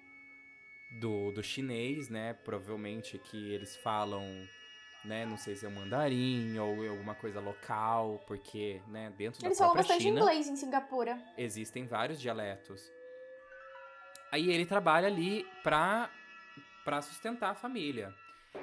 [1.00, 2.34] do, do chinês, né?
[2.34, 4.24] Provavelmente que eles falam,
[5.04, 5.24] né?
[5.26, 9.12] Não sei se é um mandarim ou alguma coisa local, porque, né?
[9.16, 9.94] Dentro eles da própria China...
[9.94, 11.22] Eles falam bastante inglês em Singapura.
[11.36, 12.90] Existem vários dialetos.
[14.32, 16.10] Aí ele trabalha ali pra,
[16.84, 18.14] pra sustentar a família.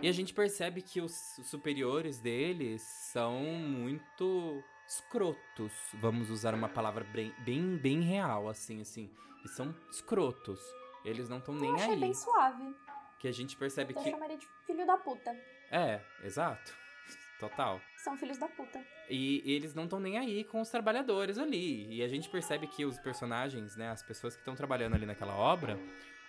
[0.01, 1.13] E a gente percebe que os
[1.43, 5.71] superiores deles são muito escrotos.
[5.95, 9.09] Vamos usar uma palavra bem, bem, bem real, assim, assim.
[9.43, 10.59] E são escrotos.
[11.03, 11.99] Eles não estão nem achei aí.
[11.99, 12.75] bem suave.
[13.19, 14.09] Que a gente percebe Eu que.
[14.09, 15.35] Eu chamaria de filho da puta.
[15.71, 16.73] É, exato.
[17.39, 17.79] Total.
[17.97, 18.83] São filhos da puta.
[19.09, 21.87] E eles não estão nem aí com os trabalhadores ali.
[21.93, 25.35] E a gente percebe que os personagens, né, as pessoas que estão trabalhando ali naquela
[25.35, 25.79] obra,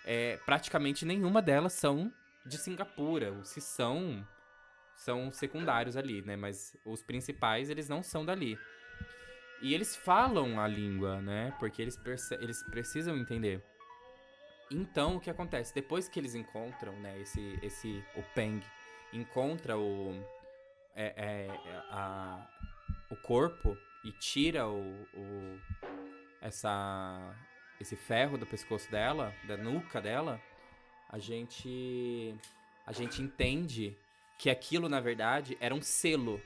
[0.05, 2.13] é, praticamente nenhuma delas são
[2.45, 3.33] de Singapura.
[3.53, 4.25] Que são,
[4.99, 6.35] são secundários ali, né?
[6.35, 8.59] Mas os principais, eles não são dali.
[9.61, 11.55] E eles falam a língua, né?
[11.57, 11.97] Porque eles,
[12.39, 13.63] eles precisam entender.
[14.69, 15.73] Então, o que acontece?
[15.73, 17.17] Depois que eles encontram, né?
[17.21, 18.61] Esse, esse o Peng
[19.13, 20.13] encontra o,
[20.93, 21.47] é, é,
[21.91, 22.45] a,
[23.09, 24.81] o corpo e tira o,
[25.13, 25.59] o,
[26.41, 27.33] essa,
[27.79, 30.41] esse ferro do pescoço dela, da nuca dela,
[31.09, 32.35] a gente,
[32.85, 33.97] a gente entende
[34.39, 36.41] que aquilo, na verdade, era um selo.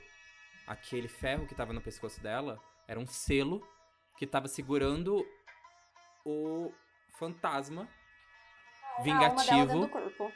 [0.66, 3.66] Aquele ferro que estava no pescoço dela era um selo
[4.18, 5.24] que estava segurando
[6.24, 6.72] o
[7.12, 7.88] fantasma
[9.02, 9.88] vingativo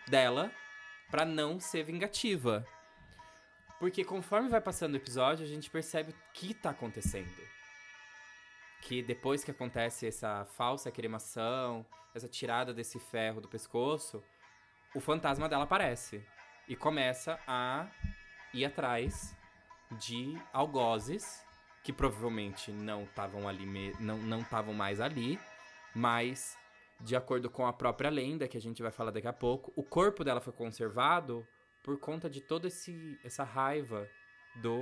[0.06, 0.52] dela
[1.10, 2.64] para não ser vingativa.
[3.80, 7.42] Porque conforme vai passando o episódio, a gente percebe o que tá acontecendo.
[8.82, 11.84] Que depois que acontece essa falsa cremação,
[12.14, 14.22] essa tirada desse ferro do pescoço,
[14.94, 16.24] o fantasma dela aparece.
[16.68, 17.88] E começa a
[18.52, 19.36] ir atrás
[19.92, 21.44] de algozes,
[21.82, 25.38] que provavelmente não estavam ali, não não estavam mais ali,
[25.94, 26.58] mas
[27.00, 29.82] de acordo com a própria lenda que a gente vai falar daqui a pouco, o
[29.82, 31.46] corpo dela foi conservado
[31.82, 32.68] por conta de toda
[33.24, 34.08] essa raiva
[34.56, 34.78] do,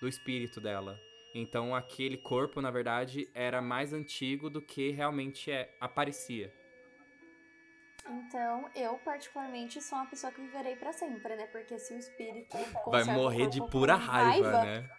[0.00, 0.98] do espírito dela.
[1.34, 6.50] Então aquele corpo, na verdade, era mais antigo do que realmente é, aparecia.
[8.08, 11.46] Então, eu particularmente sou uma pessoa que viverei para sempre, né?
[11.46, 14.90] Porque se o espírito vai morrer de pura raiva, raiva, né?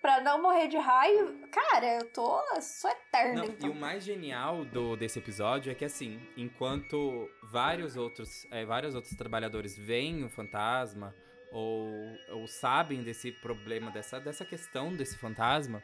[0.00, 3.44] Pra não morrer de raiva, cara, eu tô sou eterna.
[3.44, 3.68] então.
[3.68, 8.94] E o mais genial do desse episódio é que assim, enquanto vários outros, é, vários
[8.94, 11.14] outros trabalhadores veem o fantasma
[11.52, 15.82] ou, ou sabem desse problema, dessa, dessa questão desse fantasma,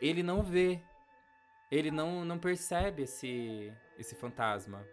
[0.00, 0.80] ele não vê.
[1.70, 4.86] Ele não, não percebe esse, esse fantasma.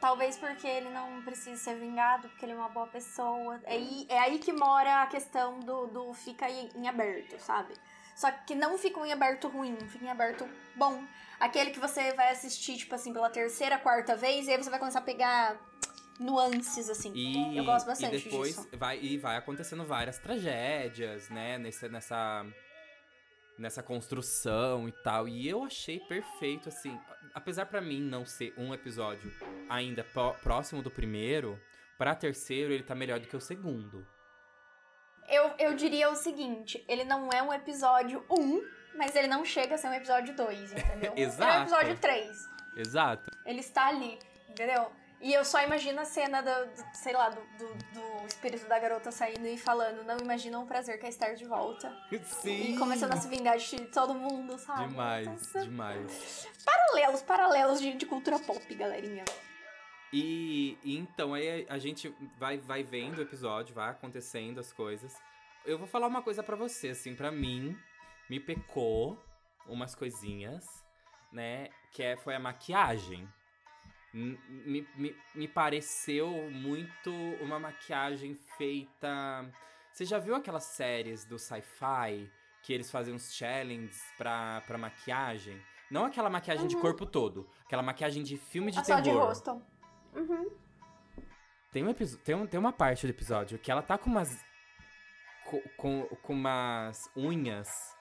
[0.00, 3.60] Talvez porque ele não precisa ser vingado, porque ele é uma boa pessoa.
[3.64, 7.74] É aí, é aí que mora a questão do, do fica em aberto, sabe?
[8.18, 10.44] Só que não fica em aberto ruim, fica em aberto
[10.74, 11.04] bom.
[11.38, 14.78] Aquele que você vai assistir, tipo assim, pela terceira, quarta vez, e aí você vai
[14.80, 15.56] começar a pegar
[16.18, 17.12] nuances, assim.
[17.14, 18.68] E, Eu gosto bastante e depois disso.
[18.72, 21.58] Vai, e vai acontecendo várias tragédias, né?
[21.58, 22.46] Nessa, nessa,
[23.58, 25.28] nessa construção e tal.
[25.28, 26.98] E eu achei perfeito, assim
[27.38, 29.32] apesar para mim não ser um episódio
[29.68, 30.04] ainda
[30.42, 31.60] próximo do primeiro,
[31.96, 34.06] para terceiro ele tá melhor do que o segundo.
[35.28, 38.62] Eu, eu diria o seguinte, ele não é um episódio 1, um,
[38.96, 41.12] mas ele não chega a ser um episódio 2, entendeu?
[41.16, 41.52] Exato.
[41.52, 42.48] É um episódio 3.
[42.76, 43.30] Exato.
[43.44, 44.90] Ele está ali, entendeu?
[45.20, 48.78] E eu só imagino a cena do, do sei lá, do, do, do, espírito da
[48.78, 51.92] garota saindo e falando, não imaginam o prazer que é estar de volta.
[52.22, 52.74] Sim.
[52.74, 54.88] E começando a se vingar de todo mundo, sabe?
[54.88, 56.48] Demais, demais.
[56.64, 59.24] Paralelos, paralelos de, de cultura pop, galerinha.
[60.12, 65.12] E, e, então aí a gente vai, vai vendo o episódio, vai acontecendo as coisas.
[65.66, 67.76] Eu vou falar uma coisa para você, assim, para mim
[68.30, 69.20] me pecou
[69.66, 70.64] umas coisinhas,
[71.32, 71.68] né?
[71.92, 73.28] Que é, foi a maquiagem
[74.18, 77.10] me, me, me pareceu muito
[77.40, 79.44] uma maquiagem feita.
[79.92, 82.30] Você já viu aquelas séries do sci-fi
[82.62, 85.60] que eles fazem uns challenges pra, pra maquiagem?
[85.90, 86.68] Não aquela maquiagem uhum.
[86.68, 89.02] de corpo todo, aquela maquiagem de filme de a terror.
[89.04, 89.62] Só de rosto.
[90.14, 90.50] Uhum.
[91.72, 94.44] Tem, um tem, um, tem uma parte do episódio que ela tá com umas.
[95.44, 97.96] com, com, com umas unhas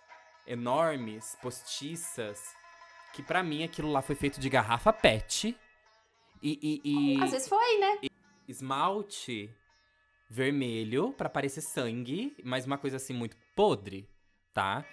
[0.45, 2.41] enormes, postiças,
[3.13, 5.57] que para mim aquilo lá foi feito de garrafa PET
[6.41, 7.99] e, e, e, Às vezes foi, né?
[8.47, 9.53] Esmalte
[10.29, 14.09] vermelho para parecer sangue, mas uma coisa assim muito podre,
[14.53, 14.85] tá?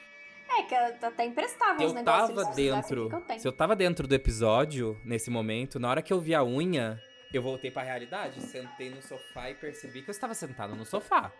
[0.48, 2.36] É, que até emprestava eu os negócios.
[2.36, 6.20] Tava dentro, eu se eu tava dentro do episódio, nesse momento, na hora que eu
[6.20, 7.00] vi a unha,
[7.32, 11.32] eu voltei pra realidade, sentei no sofá e percebi que eu estava sentado no sofá.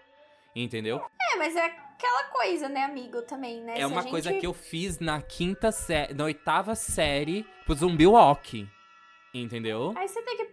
[0.57, 1.05] Entendeu?
[1.33, 3.75] É, mas é aquela coisa, né, amigo, também, né?
[3.75, 4.11] É Se uma gente...
[4.11, 8.69] coisa que eu fiz na quinta série, na oitava série pro Zumbi Walk.
[9.35, 9.93] Entendeu?
[9.97, 10.45] Aí você tem que.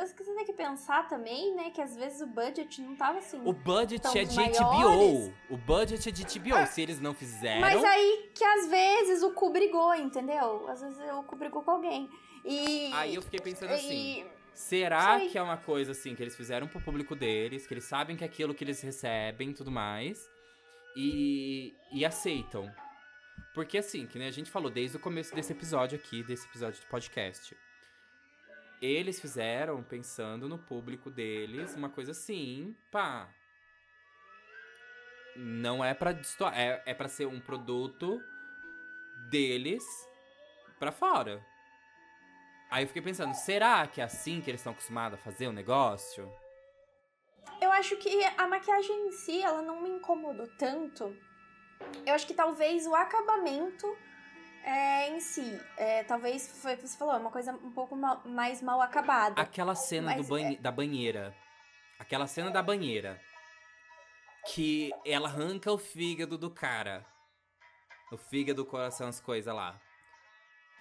[0.00, 1.70] Você tem que pensar também, né?
[1.70, 3.38] Que às vezes o budget não tava assim.
[3.44, 4.58] O budget é de maiores.
[4.58, 5.34] HBO.
[5.50, 6.54] O budget é de HBO.
[6.54, 7.60] Ah, Se eles não fizeram.
[7.60, 10.66] Mas aí que às vezes o cu brigou, entendeu?
[10.70, 12.08] Às vezes o cu brigou com alguém.
[12.42, 12.90] E.
[12.94, 14.24] Aí eu fiquei pensando assim.
[14.54, 18.16] Será que é uma coisa assim que eles fizeram pro público deles, que eles sabem
[18.16, 20.28] que é aquilo que eles recebem e tudo mais,
[20.96, 22.70] e, e aceitam?
[23.54, 26.80] Porque assim, que nem a gente falou desde o começo desse episódio aqui, desse episódio
[26.80, 27.56] do podcast
[28.80, 33.28] eles fizeram pensando no público deles, uma coisa assim, pá.
[35.36, 38.20] Não é pra destoar, é, é pra ser um produto
[39.28, 39.84] deles
[40.78, 41.44] pra fora.
[42.70, 45.52] Aí eu fiquei pensando, será que é assim que eles estão acostumados a fazer o
[45.52, 46.32] negócio?
[47.60, 51.16] Eu acho que a maquiagem em si, ela não me incomodou tanto.
[52.06, 53.96] Eu acho que talvez o acabamento
[54.64, 55.60] é, em si.
[55.76, 58.80] É, talvez foi o que você falou, é uma coisa um pouco mal, mais mal
[58.80, 59.40] acabada.
[59.40, 60.58] Aquela cena do banhe, é...
[60.58, 61.34] da banheira.
[61.98, 63.20] Aquela cena da banheira.
[64.46, 67.04] Que ela arranca o fígado do cara.
[68.10, 69.78] O fígado, o coração, as coisas lá.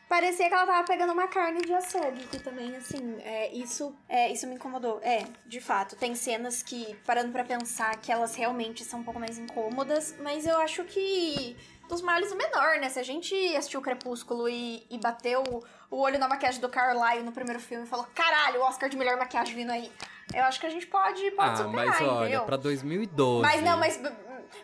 [0.10, 4.32] Parecia que ela tava pegando uma carne de açougue, que também, assim, é, isso, é,
[4.32, 5.00] isso me incomodou.
[5.04, 9.20] É, de fato, tem cenas que, parando para pensar, que elas realmente são um pouco
[9.20, 11.56] mais incômodas, mas eu acho que
[11.90, 12.88] dos males o menor, né?
[12.90, 15.44] Se a gente assistiu Crepúsculo e, e bateu
[15.90, 18.96] o olho na maquiagem do Carlyle no primeiro filme e falou: caralho, o Oscar de
[18.96, 19.92] melhor maquiagem vindo aí.
[20.34, 22.44] Eu acho que a gente pode, pode ah, superar, mas olha, entendeu?
[22.44, 23.42] pra 2012.
[23.42, 24.00] Mas não, mas,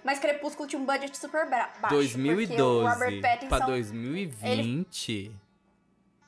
[0.03, 1.71] mas Crepúsculo tinha um budget super baixo.
[1.81, 3.47] porque o 2012 Robert Pattinson...
[3.47, 5.44] pra 2020.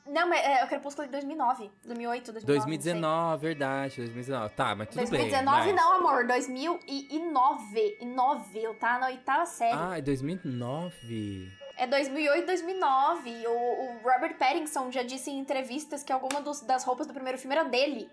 [0.08, 4.54] Não, mas é o Crepúsculo de 2009, 2008, 2009, 2019, verdade, 2019.
[4.54, 5.74] Tá, mas tudo 2019 bem.
[5.74, 7.96] mas- não, amor, 2009.
[8.00, 9.76] E 9, eu tava na oitava série.
[9.78, 11.52] Ah, é 2009.
[11.76, 13.46] É 2008, 2009.
[13.46, 17.38] O, o Robert Pattinson já disse em entrevistas que alguma dos- das roupas do primeiro
[17.38, 18.08] filme era dele.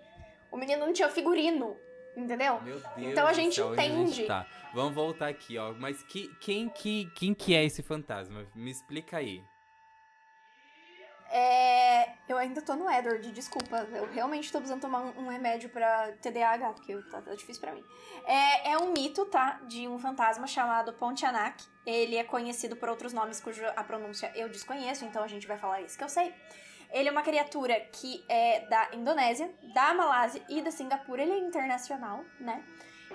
[0.52, 1.76] O menino não tinha figurino,
[2.16, 2.60] entendeu?
[2.62, 4.24] Meu Deus Então a gente céu, onde a gente entende.
[4.26, 4.46] tá?
[4.72, 5.72] Vamos voltar aqui, ó.
[5.72, 8.46] Mas que, quem, que, quem que é esse fantasma?
[8.54, 9.42] Me explica aí.
[11.30, 13.86] É, eu ainda tô no Edward, desculpa.
[13.92, 17.84] Eu realmente tô precisando tomar um, remédio pra TDAH, porque tá, tá difícil pra mim.
[18.24, 19.60] É, é um mito, tá?
[19.66, 21.64] De um fantasma chamado Pontianak.
[21.84, 25.56] Ele é conhecido por outros nomes cuja a pronúncia eu desconheço, então a gente vai
[25.56, 26.34] falar isso que eu sei.
[26.90, 31.22] Ele é uma criatura que é da Indonésia, da Malásia e da Singapura.
[31.22, 32.64] Ele é internacional, né?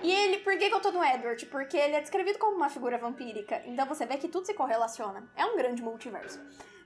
[0.02, 1.44] E ele, por que, que eu tô no Edward?
[1.46, 3.62] Porque ele é descrevido como uma figura vampírica.
[3.66, 5.28] Então você vê que tudo se correlaciona.
[5.36, 6.40] É um grande multiverso,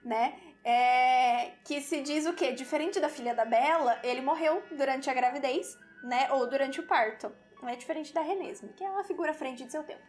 [0.04, 0.38] né?
[0.68, 2.50] É, que se diz o quê?
[2.50, 6.26] Diferente da filha da Bella, ele morreu durante a gravidez, né?
[6.32, 7.32] Ou durante o parto.
[7.62, 10.02] Não é diferente da Renesme, que é uma figura à frente de seu tempo.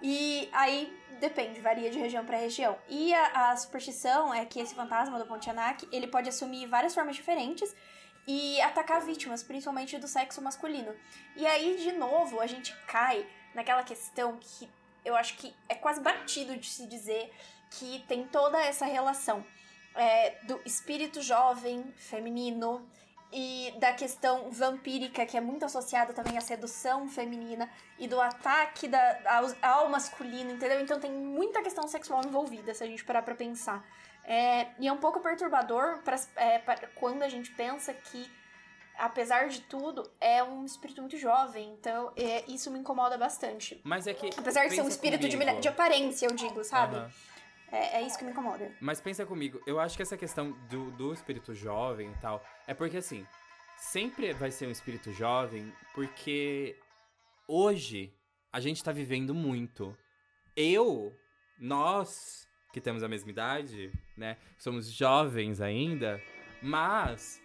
[0.00, 0.90] E aí
[1.20, 2.78] depende, varia de região para região.
[2.88, 7.14] E a, a superstição é que esse fantasma do Pontianak, ele pode assumir várias formas
[7.14, 7.76] diferentes
[8.26, 10.96] e atacar vítimas, principalmente do sexo masculino.
[11.36, 14.66] E aí, de novo, a gente cai naquela questão que
[15.04, 17.30] eu acho que é quase batido de se dizer
[17.70, 19.44] que tem toda essa relação
[19.94, 22.86] é, do espírito jovem, feminino,
[23.32, 28.88] e da questão vampírica, que é muito associada também à sedução feminina, e do ataque
[28.88, 29.20] da,
[29.62, 30.80] ao, ao masculino, entendeu?
[30.80, 33.84] Então tem muita questão sexual envolvida, se a gente parar pra pensar.
[34.24, 38.28] É, e é um pouco perturbador pra, é, pra- quando a gente pensa que,
[38.98, 41.70] apesar de tudo, é um espírito muito jovem.
[41.78, 43.80] Então é, isso me incomoda bastante.
[43.84, 44.28] Mas é que.
[44.36, 46.96] Apesar de ser um espírito de, de aparência, eu digo, sabe?
[46.96, 47.10] Aham.
[47.72, 48.70] É, é isso que me incomoda.
[48.80, 52.74] Mas pensa comigo, eu acho que essa questão do, do espírito jovem e tal, é
[52.74, 53.26] porque assim,
[53.78, 56.76] sempre vai ser um espírito jovem, porque
[57.46, 58.12] hoje
[58.52, 59.96] a gente tá vivendo muito.
[60.56, 61.16] Eu,
[61.58, 66.20] nós, que temos a mesma idade, né, somos jovens ainda,
[66.62, 67.40] mas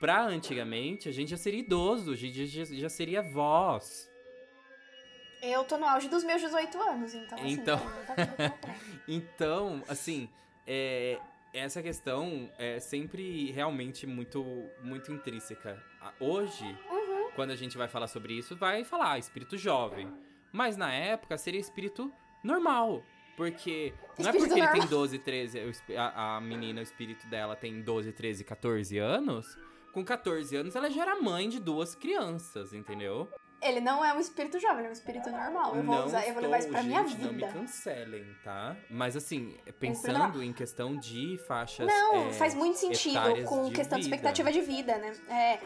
[0.00, 4.07] pra antigamente a gente já seria idoso, a gente já, já seria voz.
[5.42, 7.78] Eu tô no auge dos meus 18 anos, então assim, Então.
[7.78, 8.54] frente.
[9.06, 10.28] Então, assim,
[10.66, 11.18] é,
[11.54, 14.44] essa questão é sempre realmente muito,
[14.82, 15.82] muito intrínseca.
[16.20, 17.30] Hoje, Uhum.
[17.34, 20.12] quando a gente vai falar sobre isso, vai falar ah, espírito jovem.
[20.52, 22.12] Mas na época seria espírito
[22.42, 23.02] normal.
[23.36, 24.88] Porque não é porque ele tem normal.
[24.88, 29.56] 12, 13, o espi- a, a menina, o espírito dela tem 12, 13, 14 anos.
[29.92, 33.30] Com 14 anos ela já era mãe de duas crianças, entendeu?
[33.60, 35.74] Ele não é um espírito jovem, ele é um espírito normal.
[35.74, 37.52] Eu vou, não usar, eu vou levar isso pra estou, minha gente, Não me vida.
[37.52, 38.76] cancelem, tá?
[38.88, 41.86] Mas assim, pensando em questão de faixas.
[41.86, 44.16] Não, é, faz muito sentido com de questão de vida.
[44.16, 45.12] expectativa de vida, né?
[45.28, 45.60] É.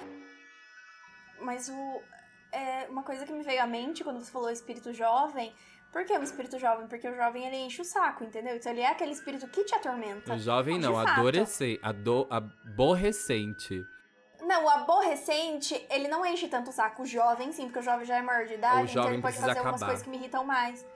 [1.41, 2.03] Mas o.
[2.51, 5.53] É uma coisa que me veio à mente quando você falou espírito jovem.
[5.93, 6.87] Por que um espírito jovem?
[6.87, 8.57] Porque o jovem ele enche o saco, entendeu?
[8.57, 10.35] Então ele é aquele espírito que te atormenta.
[10.35, 11.21] O jovem De não, fato.
[11.83, 13.87] ado, aborrecente.
[14.53, 17.03] Não, o aborrecente, ele não enche tanto o saco.
[17.03, 19.51] O jovem, sim, porque o jovem já é maior de idade, então ele pode fazer
[19.59, 19.87] algumas acabar.
[19.87, 20.87] coisas que me irritam mais.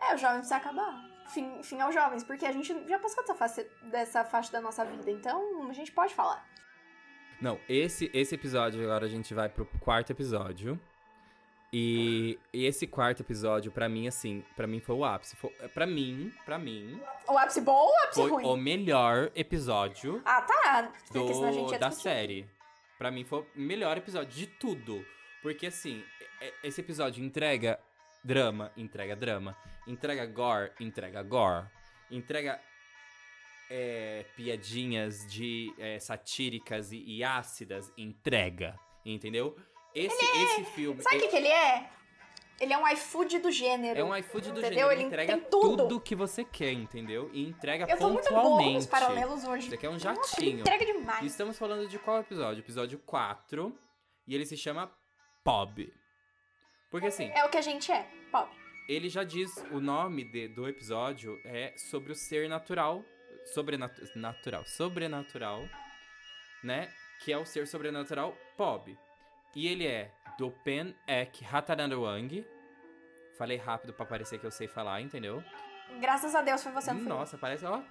[0.00, 1.02] É, o jovem precisa acabar.
[1.28, 4.84] Fim, fim aos jovens, porque a gente já passou dessa faixa, dessa faixa da nossa
[4.84, 6.44] vida, então a gente pode falar.
[7.40, 10.78] Não, esse, esse episódio agora a gente vai pro quarto episódio.
[11.74, 15.34] E esse quarto episódio, pra mim, assim, pra mim foi o ápice.
[15.36, 18.44] Foi, pra mim, pra mim, O ápice bom ou o ápice foi ruim?
[18.44, 20.90] o melhor episódio Ah, tá.
[21.10, 22.02] Porque senão a gente do, da discutir.
[22.10, 22.50] série.
[23.02, 25.04] Pra mim foi o melhor episódio de tudo.
[25.42, 26.04] Porque assim,
[26.40, 27.76] é- é- esse episódio entrega
[28.22, 29.58] drama, entrega drama.
[29.88, 31.66] Entrega gore, entrega gore.
[32.08, 32.60] Entrega
[33.68, 38.78] é, piadinhas de é, satíricas e, e ácidas, entrega.
[39.04, 39.56] Entendeu?
[39.92, 41.02] Esse, esse filme.
[41.02, 41.90] Sabe o que, que ele é?
[42.62, 43.98] Ele é um iFood do gênero.
[43.98, 44.70] É um iFood do Entendeu?
[44.88, 46.00] gênero, Ele entrega tem tudo.
[46.00, 47.28] que você quer, entendeu?
[47.32, 48.78] E entrega Eu tô muito boa com pontualmente.
[48.78, 49.66] os paralelos hoje.
[49.66, 50.04] Isso aqui é um Nossa,
[50.36, 50.60] jatinho.
[50.60, 51.22] entrega demais.
[51.24, 52.60] E estamos falando de qual episódio?
[52.60, 53.76] Episódio 4.
[54.28, 54.88] E ele se chama
[55.42, 55.92] Pob.
[56.88, 58.06] Porque assim, É o que a gente é.
[58.30, 58.48] Pop.
[58.88, 63.04] ele já diz o nome de- do episódio é sobre o ser natural.
[63.46, 64.64] Sobrenatu natural.
[64.66, 65.64] Sobrenatural.
[66.62, 66.88] Né?
[67.24, 68.96] Que é o ser sobrenatural Pob.
[69.56, 72.46] E ele é do Pen Ek Hatanarwang.
[73.38, 75.42] Falei rápido pra parecer que eu sei falar, entendeu?
[76.00, 77.08] Graças a Deus foi você no filme.
[77.12, 77.82] Nossa, parece, ó,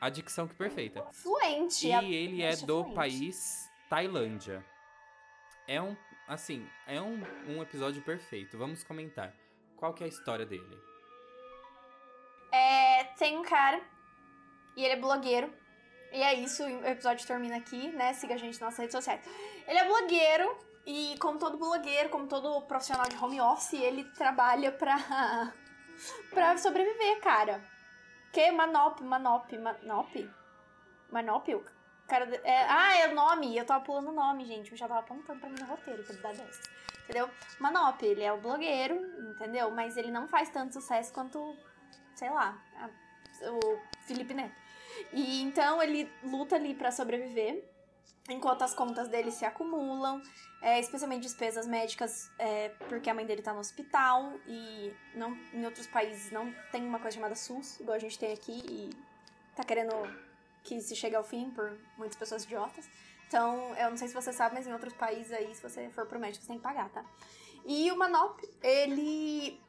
[0.00, 1.04] a dicção que perfeita.
[1.12, 1.86] Fluente.
[1.88, 2.94] E a- ele é Nossa, do fluente.
[2.94, 4.64] país Tailândia.
[5.68, 5.96] É um,
[6.28, 8.58] assim, é um, um episódio perfeito.
[8.58, 9.32] Vamos comentar.
[9.76, 10.78] Qual que é a história dele?
[12.52, 13.80] É, tem um cara
[14.76, 15.52] e ele é blogueiro.
[16.12, 18.12] E é isso, o episódio termina aqui, né?
[18.14, 19.20] Siga a gente nas nossas redes sociais.
[19.66, 24.72] Ele é blogueiro e, como todo blogueiro, como todo profissional de home office, ele trabalha
[24.72, 24.96] pra,
[26.30, 27.62] pra sobreviver, cara.
[28.32, 28.50] Que?
[28.50, 30.30] Manop, Manop, Manop?
[31.10, 31.54] Manop?
[31.54, 31.64] O
[32.08, 32.24] cara.
[32.44, 33.56] É, ah, é o nome.
[33.56, 34.72] Eu tava pulando o nome, gente.
[34.72, 36.70] Eu já tava apontando pra mim no roteiro, pra dar dessas.
[37.04, 37.28] Entendeu?
[37.58, 38.94] Manop, ele é o blogueiro,
[39.32, 39.70] entendeu?
[39.70, 41.56] Mas ele não faz tanto sucesso quanto,
[42.14, 42.88] sei lá, a,
[43.50, 44.54] o Felipe Neto.
[45.12, 47.68] E então ele luta ali para sobreviver,
[48.32, 50.22] enquanto as contas dele se acumulam,
[50.62, 55.64] é, especialmente despesas médicas, é, porque a mãe dele tá no hospital e não, em
[55.64, 58.90] outros países não tem uma coisa chamada SUS, igual a gente tem aqui, e
[59.56, 59.94] tá querendo
[60.62, 62.88] que se chegue ao fim por muitas pessoas idiotas.
[63.26, 66.04] Então, eu não sei se você sabe, mas em outros países aí, se você for
[66.06, 67.04] pro médico, você tem que pagar, tá?
[67.64, 69.60] E o Manop, ele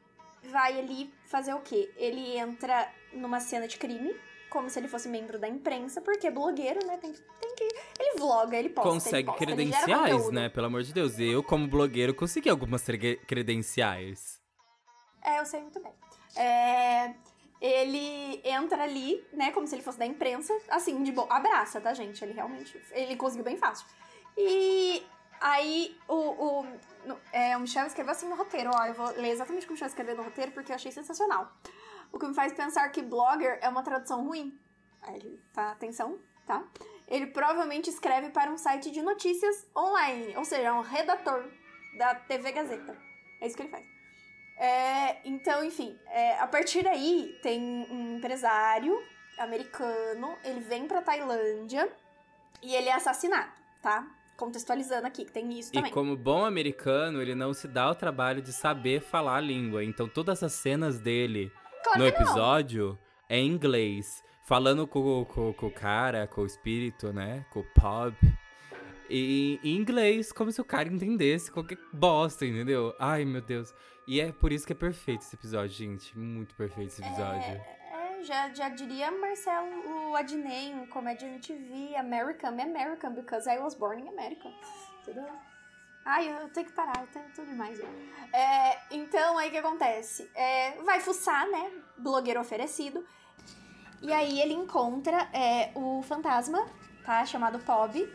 [0.44, 1.92] vai ali fazer o quê?
[1.96, 4.16] Ele entra numa cena de crime,
[4.50, 6.98] como se ele fosse membro da imprensa, porque é blogueiro, né?
[6.98, 7.70] Tem que, tem que.
[8.12, 8.90] Ele vloga, ele posta.
[8.90, 10.50] Consegue ele posta, credenciais, né?
[10.50, 11.20] Pelo amor de Deus.
[11.20, 12.84] Eu, como blogueiro, consegui algumas
[13.28, 14.40] credenciais.
[15.24, 15.94] É, eu sei muito bem.
[16.36, 17.14] É,
[17.60, 19.52] ele entra ali, né?
[19.52, 20.54] Como se ele fosse da imprensa.
[20.70, 21.28] Assim, de boa.
[21.30, 22.24] Abraça, tá, gente?
[22.24, 22.80] Ele realmente.
[22.92, 23.86] Ele conseguiu bem fácil.
[24.38, 25.06] E
[25.40, 26.66] aí o, o,
[27.32, 28.86] é, o Michel escreveu assim no roteiro, ó.
[28.86, 31.52] Eu vou ler exatamente como o Michel escreveu no roteiro, porque eu achei sensacional
[32.12, 34.58] o que me faz pensar que blogger é uma tradução ruim.
[35.02, 36.64] Aí tá, atenção, tá?
[37.12, 41.44] Ele provavelmente escreve para um site de notícias online, ou seja, é um redator
[41.98, 42.98] da TV Gazeta.
[43.42, 43.86] É isso que ele faz.
[44.58, 47.62] É, então, enfim, é, a partir daí tem
[47.92, 48.98] um empresário
[49.38, 51.92] americano, ele vem pra Tailândia
[52.64, 53.52] e ele é assassinado,
[53.82, 54.08] tá?
[54.38, 55.92] Contextualizando aqui, que tem isso também.
[55.92, 59.84] E como bom americano, ele não se dá o trabalho de saber falar a língua.
[59.84, 61.52] Então todas as cenas dele
[61.84, 62.98] Claro no episódio
[63.28, 64.24] é em inglês.
[64.44, 67.46] Falando com, com, com, o cara, com o espírito, né?
[67.52, 68.16] Com o Pub.
[69.10, 72.96] E em inglês, como se o cara entendesse qualquer bosta, entendeu?
[72.98, 73.74] Ai, meu Deus.
[74.08, 76.18] E é por isso que é perfeito esse episódio, gente.
[76.18, 77.44] Muito perfeito esse episódio.
[77.44, 83.76] É, é já, já diria Marcelo Adnet em Comédia MTV, American, American, because I was
[83.76, 84.50] born in America.
[85.02, 85.28] Entendeu?
[86.06, 87.80] Ai, eu tenho que parar, eu tenho tudo demais.
[88.34, 90.30] É, então, aí o que acontece?
[90.34, 91.72] É, vai fuçar, né?
[91.98, 93.06] Blogueiro oferecido.
[94.02, 96.66] E aí ele encontra é, o fantasma,
[97.04, 97.26] tá?
[97.26, 98.08] Chamado Pob.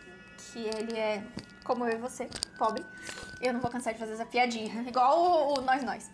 [0.52, 1.22] Que ele é,
[1.64, 2.84] como eu e você, pobre.
[3.40, 4.82] Eu não vou cansar de fazer essa piadinha.
[4.86, 6.10] Igual o, o Nós Nós.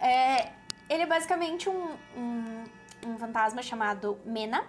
[0.00, 0.52] É,
[0.88, 2.64] ele é basicamente um, um,
[3.06, 4.64] um fantasma chamado Mena.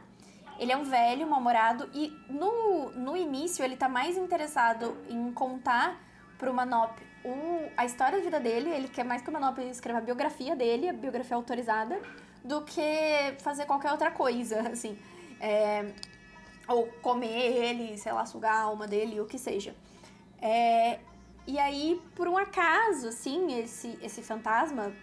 [0.60, 1.90] Ele é um velho, mal-humorado.
[1.94, 6.00] E no, no início ele tá mais interessado em contar
[6.38, 10.00] pro Manop o, a história da vida dele, ele quer mais que o Manop escreva
[10.00, 12.00] a biografia dele, a biografia autorizada,
[12.44, 14.98] do que fazer qualquer outra coisa, assim.
[15.40, 15.92] É,
[16.68, 19.76] ou comer ele, sei lá, sugar a alma dele, o que seja.
[20.42, 21.00] É,
[21.46, 24.94] e aí, por um acaso, assim, esse, esse fantasma,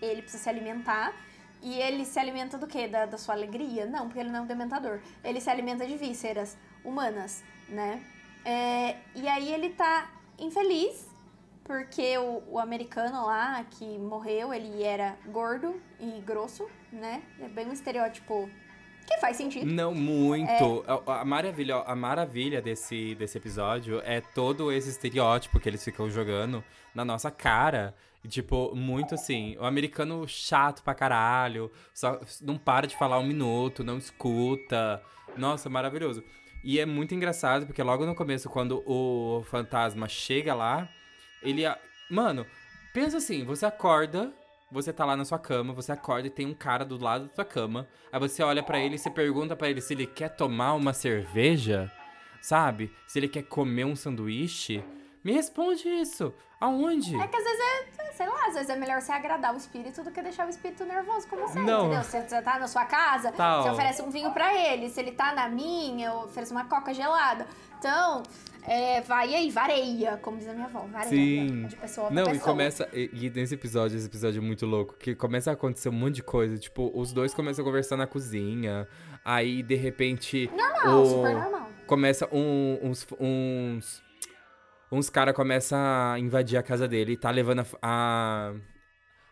[0.00, 1.14] ele precisa se alimentar.
[1.62, 2.88] E ele se alimenta do quê?
[2.88, 3.86] Da, da sua alegria?
[3.86, 5.00] Não, porque ele não é um dementador.
[5.22, 8.04] Ele se alimenta de vísceras humanas, né?
[8.44, 11.06] É, e aí ele tá infeliz,
[11.62, 17.22] porque o, o, americano lá que morreu, ele era gordo e grosso, né?
[17.40, 18.48] É bem um estereótipo
[19.06, 19.66] que faz sentido.
[19.66, 20.84] Não, muito.
[20.86, 21.10] É...
[21.10, 26.10] A, a, maravilha, a maravilha desse, desse episódio é todo esse estereótipo que eles ficam
[26.10, 26.62] jogando
[26.94, 27.94] na nossa cara.
[28.28, 33.82] Tipo, muito assim, o americano chato pra caralho, só não para de falar um minuto,
[33.82, 35.02] não escuta.
[35.36, 36.22] Nossa, maravilhoso.
[36.62, 40.88] E é muito engraçado, porque logo no começo, quando o fantasma chega lá,
[41.42, 41.62] ele.
[42.08, 42.46] Mano,
[42.94, 44.32] pensa assim: você acorda,
[44.72, 47.34] você tá lá na sua cama, você acorda e tem um cara do lado da
[47.34, 47.86] sua cama.
[48.10, 50.94] Aí você olha para ele e você pergunta para ele se ele quer tomar uma
[50.94, 51.92] cerveja,
[52.40, 52.90] sabe?
[53.06, 54.82] Se ele quer comer um sanduíche.
[55.24, 56.32] Me responde isso.
[56.60, 57.16] Aonde?
[57.16, 60.02] É que às vezes é, sei lá, às vezes é melhor você agradar o espírito
[60.04, 61.86] do que deixar o espírito nervoso com você, não.
[61.86, 62.04] entendeu?
[62.04, 63.62] Se você tá na sua casa, Tal.
[63.62, 64.88] você oferece um vinho para ele.
[64.88, 67.46] Se ele tá na minha, eu ofereço uma coca gelada.
[67.78, 68.22] Então,
[68.64, 71.08] é, vai aí, vareia, como diz a minha avó, vareia.
[71.10, 71.66] Sim.
[71.66, 72.36] De pessoa Não, pessoa.
[72.36, 72.88] e começa.
[72.92, 76.16] E, e, nesse episódio, esse episódio é muito louco, que começa a acontecer um monte
[76.16, 76.56] de coisa.
[76.56, 78.86] Tipo, os dois começam a conversar na cozinha.
[79.24, 80.48] Aí, de repente.
[80.56, 81.68] Normal, o, super normal.
[81.88, 83.04] Começa um, uns.
[83.18, 84.11] uns
[84.92, 88.52] uns caras começam a invadir a casa dele e tá levando a, a,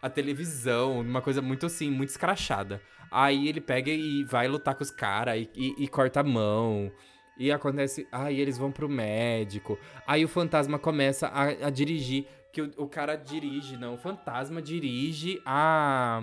[0.00, 2.80] a, televisão, uma coisa muito assim, muito escrachada.
[3.10, 6.90] Aí ele pega e vai lutar com os caras e, e, e, corta a mão.
[7.38, 8.06] E acontece.
[8.10, 9.78] Aí eles vão pro médico.
[10.06, 12.26] Aí o fantasma começa a, a dirigir.
[12.52, 13.94] Que o, o, cara dirige, não.
[13.94, 16.22] O fantasma dirige a.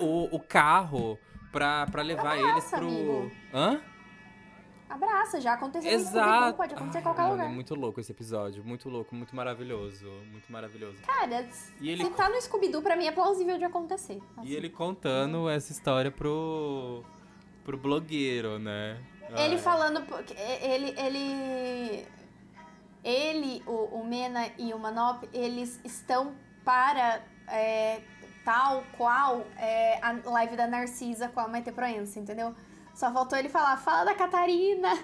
[0.00, 1.18] O, o carro
[1.52, 2.86] pra, pra levar eles pro.
[2.86, 3.32] amigo.
[3.52, 3.80] Hã?
[4.88, 6.18] Abraça, já aconteceu Exato.
[6.28, 7.46] Scooby-Doo, pode acontecer em qualquer mano, lugar.
[7.46, 8.62] É muito louco esse episódio.
[8.64, 10.08] Muito louco, muito maravilhoso.
[10.30, 10.98] Muito maravilhoso.
[11.02, 11.48] Cara,
[11.80, 14.20] E ele- se tá no Scooby-Doo, pra mim é plausível de acontecer.
[14.36, 14.46] assim.
[14.48, 17.02] E ele contando essa história pro.
[17.64, 18.98] pro blogueiro, né?
[19.30, 19.58] Ele Ai.
[19.58, 20.04] falando.
[20.60, 20.94] Ele.
[20.98, 22.06] Ele.
[23.02, 26.34] Ele, o, o Mena e o Manop, eles estão
[26.64, 28.00] para é,
[28.44, 32.54] tal qual é, a live da Narcisa com a Maite Proença, entendeu?
[32.94, 34.98] Só faltou ele falar, fala da Catarina.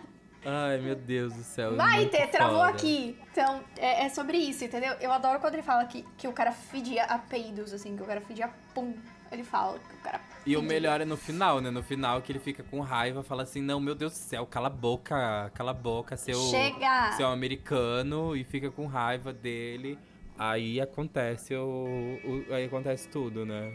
[0.44, 1.72] Ai, meu Deus do céu.
[1.76, 2.70] Maite, muito travou foda.
[2.70, 3.18] aqui.
[3.30, 4.94] Então, é, é sobre isso, entendeu?
[5.00, 8.06] Eu adoro quando ele fala que, que o cara fedia a peidos, assim, que o
[8.06, 8.94] cara fedia pum.
[9.30, 10.74] Ele fala que o cara E o fedia.
[10.74, 11.70] melhor é no final, né?
[11.70, 14.68] No final que ele fica com raiva, fala assim: Não, meu Deus do céu, cala
[14.68, 17.12] a boca, cala a boca, seu, Chega!
[17.16, 19.98] seu americano, e fica com raiva dele.
[20.38, 23.70] Aí acontece o, o- Aí acontece tudo, né?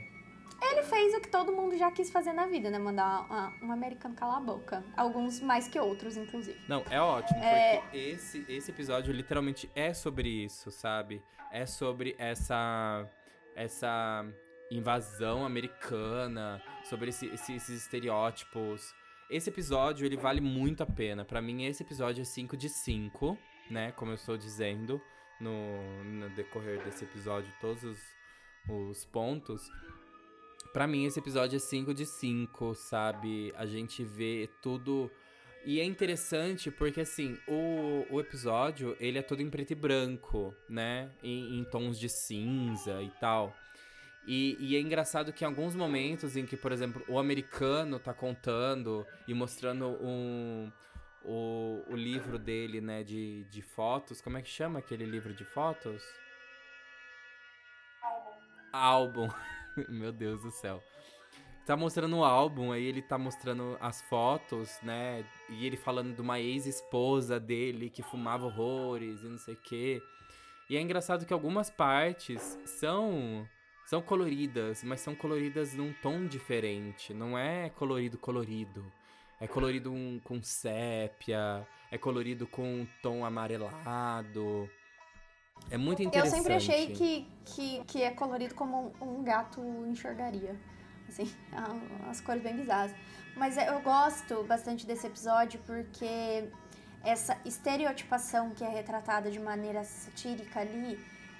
[0.61, 2.77] Ele fez o que todo mundo já quis fazer na vida, né?
[2.79, 3.27] Mandar
[3.61, 4.83] um americano calar a boca.
[4.95, 6.59] Alguns mais que outros, inclusive.
[6.67, 7.77] Não, é ótimo, É.
[7.81, 11.21] porque esse, esse episódio literalmente é sobre isso, sabe?
[11.51, 13.07] É sobre essa.
[13.55, 14.25] essa
[14.71, 18.93] invasão americana, sobre esse- esse- esses estereótipos.
[19.29, 21.23] Esse episódio, ele vale muito a pena.
[21.23, 23.37] Pra mim, esse episódio é 5 de 5,
[23.69, 23.91] né?
[23.93, 25.01] Como eu estou dizendo
[25.39, 27.99] no, no decorrer desse episódio, todos os,
[28.69, 29.61] os pontos.
[30.75, 33.53] Pra mim, esse episódio é 5 de 5, sabe?
[33.55, 35.09] A gente vê tudo.
[35.63, 40.53] E é interessante porque, assim, o, o episódio, ele é todo em preto e branco,
[40.67, 41.09] né?
[41.23, 43.55] Em, em tons de cinza e tal.
[44.27, 48.13] E, e é engraçado que em alguns momentos em que, por exemplo, o americano tá
[48.13, 50.69] contando e mostrando um,
[51.23, 54.19] o, o livro dele, né, de, de fotos.
[54.19, 56.03] Como é que chama aquele livro de fotos?
[58.73, 59.29] Álbum.
[59.89, 60.83] Meu Deus do céu.
[61.65, 65.25] Tá mostrando o álbum, aí ele tá mostrando as fotos, né?
[65.49, 70.01] E ele falando de uma ex-esposa dele que fumava horrores e não sei o quê.
[70.69, 73.47] E é engraçado que algumas partes são
[73.87, 77.13] são coloridas, mas são coloridas num tom diferente.
[77.13, 78.83] Não é colorido colorido.
[79.39, 84.69] É colorido um- com sépia, é colorido com um tom amarelado.
[85.69, 86.37] É muito Eu interessante.
[86.37, 90.55] sempre achei que, que, que é colorido como um, um gato enxergaria.
[91.07, 91.29] Assim,
[92.09, 92.93] as cores bem bizarras.
[93.35, 96.49] Mas eu gosto bastante desse episódio porque
[97.03, 100.97] essa estereotipação que é retratada de maneira satírica ali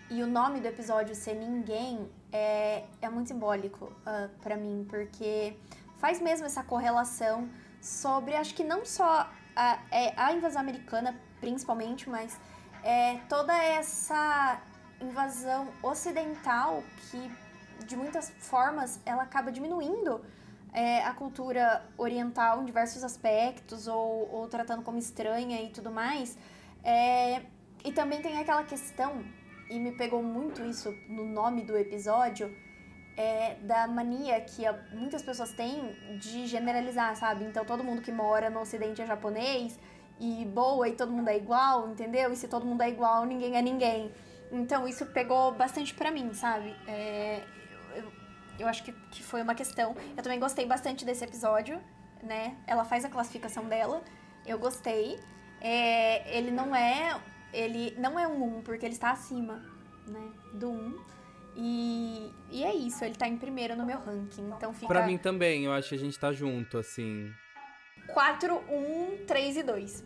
[0.10, 5.56] e o nome do episódio ser Ninguém é, é muito simbólico ah, pra mim, porque
[5.98, 7.50] faz mesmo essa correlação
[7.82, 12.38] sobre, acho que não só a, é, a invasão americana, principalmente, mas
[12.86, 14.62] é, toda essa
[15.02, 17.32] invasão ocidental que,
[17.86, 20.24] de muitas formas, ela acaba diminuindo
[20.72, 26.38] é, a cultura oriental em diversos aspectos, ou, ou tratando como estranha e tudo mais.
[26.84, 27.41] É,
[27.84, 29.26] e também tem aquela questão,
[29.68, 32.56] e me pegou muito isso no nome do episódio,
[33.18, 34.64] é, da mania que
[34.94, 37.45] muitas pessoas têm de generalizar, sabe?
[37.45, 39.80] Então todo mundo que mora no ocidente é japonês,
[40.20, 42.32] e boa, e todo mundo é igual, entendeu?
[42.32, 44.12] E se todo mundo é igual, ninguém é ninguém.
[44.52, 46.74] Então isso pegou bastante pra mim, sabe?
[46.88, 47.42] É,
[47.96, 48.12] eu,
[48.60, 49.96] eu- acho que, que foi uma questão.
[50.16, 51.82] Eu também gostei bastante desse episódio,
[52.24, 52.56] né?
[52.68, 54.02] Ela faz a classificação dela,
[54.46, 55.20] eu gostei.
[55.62, 57.20] É, ele não é.
[57.52, 59.64] Ele não é um 1, porque ele está acima,
[60.08, 60.32] né?
[60.54, 61.00] Do 1.
[61.58, 64.48] E, e é isso, ele tá em primeiro no meu ranking.
[64.56, 67.32] Então fica Pra mim também, eu acho que a gente tá junto, assim.
[68.14, 70.03] 4, 1, 3 e 2.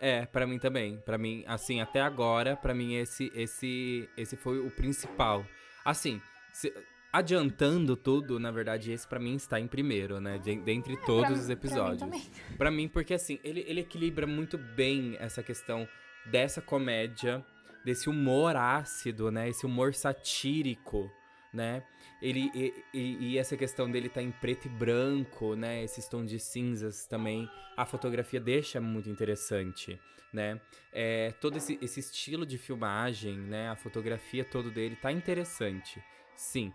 [0.00, 0.98] É, pra mim também.
[0.98, 5.44] Pra mim, assim, até agora, pra mim esse esse esse foi o principal.
[5.84, 6.20] Assim,
[6.52, 6.72] se-
[7.12, 11.32] adiantando tudo, na verdade, esse pra mim está em primeiro, né, de- dentre todos Pra-
[11.38, 12.00] os mim episódios.
[12.00, 12.22] também.
[12.56, 15.86] Pra mim, porque assim, ele, ele equilibra muito bem essa questão
[16.26, 17.44] dessa comédia,
[17.84, 19.48] desse humor ácido, né?
[19.48, 21.10] Esse humor satírico,
[21.52, 21.82] né?
[22.20, 25.82] Ele, e, e- e essa questão dele tá em preto e branco, né?
[25.82, 27.48] Esses tons de cinzas também.
[27.76, 29.98] A fotografia deixa muito interessante,
[30.32, 30.60] né?
[30.92, 33.68] É, todo esse, esse estilo de filmagem, né?
[33.70, 36.02] A fotografia todo dele tá interessante.
[36.36, 36.72] Sim.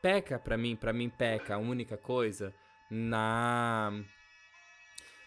[0.00, 2.54] Peca pra mim, pra mim peca a única coisa
[2.90, 3.92] na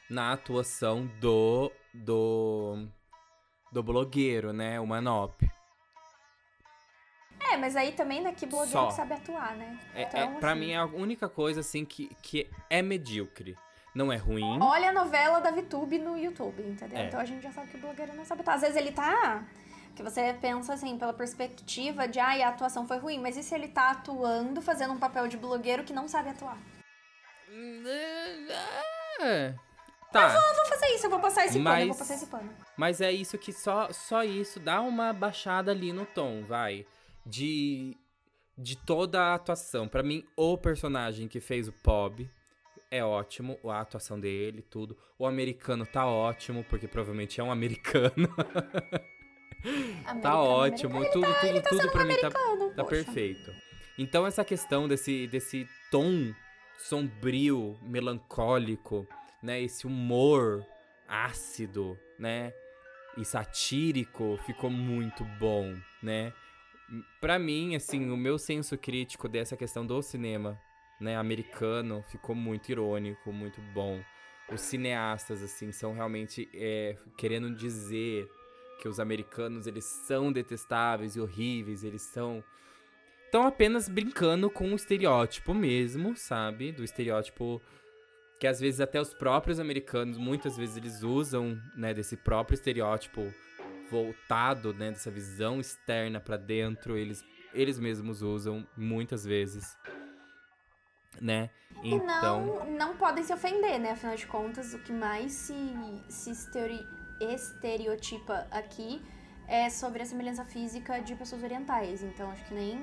[0.10, 2.88] na atuação do do
[3.72, 5.42] do blogueiro, né, o Manop.
[7.42, 8.88] É, mas aí também, né, que blogueiro Só.
[8.88, 9.78] que sabe atuar, né?
[9.96, 13.58] É, Então, é, pra assim, mim é a única coisa assim que, que é medíocre.
[13.96, 14.60] Não é ruim.
[14.62, 17.00] Olha a novela da VTube no YouTube, entendeu?
[17.00, 17.06] É.
[17.08, 18.56] Então a gente já sabe que o blogueiro não sabe atuar.
[18.56, 19.44] Às vezes ele tá.
[19.96, 23.54] Que você pensa assim, pela perspectiva de, ai, a atuação foi ruim, mas e se
[23.56, 26.58] ele tá atuando, fazendo um papel de blogueiro que não sabe atuar?
[29.22, 29.54] É.
[30.12, 30.34] Tá.
[30.34, 32.50] Eu vou fazer isso, eu vou passar esse pano, eu Mas- vou passar esse pano.
[32.78, 36.86] Mas é isso que só, só isso dá uma baixada ali no tom, vai.
[37.30, 37.96] De,
[38.58, 39.88] de toda a atuação.
[39.88, 42.30] Pra mim, o personagem que fez o Pob
[42.92, 44.98] é ótimo, a atuação dele, tudo.
[45.18, 48.28] O americano tá ótimo, porque provavelmente é um americano.
[50.04, 51.26] tá Americano, ótimo, americano.
[51.26, 52.32] tudo, tudo, tudo sendo pra um mim tá,
[52.76, 53.52] tá perfeito.
[53.98, 56.34] Então essa questão desse, desse tom
[56.78, 59.06] sombrio, melancólico,
[59.44, 59.62] né?
[59.62, 60.66] Esse humor
[61.08, 62.54] ácido, né?
[63.18, 66.34] E satírico ficou muito bom, né?
[67.22, 70.60] Pra mim, assim, o meu senso crítico dessa questão do cinema,
[71.00, 74.02] né, americano, ficou muito irônico, muito bom.
[74.52, 78.28] Os cineastas, assim, são realmente é, querendo dizer
[78.82, 82.44] que os americanos, eles são detestáveis e horríveis, eles são...
[83.26, 86.72] Estão apenas brincando com o estereótipo mesmo, sabe?
[86.72, 87.62] Do estereótipo
[88.40, 93.32] que às vezes até os próprios americanos, muitas vezes eles usam, né, desse próprio estereótipo
[93.90, 99.76] voltado, né, dessa visão externa pra dentro, eles eles mesmos usam muitas vezes,
[101.20, 101.50] né?
[101.84, 103.92] E Então, não, não podem se ofender, né?
[103.92, 105.56] Afinal de contas, o que mais se,
[106.08, 106.86] se estere-
[107.20, 109.02] estereotipa aqui
[109.48, 112.04] é sobre a semelhança física de pessoas orientais.
[112.04, 112.78] Então, acho que nem,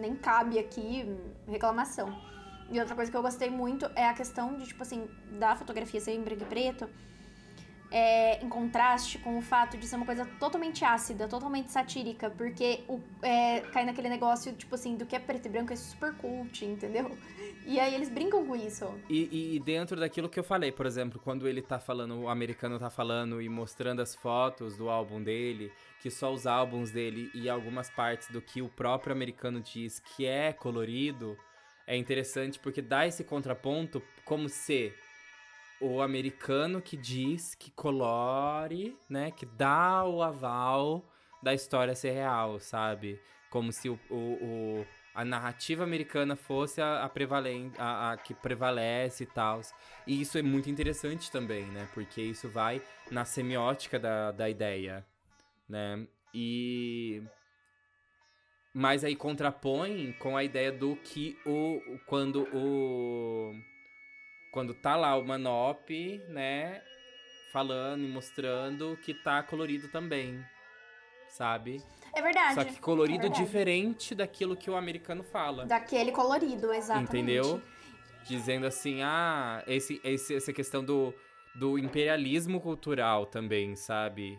[0.00, 1.04] nem cabe aqui
[1.48, 2.16] reclamação.
[2.70, 5.08] E outra coisa que eu gostei muito é a questão de, tipo assim,
[5.38, 6.88] da fotografia ser em branco e preto,
[7.92, 12.82] é, em contraste com o fato de ser uma coisa totalmente ácida, totalmente satírica, porque
[12.88, 16.14] o, é, cai naquele negócio, tipo assim, do que é preto e branco é super
[16.14, 17.16] cult, entendeu?
[17.66, 18.92] E aí eles brincam com isso.
[19.10, 22.78] E, e dentro daquilo que eu falei, por exemplo, quando ele tá falando, o americano
[22.78, 25.70] tá falando e mostrando as fotos do álbum dele,
[26.00, 30.24] que só os álbuns dele e algumas partes do que o próprio americano diz que
[30.24, 31.36] é colorido,
[31.86, 34.94] é interessante porque dá esse contraponto como se
[35.82, 41.04] o americano que diz que colore, né, que dá o aval
[41.42, 43.20] da história ser real, sabe?
[43.50, 44.16] Como se o, o,
[44.80, 49.60] o- a narrativa americana fosse a, a, prevalen- a, a que prevalece e tal.
[50.06, 51.86] E isso é muito interessante também, né?
[51.92, 52.80] Porque isso vai
[53.10, 55.04] na semiótica da, da ideia,
[55.68, 56.06] né?
[56.34, 57.22] E...
[58.74, 63.52] Mas aí contrapõe com a ideia do que o- Quando o...
[64.52, 65.90] Quando tá lá o Manop,
[66.28, 66.82] né?
[67.50, 70.44] Falando e mostrando que tá colorido também,
[71.30, 71.82] sabe?
[72.14, 72.54] É verdade.
[72.54, 75.64] Só que colorido é diferente daquilo que o americano fala.
[75.64, 77.08] Daquele colorido, exatamente.
[77.10, 77.62] Entendeu?
[78.26, 81.14] Dizendo assim, ah, esse, esse, essa questão do,
[81.54, 84.38] do imperialismo cultural também, sabe?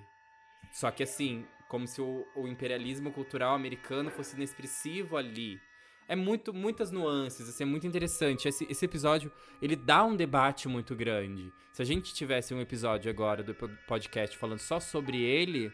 [0.72, 5.60] Só que assim, como se o, o imperialismo cultural americano fosse inexpressivo ali.
[6.07, 8.47] É muito, muitas nuances, assim, é muito interessante.
[8.47, 9.31] Esse, esse episódio,
[9.61, 11.51] ele dá um debate muito grande.
[11.71, 15.71] Se a gente tivesse um episódio agora do po- podcast falando só sobre ele,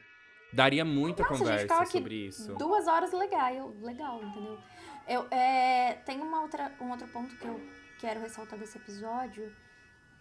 [0.53, 2.53] daria muita Nossa, a gente conversa ficava aqui sobre isso.
[2.55, 4.59] Duas horas legal, legal, entendeu?
[5.07, 7.59] Eu, é, tem uma outra, um outro ponto que eu
[7.99, 9.51] quero ressaltar desse episódio,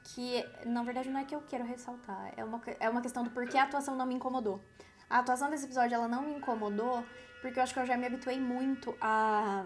[0.02, 3.30] que na verdade não é que eu quero ressaltar, é uma, é uma questão do
[3.30, 4.64] porquê a atuação não me incomodou.
[5.10, 7.04] A atuação desse episódio, ela não me incomodou,
[7.42, 9.64] porque eu acho que eu já me habituei muito a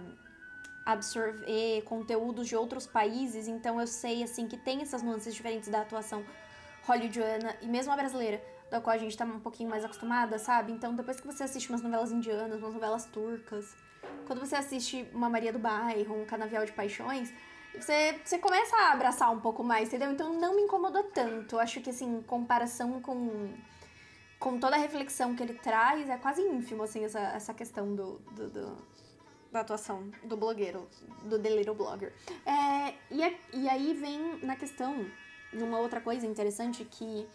[0.84, 5.80] absorver conteúdos de outros países, então eu sei, assim, que tem essas nuances diferentes da
[5.82, 6.24] atuação
[6.86, 10.72] hollywoodiana e mesmo a brasileira, da qual a gente tá um pouquinho mais acostumada, sabe?
[10.72, 13.76] Então, depois que você assiste umas novelas indianas, umas novelas turcas,
[14.26, 17.32] quando você assiste uma Maria do Bairro, um Canavial de Paixões,
[17.74, 20.10] você, você começa a abraçar um pouco mais, entendeu?
[20.10, 21.58] Então, não me incomodou tanto.
[21.58, 23.52] Acho que, assim, em comparação com,
[24.38, 28.18] com toda a reflexão que ele traz, é quase ínfimo, assim, essa, essa questão do,
[28.32, 28.76] do, do-
[29.52, 30.88] da atuação do blogueiro,
[31.24, 32.12] do The Little Blogger.
[32.46, 35.06] É, e, é- e aí vem na questão
[35.52, 37.28] de uma outra coisa interessante que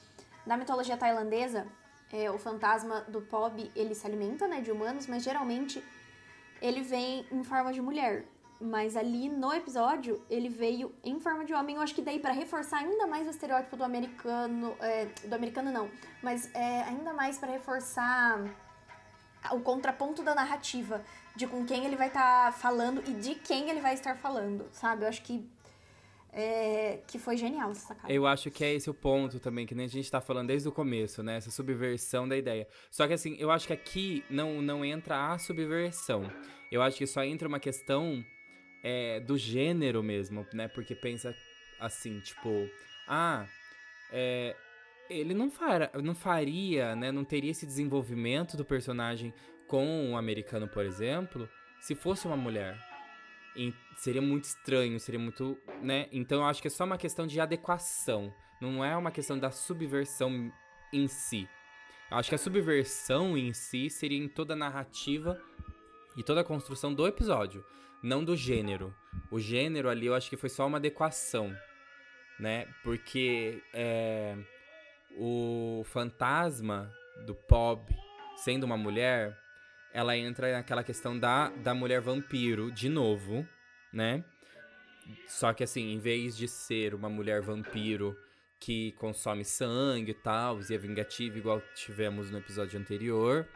[0.45, 1.68] na mitologia tailandesa,
[2.11, 5.84] é, o fantasma do Pob, ele se alimenta, né, de humanos, mas geralmente
[6.61, 8.26] ele vem em forma de mulher.
[8.60, 11.76] Mas ali no episódio, ele veio em forma de homem.
[11.76, 15.72] Eu acho que daí para reforçar ainda mais o estereótipo do americano, é, do americano
[15.72, 15.88] não,
[16.23, 18.44] mas é, ainda mais para reforçar
[19.52, 21.03] o contraponto da narrativa,
[21.38, 25.03] de com quem ele vai estar falando e de quem ele vai estar falando, sabe?
[25.03, 25.47] Eu acho que
[26.34, 28.11] é, que foi genial essa sacada.
[28.11, 30.68] Eu acho que é esse o ponto também, que nem a gente tá falando desde
[30.68, 31.38] o começo, né?
[31.38, 32.68] Essa subversão da ideia.
[32.91, 36.30] Só que assim, eu acho que aqui não, não entra a subversão.
[36.72, 38.26] Eu acho que só entra uma questão
[38.84, 40.68] é, do gênero mesmo, né?
[40.68, 41.35] Porque pensa.
[41.80, 42.69] assim, tipo,
[43.07, 43.47] ah,
[44.11, 44.55] é,
[45.09, 49.34] ele não, fara, não faria, né, não teria esse desenvolvimento do personagem
[49.68, 51.49] com um americano, por exemplo,
[51.80, 52.77] se fosse uma mulher.
[53.56, 56.07] E seria muito estranho, seria muito, né?
[56.11, 59.52] Então eu acho que é só uma questão de adequação, não é uma questão da
[59.52, 60.52] subversão
[60.94, 61.48] em si.
[62.10, 65.41] Eu acho que a subversão em si seria em toda a narrativa
[66.15, 67.65] e toda a construção do episódio,
[68.02, 68.95] não do gênero.
[69.30, 71.56] O gênero ali eu acho que foi só uma adequação,
[72.39, 72.68] né?
[72.84, 74.38] Porque é,
[75.18, 76.91] o fantasma
[77.26, 77.94] do Pob
[78.38, 79.35] sendo uma mulher,
[79.97, 83.47] ela entra naquela questão da, da mulher vampiro de novo,
[83.91, 84.23] né?
[85.27, 88.15] Só que assim, em vez de ser uma mulher vampiro
[88.59, 93.47] que consome sangue e tal, e é vingativa, igual tivemos no episódio anterior,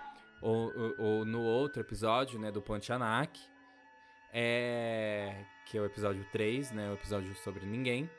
[0.41, 3.39] ou, ou, ou no outro episódio, né, do Pontianak,
[4.33, 8.09] é, que é o episódio 3, né, o episódio sobre ninguém.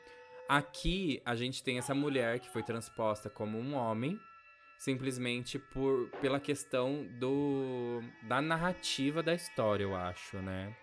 [0.47, 4.17] Aqui a gente tem essa mulher que foi transposta como um homem,
[4.83, 10.75] simplesmente por pela questão do da narrativa da história, eu acho, né?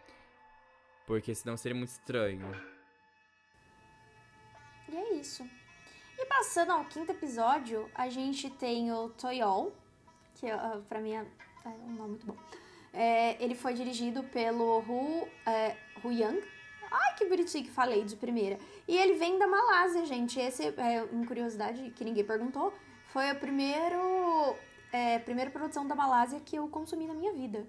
[1.06, 2.51] Porque senão seria muito estranho.
[4.89, 5.47] E é isso.
[6.18, 9.70] E passando ao quinto episódio, a gente tem o Toyol,
[10.35, 11.27] que uh, pra mim é,
[11.66, 12.36] é, um nome muito bom.
[12.94, 16.43] É, ele foi dirigido pelo Hu, é, Hu Yang.
[16.90, 18.59] Ai, que bonitinho que falei de primeira.
[18.89, 20.40] E ele vem da Malásia, gente.
[20.40, 22.72] Esse é uma curiosidade que ninguém perguntou.
[23.12, 24.57] Foi a primeiro,
[24.93, 27.66] é, primeira produção da Malásia que eu consumi na minha vida.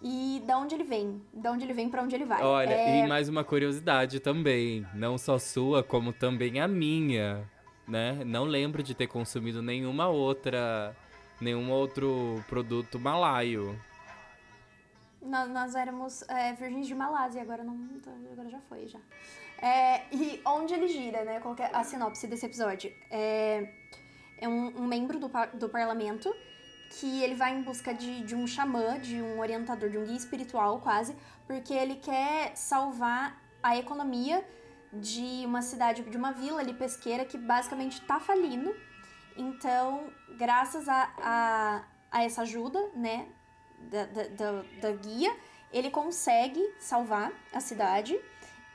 [0.00, 1.20] E da onde ele vem?
[1.32, 2.40] Da onde ele vem para onde ele vai?
[2.42, 3.04] Olha, é...
[3.04, 7.44] e mais uma curiosidade também, não só sua, como também a minha
[7.88, 8.22] né?
[8.24, 10.94] Não lembro de ter consumido nenhuma outra,
[11.40, 13.78] nenhum outro produto malaio.
[15.20, 17.88] Nós, nós éramos é, virgens de Malásia, agora não,
[18.30, 19.00] agora já foi já.
[19.60, 21.40] É, e onde ele gira, né?
[21.40, 22.92] Qual é a sinopse desse episódio?
[23.10, 23.72] É,
[24.40, 26.34] é um, um, membro do, do parlamento
[26.90, 30.16] que ele vai em busca de, de um xamã, de um orientador, de um guia
[30.16, 31.14] espiritual quase,
[31.46, 34.44] porque ele quer salvar a economia
[34.92, 38.74] de uma cidade, de uma vila ali pesqueira que basicamente tá falindo.
[39.36, 43.28] Então, graças a, a, a essa ajuda, né,
[43.78, 45.34] da, da, da, guia,
[45.72, 48.18] ele consegue salvar a cidade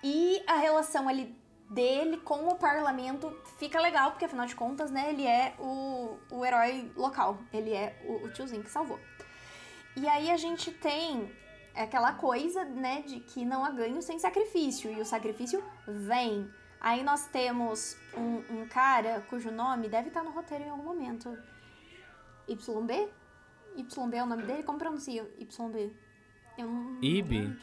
[0.04, 1.36] e a relação ali
[1.74, 6.46] dele com o parlamento fica legal, porque afinal de contas, né, ele é o, o
[6.46, 9.00] herói local, ele é o, o tiozinho que salvou.
[9.96, 11.32] E aí a gente tem
[11.76, 16.50] aquela coisa, né, de que não há ganho sem sacrifício, e o sacrifício vem.
[16.80, 21.36] Aí nós temos um, um cara cujo nome deve estar no roteiro em algum momento.
[22.48, 23.10] YB?
[23.76, 24.64] YB é o nome dele?
[24.64, 25.96] Como pronuncia YB?
[26.58, 27.02] Eu não.
[27.02, 27.58] IB?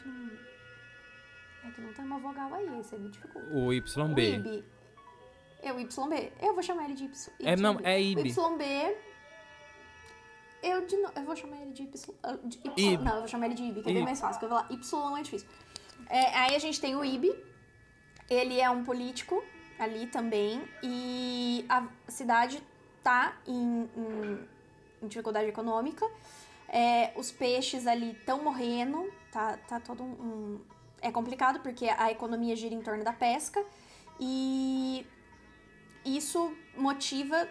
[1.63, 3.47] É que não tem uma vogal aí, você me dificulta.
[3.53, 3.85] O YB.
[3.97, 4.63] O IB.
[5.61, 6.33] É o YB.
[6.41, 7.33] Eu vou chamar ele de Y.
[7.41, 8.21] É, não, é IB.
[8.21, 8.97] O YB
[10.61, 11.09] eu, de no...
[11.15, 12.15] eu vou chamar ele de Y.
[12.21, 12.97] Ah, de y.
[12.97, 14.59] Não, eu vou chamar ele de Ibi, que é bem mais fácil, porque eu vou
[14.59, 15.47] falar Y é difícil.
[16.07, 17.33] É, aí a gente tem o Ibi.
[18.29, 19.43] Ele é um político
[19.79, 20.61] ali também.
[20.83, 22.61] E a cidade
[23.03, 24.47] tá em, em,
[25.01, 26.05] em dificuldade econômica.
[26.69, 29.11] É, os peixes ali estão morrendo.
[29.31, 30.61] Tá, tá todo um, um.
[31.01, 33.63] É complicado porque a economia gira em torno da pesca.
[34.19, 35.05] E
[36.05, 37.47] isso motiva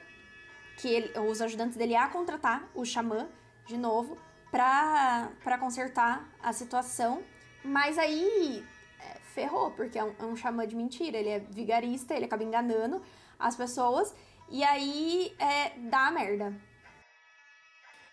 [0.76, 3.28] que ele, os ajudantes dele a contratar o xamã
[3.66, 4.16] de novo
[4.50, 7.22] para consertar a situação.
[7.64, 8.64] Mas aí
[9.00, 11.18] é, ferrou, porque é um, é um xamã de mentira.
[11.18, 13.02] Ele é vigarista, ele acaba enganando
[13.38, 14.14] as pessoas.
[14.48, 16.54] E aí é, dá merda.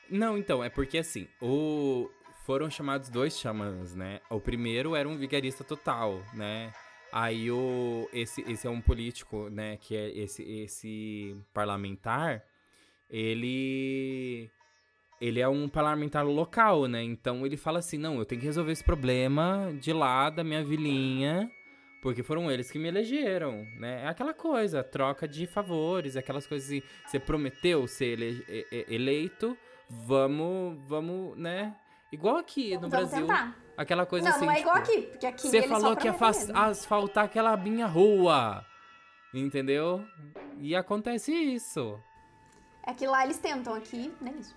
[0.09, 2.09] Não, então, é porque assim, o...
[2.47, 4.21] foram chamados dois xamãs, né?
[4.29, 6.71] O primeiro era um vigarista total, né?
[7.11, 12.41] Aí o esse, esse é um político, né, que é esse esse parlamentar,
[13.09, 14.49] ele
[15.19, 17.03] ele é um parlamentar local, né?
[17.03, 20.63] Então ele fala assim: "Não, eu tenho que resolver esse problema de lá da minha
[20.63, 21.51] vilinha,
[22.01, 24.03] porque foram eles que me elegeram, né?
[24.05, 28.45] É aquela coisa, troca de favores, aquelas coisas assim, você prometeu ser ele,
[28.87, 29.57] eleito,
[29.89, 31.75] vamos, vamos, né?
[32.11, 33.21] Igual aqui no vamos Brasil.
[33.21, 33.55] Tentar.
[33.75, 34.45] Aquela coisa não, assim.
[34.45, 36.15] Não, é tipo, igual aqui, porque aqui Você falou que ia
[36.53, 38.65] asfaltar aquela minha rua.
[39.33, 40.03] Entendeu?
[40.57, 42.01] E acontece isso.
[42.83, 44.55] É que lá eles tentam, aqui nem isso.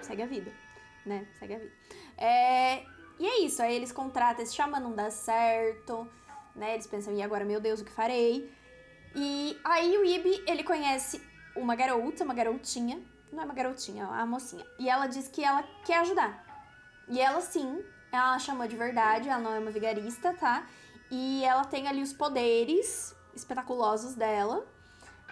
[0.00, 0.50] Segue a vida,
[1.04, 1.26] né?
[1.38, 1.72] Segue a vida.
[2.16, 2.82] É,
[3.18, 6.10] e é isso, aí eles contratam esse xamã, não dá certo,
[6.56, 6.74] né?
[6.74, 8.50] Eles pensam, e agora, meu Deus, o que farei?
[9.14, 11.22] E aí o Ibi, ele conhece
[11.54, 13.00] uma garota, uma garotinha,
[13.34, 14.64] não é uma garotinha, é uma mocinha.
[14.78, 16.44] E ela diz que ela quer ajudar.
[17.08, 20.64] E ela sim, ela chamou de verdade, ela não é uma vigarista, tá?
[21.10, 24.66] e ela tem ali os poderes espetaculosos dela.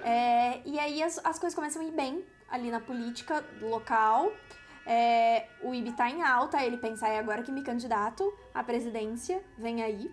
[0.03, 4.33] É, e aí as, as coisas começam a ir bem ali na política local.
[4.87, 9.43] É, o IB tá em alta, ele pensa, é agora que me candidato à presidência,
[9.59, 10.13] vem aí.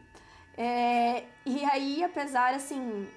[0.57, 3.07] É, e aí, apesar, assim,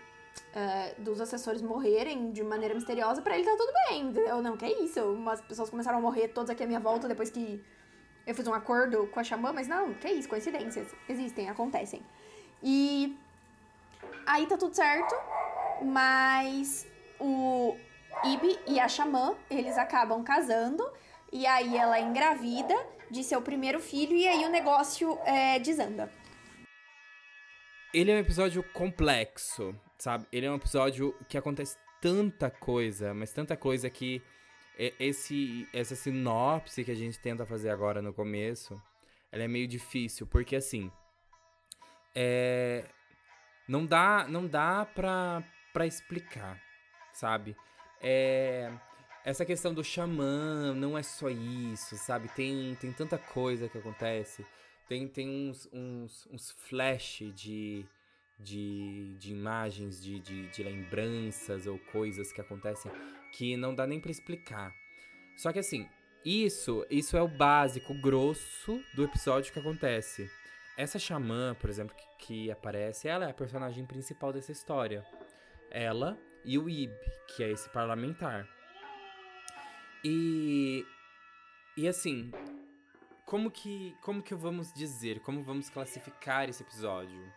[0.54, 4.42] é, dos assessores morrerem de maneira misteriosa, para ele tá tudo bem, entendeu?
[4.42, 7.30] Não, que é isso, umas pessoas começaram a morrer todas aqui à minha volta depois
[7.30, 7.62] que
[8.26, 12.02] eu fiz um acordo com a Xamã, mas não, que é isso, coincidências, existem, acontecem.
[12.62, 13.18] E
[14.26, 15.14] aí tá tudo certo,
[15.82, 16.86] mas
[17.18, 17.76] o
[18.24, 20.88] Ibi e a Xamã, eles acabam casando,
[21.32, 22.74] e aí ela é engravida
[23.10, 26.12] de seu primeiro filho, e aí o negócio é, desanda.
[27.92, 30.26] Ele é um episódio complexo, sabe?
[30.32, 34.20] Ele é um episódio que acontece tanta coisa, mas tanta coisa que
[34.98, 38.82] esse essa sinopse que a gente tenta fazer agora no começo,
[39.30, 40.90] ela é meio difícil, porque assim,
[42.16, 42.84] é
[43.68, 45.40] não dá não dá pra,
[45.72, 46.60] pra explicar,
[47.12, 47.56] sabe?
[48.00, 48.72] É
[49.24, 52.26] essa questão do xamã não é só isso, sabe?
[52.30, 54.44] Tem, tem tanta coisa que acontece.
[54.88, 57.86] Tem, tem uns, uns, uns flash de,
[58.42, 62.90] de, de imagens, de, de, de lembranças ou coisas que acontecem
[63.32, 64.74] que não dá nem para explicar.
[65.36, 65.88] Só que assim,
[66.24, 70.30] isso, isso é o básico, o grosso do episódio que acontece.
[70.76, 75.04] Essa xamã, por exemplo, que, que aparece, ela é a personagem principal dessa história.
[75.70, 76.92] Ela e o Ib,
[77.28, 78.48] que é esse parlamentar.
[80.04, 80.84] E
[81.76, 82.30] e assim,
[83.24, 87.32] como que como que vamos dizer, como vamos classificar esse episódio?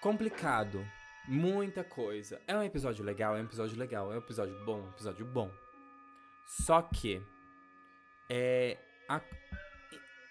[0.00, 0.82] Complicado,
[1.28, 2.40] muita coisa.
[2.46, 5.26] É um episódio legal, é um episódio legal, é um episódio bom, é um episódio
[5.26, 5.52] bom.
[6.46, 7.22] Só que
[8.30, 9.20] é a,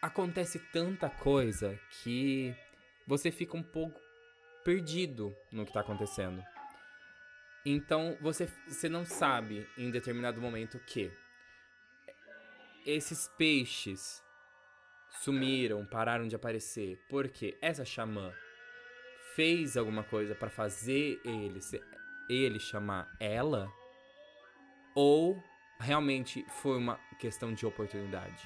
[0.02, 2.56] acontece tanta coisa que
[3.06, 4.02] você fica um pouco
[4.66, 6.44] perdido no que tá acontecendo.
[7.64, 11.12] Então você, você não sabe em determinado momento que
[12.88, 14.24] esses peixes
[15.22, 18.34] sumiram, pararam de aparecer, porque essa xamã
[19.40, 21.62] fez alguma coisa para fazer ele,
[22.30, 23.72] ele chamar ela,
[24.94, 25.42] ou
[25.80, 28.46] realmente foi uma questão de oportunidade.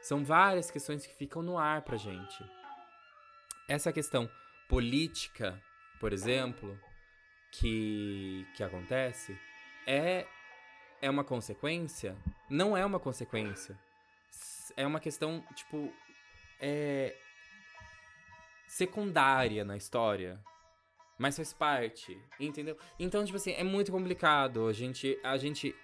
[0.00, 2.44] São várias questões que ficam no ar pra gente.
[3.68, 4.28] Essa questão
[4.68, 5.62] política,
[6.00, 6.76] por exemplo,
[7.52, 9.38] que, que acontece
[9.86, 10.26] é,
[11.00, 12.16] é uma consequência?
[12.50, 13.78] Não é uma consequência.
[14.76, 15.94] É uma questão, tipo,
[16.58, 17.16] é
[18.72, 20.40] secundária na história.
[21.18, 22.76] Mas faz parte, entendeu?
[22.98, 25.76] Então, tipo assim, é muito complicado a gente, a gente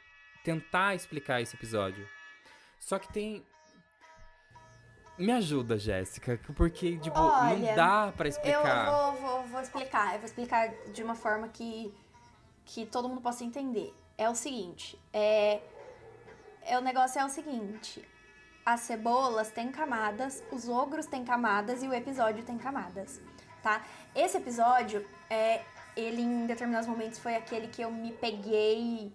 [0.43, 2.09] tentar explicar esse episódio.
[2.81, 3.45] Só que tem
[5.19, 8.87] me ajuda, Jéssica, porque, tipo, Olha, não dá para explicar.
[8.87, 10.15] Eu vou, vou, vou, explicar.
[10.15, 11.95] Eu vou explicar de uma forma que,
[12.65, 13.93] que todo mundo possa entender.
[14.17, 15.61] É o seguinte, é,
[16.63, 18.03] é o negócio é o seguinte.
[18.71, 23.19] As cebolas têm camadas, os ogros têm camadas e o episódio tem camadas,
[23.63, 23.83] tá?
[24.15, 25.63] Esse episódio, é,
[25.97, 29.11] ele em determinados momentos foi aquele que eu me peguei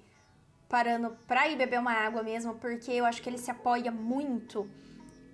[0.68, 4.68] parando pra ir beber uma água mesmo, porque eu acho que ele se apoia muito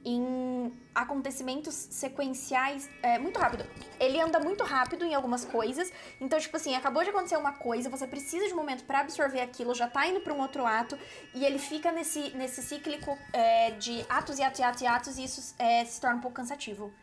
[0.04, 3.66] em acontecimentos sequenciais é, muito rápido.
[4.00, 5.92] Ele anda muito rápido em algumas coisas.
[6.20, 9.42] Então, tipo assim, acabou de acontecer uma coisa, você precisa de um momento para absorver
[9.42, 10.98] aquilo, já tá indo para um outro ato,
[11.34, 15.18] e ele fica nesse, nesse cíclico é, de atos e atos e atos e atos,
[15.18, 16.94] e isso é, se torna um pouco cansativo.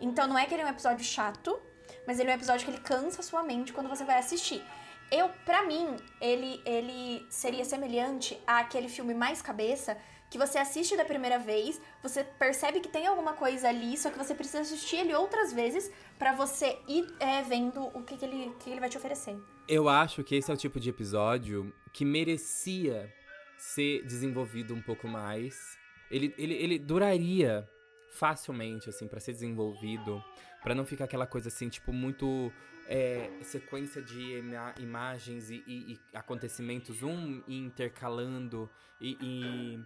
[0.00, 1.58] Então, não é que ele é um episódio chato,
[2.06, 4.62] mas ele é um episódio que ele cansa a sua mente quando você vai assistir.
[5.10, 9.96] Eu, para mim, ele, ele seria semelhante àquele filme Mais Cabeça,
[10.30, 14.18] que você assiste da primeira vez, você percebe que tem alguma coisa ali, só que
[14.18, 18.52] você precisa assistir ele outras vezes para você ir é, vendo o que, que, ele,
[18.58, 19.36] que ele vai te oferecer.
[19.68, 23.12] Eu acho que esse é o tipo de episódio que merecia
[23.58, 25.78] ser desenvolvido um pouco mais.
[26.10, 27.68] Ele, ele, ele duraria
[28.10, 30.22] facilmente, assim, para ser desenvolvido,
[30.62, 32.52] para não ficar aquela coisa assim, tipo, muito
[32.88, 38.70] é, sequência de ima imagens e, e, e, acontecimentos, um intercalando
[39.00, 39.80] e, e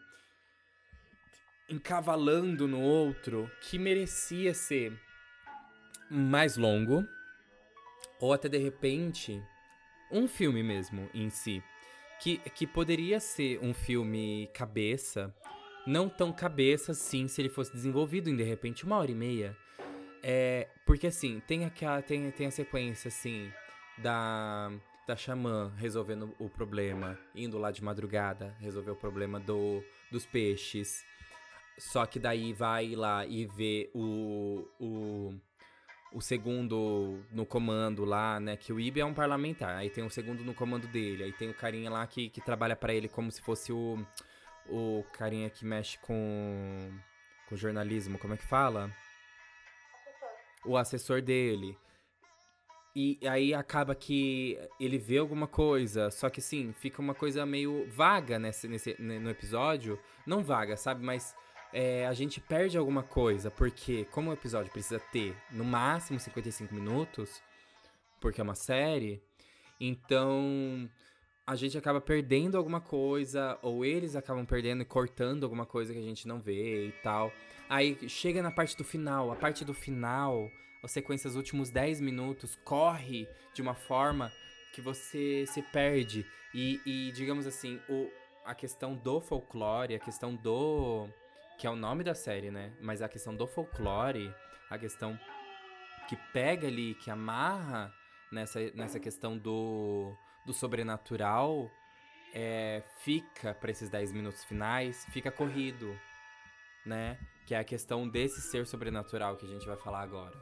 [1.71, 4.93] encavalando no outro que merecia ser
[6.11, 7.07] mais longo
[8.21, 9.43] ou até de repente
[10.11, 11.63] um filme mesmo em si
[12.21, 15.35] que, que poderia ser um filme cabeça
[15.87, 19.57] não tão cabeça assim se ele fosse desenvolvido em de repente uma hora e meia.
[20.23, 23.51] É porque assim tem aquela tem, tem a sequência assim
[23.99, 24.71] da
[25.09, 29.83] da xamã resolvendo o problema indo lá de madrugada resolver o problema do
[30.13, 31.03] dos peixes
[31.79, 35.35] só que daí vai lá e vê o, o,
[36.13, 38.57] o segundo no comando lá, né?
[38.57, 39.77] Que o Ibi é um parlamentar.
[39.77, 41.25] Aí tem o segundo no comando dele.
[41.25, 43.99] Aí tem o carinha lá que, que trabalha para ele como se fosse o,
[44.69, 46.93] o carinha que mexe com,
[47.49, 48.19] com jornalismo.
[48.19, 48.91] Como é que fala?
[50.65, 51.77] O assessor dele.
[52.95, 57.87] E aí acaba que ele vê alguma coisa, só que sim, fica uma coisa meio
[57.89, 59.99] vaga nesse, nesse, no episódio.
[60.27, 61.05] Não vaga, sabe?
[61.05, 61.35] Mas
[61.73, 66.75] é, a gente perde alguma coisa, porque como o episódio precisa ter no máximo 55
[66.75, 67.41] minutos,
[68.21, 69.23] porque é uma série,
[69.79, 70.89] então
[71.47, 75.99] a gente acaba perdendo alguma coisa, ou eles acabam perdendo e cortando alguma coisa que
[75.99, 77.33] a gente não vê e tal.
[77.69, 80.49] Aí chega na parte do final, a parte do final,
[80.83, 84.33] a sequência dos últimos 10 minutos corre de uma forma
[84.73, 86.27] que você se perde.
[86.55, 88.09] E, e digamos assim, o,
[88.45, 91.09] a questão do folclore, a questão do
[91.61, 92.73] que é o nome da série, né?
[92.81, 94.35] Mas a questão do folclore,
[94.71, 95.21] a questão
[96.09, 97.93] que pega ali, que amarra
[98.33, 100.17] nessa, nessa questão do,
[100.47, 101.71] do sobrenatural,
[102.33, 105.95] é, fica para esses 10 minutos finais, fica corrido,
[106.87, 107.19] né?
[107.47, 110.35] Que é a questão desse ser sobrenatural que a gente vai falar agora.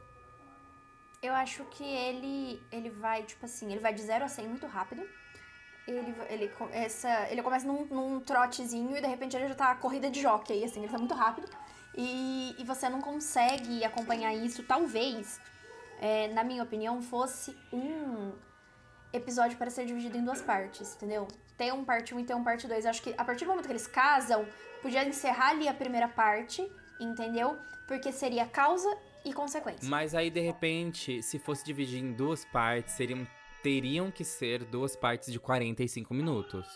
[1.20, 4.69] Eu acho que ele, ele vai, tipo assim, ele vai de 0 a 100 muito
[4.69, 5.03] rápido
[5.90, 10.10] ele, ele, essa, ele começa num, num trotezinho e de repente ele já tá corrida
[10.10, 11.48] de jockey, assim, ele tá muito rápido.
[11.97, 15.40] E, e você não consegue acompanhar isso, talvez,
[16.01, 18.32] é, na minha opinião, fosse um
[19.12, 21.27] episódio para ser dividido em duas partes, entendeu?
[21.56, 22.86] Tem um parte 1 e tem um parte 2.
[22.86, 24.47] Acho que a partir do momento que eles casam,
[24.81, 26.70] podia encerrar ali a primeira parte,
[27.01, 27.59] entendeu?
[27.86, 28.89] Porque seria causa
[29.24, 29.89] e consequência.
[29.89, 33.27] Mas aí, de repente, se fosse dividir em duas partes, seriam
[33.62, 36.66] teriam que ser duas partes de 45 minutos.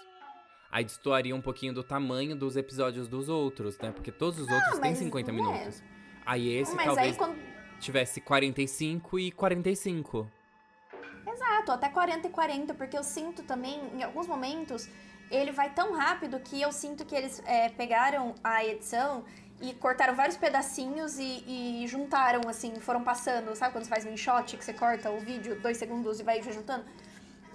[0.70, 3.90] Aí destoaria um pouquinho do tamanho dos episódios dos outros, né?
[3.90, 5.34] Porque todos os outros têm 50 é.
[5.34, 5.82] minutos.
[6.24, 7.38] Aí esse mas talvez aí, quando...
[7.78, 10.30] tivesse 45 e 45.
[11.26, 14.88] Exato, até 40 e 40, porque eu sinto também, em alguns momentos,
[15.30, 19.24] ele vai tão rápido que eu sinto que eles é, pegaram a edição
[19.62, 24.16] e cortaram vários pedacinhos e, e, juntaram, assim, foram passando, sabe quando você faz um
[24.16, 26.84] shot que você corta o vídeo dois segundos e vai juntando?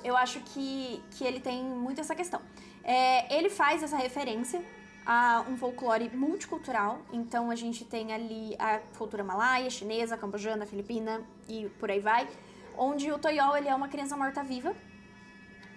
[0.01, 2.41] Eu acho que, que ele tem muito essa questão.
[2.81, 4.63] É, ele faz essa referência
[5.05, 11.21] a um folclore multicultural, então a gente tem ali a cultura malaia, chinesa, cambojana, filipina
[11.49, 12.25] e por aí vai,
[12.77, 14.73] onde o Toyol ele é uma criança morta-viva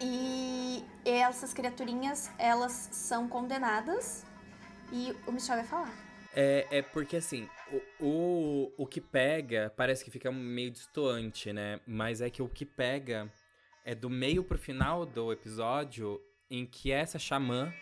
[0.01, 4.24] e essas criaturinhas elas são condenadas
[4.93, 6.10] e o Michel vai falar.
[6.35, 7.48] É, é porque assim,
[7.98, 11.81] o, o, o que pega parece que fica meio distoante, né?
[11.86, 13.32] Mas é que o que pega
[13.85, 16.20] é do meio pro final do episódio
[16.51, 17.73] em que essa xamã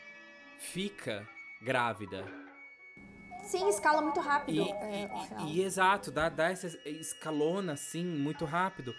[0.58, 1.26] fica
[1.62, 2.24] grávida.
[3.44, 4.62] Sim, escala muito rápido.
[4.62, 5.10] E, é,
[5.40, 8.94] e, e exato, dá, dá essa escalona assim muito rápido.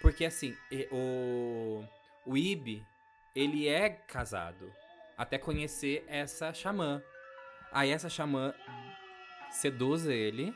[0.00, 0.56] Porque assim,
[0.90, 1.84] o,
[2.24, 2.82] o Ibi,
[3.34, 4.72] ele é casado
[5.16, 7.02] até conhecer essa xamã.
[7.72, 8.54] Aí essa xamã
[9.50, 10.54] seduz ele.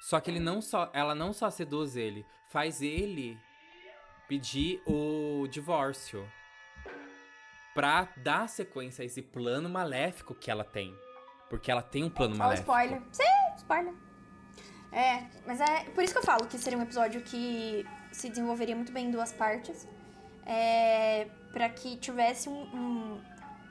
[0.00, 3.38] Só que ele não só, ela não só seduz ele, faz ele
[4.28, 6.30] pedir o divórcio
[7.74, 10.96] pra dar sequência a esse plano maléfico que ela tem.
[11.48, 12.70] Porque ela tem um plano oh, maléfico.
[12.70, 13.02] spoiler.
[13.10, 13.94] Sim, spoiler.
[14.92, 18.74] É, mas é por isso que eu falo que seria um episódio que se desenvolveria
[18.74, 19.86] muito bem em duas partes.
[20.46, 23.22] É, para que tivesse um, um,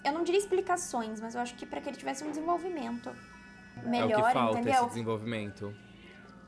[0.04, 3.14] Eu não diria explicações, mas eu acho que para que ele tivesse um desenvolvimento
[3.84, 4.82] melhor, é o que falta, entendeu?
[4.82, 5.76] Esse desenvolvimento.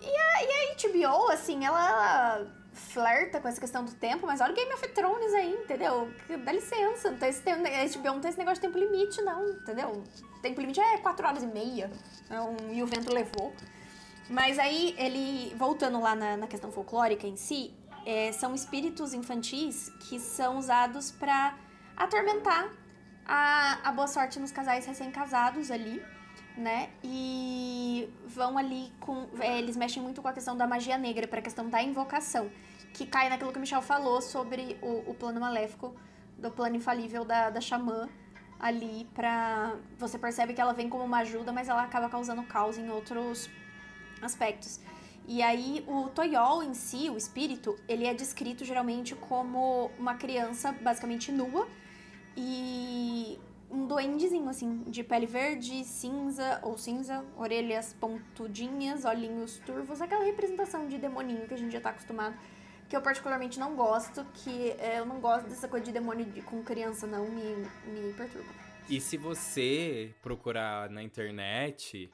[0.02, 4.40] E a, e a HBO, assim, ela, ela flerta com essa questão do tempo, mas
[4.40, 6.10] olha o Game of Thrones aí, entendeu?
[6.44, 9.50] Dá licença, não tem esse, a HBO não tem esse negócio de tempo limite, não,
[9.50, 10.04] entendeu?
[10.42, 11.92] Tempo limite é 4 horas e meia,
[12.26, 13.54] então, e o vento levou.
[14.30, 17.74] Mas aí, ele, voltando lá na, na questão folclórica em si,
[18.06, 21.58] é, são espíritos infantis que são usados para
[21.98, 22.72] atormentar
[23.30, 26.02] a, a boa sorte nos casais recém-casados ali
[26.58, 26.90] né?
[27.04, 29.28] E vão ali com.
[29.40, 32.50] É, eles mexem muito com a questão da magia negra, para a questão da invocação,
[32.94, 35.96] que cai naquilo que o Michel falou sobre o, o plano maléfico,
[36.38, 38.10] do plano infalível da, da xamã
[38.60, 39.76] ali pra.
[39.98, 43.50] Você percebe que ela vem como uma ajuda, mas ela acaba causando caos em outros
[44.22, 44.82] aspectos.
[45.26, 50.72] E aí o Toyol em si, o espírito, ele é descrito geralmente como uma criança
[50.72, 51.68] basicamente nua
[52.40, 53.38] e
[53.70, 60.88] um duendezinho, assim, de pele verde, cinza ou cinza, orelhas pontudinhas, olhinhos turvos, aquela representação
[60.88, 62.40] de demoninho que a gente já tá acostumado,
[62.88, 66.42] que eu particularmente não gosto, que é, eu não gosto dessa coisa de demônio de,
[66.42, 67.56] com criança, não, me,
[67.86, 68.50] me perturba.
[68.90, 72.10] E se você procurar na internet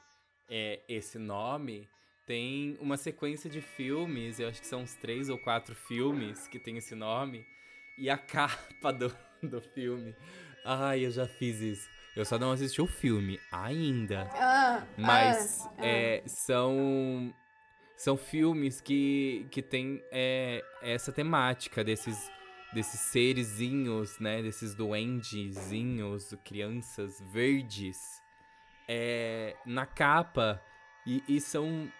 [0.50, 1.88] é, esse nome,
[2.26, 6.58] tem uma sequência de filmes, eu acho que são uns três ou quatro filmes que
[6.58, 7.46] tem esse nome,
[7.96, 10.14] e a capa do, do filme.
[10.64, 11.88] Ai, eu já fiz isso.
[12.16, 14.28] Eu só não assisti o filme ainda.
[14.32, 15.86] Ah, Mas ah, ah.
[15.86, 17.34] é, são
[17.96, 22.30] são filmes que, que tem é, essa temática desses
[22.72, 24.42] desses serezinhos, né?
[24.42, 28.20] Desses duendezinhos, crianças verdes
[28.88, 30.62] é, na capa
[31.06, 31.90] e, e são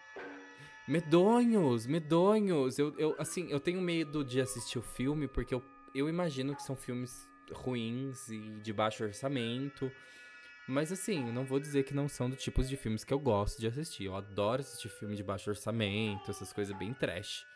[0.87, 2.79] medonhos, medonhos.
[2.79, 5.63] Eu, eu, assim, eu tenho medo de assistir o filme porque eu,
[5.97, 9.91] eu imagino que são filmes ruins e de baixo orçamento.
[10.69, 13.61] Mas assim, não vou dizer que não são do tipos de filmes que eu gosto
[13.61, 14.05] de assistir.
[14.05, 17.47] Eu adoro assistir filme de baixo orçamento, essas coisas bem trash.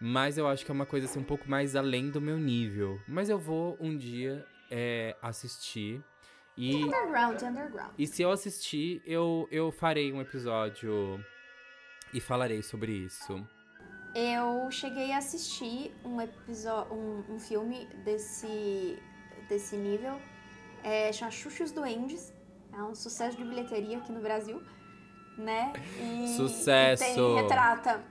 [0.00, 3.00] Mas eu acho que é uma coisa assim um pouco mais além do meu nível.
[3.08, 6.02] Mas eu vou um dia é, assistir.
[6.56, 7.92] E, Underground, underground.
[7.98, 11.24] e se eu assistir, eu, eu farei um episódio
[12.12, 13.44] e falarei sobre isso.
[14.14, 18.96] Eu cheguei a assistir um episódio, um, um filme desse,
[19.48, 20.20] desse nível.
[20.84, 22.32] É, chama Xuxa e os Duendes.
[22.72, 24.62] É um sucesso de bilheteria aqui no Brasil,
[25.36, 25.72] né?
[26.00, 27.02] E, Sucesso!
[27.02, 28.04] e tem- retrata,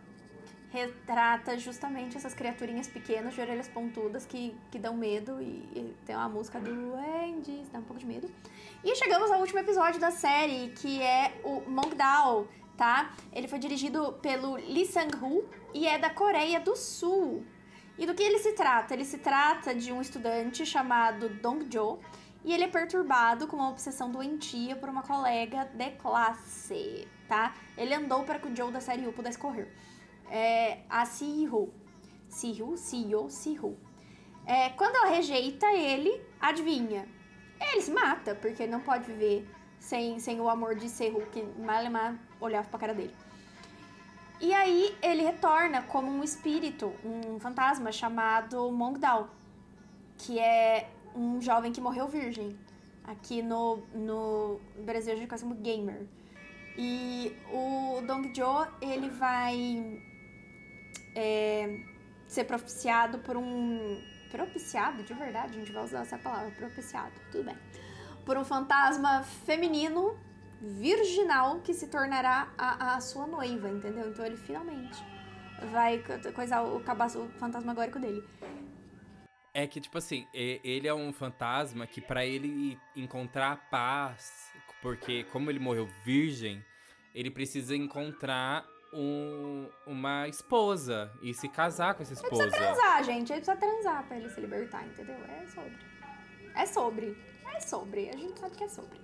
[0.71, 6.15] retrata justamente essas criaturinhas pequenas de orelhas pontudas que, que dão medo e, e tem
[6.15, 8.29] uma música do Duendes, dá um pouco de medo.
[8.83, 12.47] E chegamos ao último episódio da série, que é o Mongdao,
[12.77, 13.13] tá?
[13.31, 17.45] Ele foi dirigido pelo Lee Sang-woo e é da Coreia do Sul.
[17.97, 18.93] E do que ele se trata?
[18.93, 21.99] Ele se trata de um estudante chamado Dong-jo
[22.43, 27.53] e ele é perturbado com uma obsessão doentia por uma colega de classe, tá?
[27.77, 29.71] Ele andou para que o Joe da série U pudesse correr.
[30.29, 31.73] É, a Siho.
[32.27, 33.77] Siho, Siho, Siho.
[34.45, 37.07] É, quando ela rejeita ele, adivinha?
[37.71, 39.47] Ele se mata, porque ele não pode viver
[39.83, 43.13] sem, sem o amor de Sehu, que Malemar olhava pra cara dele.
[44.39, 49.29] E aí ele retorna como um espírito, um fantasma chamado Mongdao,
[50.17, 52.57] que é um jovem que morreu virgem.
[53.03, 56.07] Aqui no, no Brasil a gente conhece como gamer.
[56.77, 60.01] E o Dongjo, ele vai
[61.13, 61.77] é,
[62.25, 64.01] ser propiciado por um...
[64.31, 67.57] Propiciado, de verdade, a gente vai usar essa palavra, propiciado, tudo bem.
[68.25, 70.17] Por um fantasma feminino
[70.61, 74.09] virginal que se tornará a, a sua noiva, entendeu?
[74.09, 75.03] Então ele finalmente
[75.71, 78.23] vai co- coisar o cabaço fantasmagórico dele.
[79.53, 84.31] É que, tipo assim, ele é um fantasma que pra ele encontrar a paz,
[84.81, 86.63] porque como ele morreu virgem,
[87.13, 92.49] ele precisa encontrar um- uma esposa e se casar com essa esposa.
[92.49, 95.17] Transar, gente, ele precisa transar pra ele se libertar, entendeu?
[95.25, 95.77] É sobre.
[96.55, 97.32] É sobre.
[97.53, 98.09] É sobre.
[98.09, 98.99] A gente sabe que é sobre.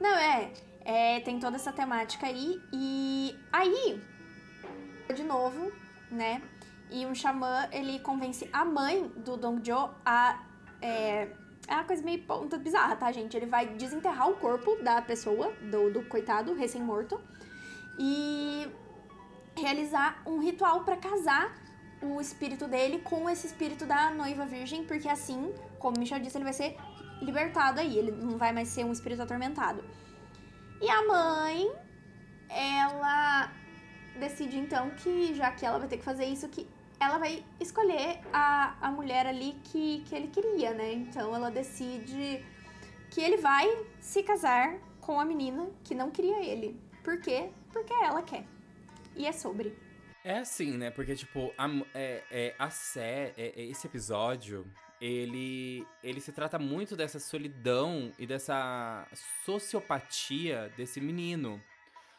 [0.00, 0.52] Não, é.
[0.84, 2.60] é tem toda essa temática aí.
[2.72, 4.00] E aí,
[5.14, 5.72] de novo,
[6.10, 6.42] né?
[6.90, 10.42] E um xamã, ele convence a mãe do Dongjo a.
[10.80, 11.28] É,
[11.66, 13.36] é uma coisa meio ponta bizarra, tá, gente?
[13.36, 17.18] Ele vai desenterrar o corpo da pessoa, do, do coitado recém-morto,
[17.98, 18.68] e
[19.56, 21.54] realizar um ritual pra casar
[22.02, 26.44] o espírito dele com esse espírito da noiva virgem, porque assim, como Michel disse, ele
[26.44, 26.76] vai ser
[27.24, 29.84] libertado aí, ele não vai mais ser um espírito atormentado.
[30.80, 31.72] E a mãe,
[32.48, 33.52] ela
[34.18, 36.66] decide então que, já que ela vai ter que fazer isso, que
[37.00, 40.92] ela vai escolher a, a mulher ali que, que ele queria, né?
[40.92, 42.44] Então ela decide
[43.10, 43.66] que ele vai
[44.00, 46.80] se casar com a menina que não queria ele.
[47.02, 47.50] Por quê?
[47.72, 48.44] Porque ela quer.
[49.14, 49.76] E é sobre.
[50.24, 50.90] É assim, né?
[50.90, 54.66] Porque, tipo, a, é, é, a sé, é, é, esse episódio,
[55.00, 59.06] ele, ele se trata muito dessa solidão e dessa
[59.44, 61.62] sociopatia desse menino.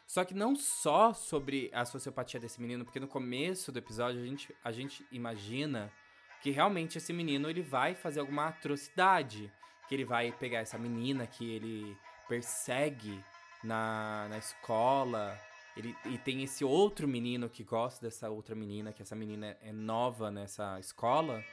[0.06, 4.24] Só que não só sobre a sociopatia desse menino, porque no começo do episódio a
[4.24, 5.92] gente, a gente imagina
[6.40, 9.52] que realmente esse menino ele vai fazer alguma atrocidade.
[9.88, 11.96] Que ele vai pegar essa menina que ele
[12.28, 13.22] persegue
[13.64, 15.38] na, na escola.
[15.76, 19.72] Ele, e tem esse outro menino que gosta dessa outra menina, que essa menina é
[19.72, 21.44] nova nessa escola.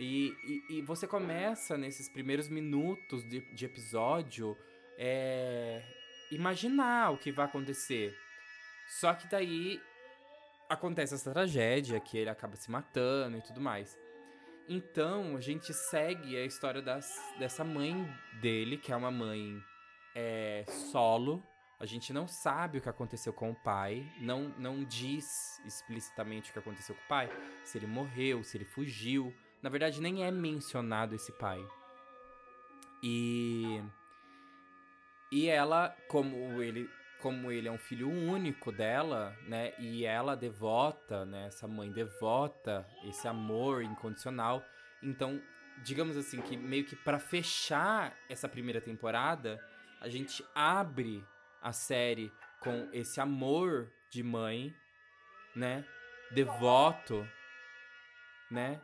[0.00, 0.34] E,
[0.70, 4.56] e, e você começa nesses primeiros minutos de, de episódio
[4.96, 5.82] é,
[6.30, 8.16] imaginar o que vai acontecer.
[8.88, 9.78] Só que daí
[10.70, 13.98] acontece essa tragédia, que ele acaba se matando e tudo mais.
[14.66, 18.08] Então a gente segue a história das, dessa mãe
[18.40, 19.62] dele, que é uma mãe
[20.14, 21.46] é, solo.
[21.78, 26.52] A gente não sabe o que aconteceu com o pai, não, não diz explicitamente o
[26.54, 27.30] que aconteceu com o pai,
[27.64, 29.34] se ele morreu, se ele fugiu.
[29.62, 31.64] Na verdade, nem é mencionado esse pai.
[33.02, 33.82] E.
[35.32, 36.88] E ela, como ele
[37.20, 39.74] como ele é um filho único dela, né?
[39.78, 41.46] E ela devota, né?
[41.46, 44.64] Essa mãe devota esse amor incondicional.
[45.02, 45.40] Então,
[45.84, 49.62] digamos assim, que meio que para fechar essa primeira temporada,
[50.00, 51.24] a gente abre
[51.62, 54.74] a série com esse amor de mãe,
[55.54, 55.84] né?
[56.30, 57.26] Devoto,
[58.50, 58.80] né?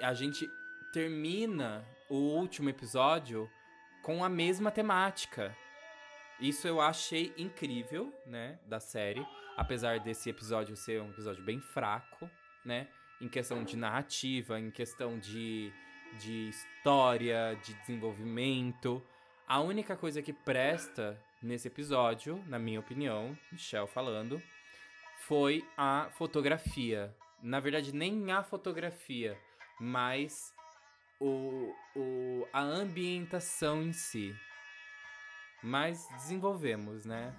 [0.00, 0.50] A gente
[0.92, 3.50] termina o último episódio
[4.02, 5.56] com a mesma temática.
[6.38, 9.26] Isso eu achei incrível, né, da série,
[9.56, 12.28] apesar desse episódio ser um episódio bem fraco,
[12.64, 12.88] né,
[13.20, 15.72] em questão de narrativa, em questão de,
[16.20, 19.02] de história, de desenvolvimento.
[19.46, 24.42] A única coisa que presta nesse episódio, na minha opinião, Michel falando,
[25.20, 27.14] foi a fotografia.
[27.42, 29.38] Na verdade, nem a fotografia,
[29.80, 30.52] mas
[31.20, 34.34] o, o, a ambientação em si.
[35.62, 37.34] Mas desenvolvemos, né?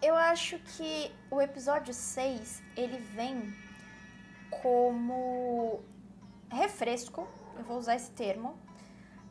[0.00, 3.52] Eu acho que o episódio 6, ele vem
[4.62, 5.82] como
[6.50, 8.58] refresco, eu vou usar esse termo,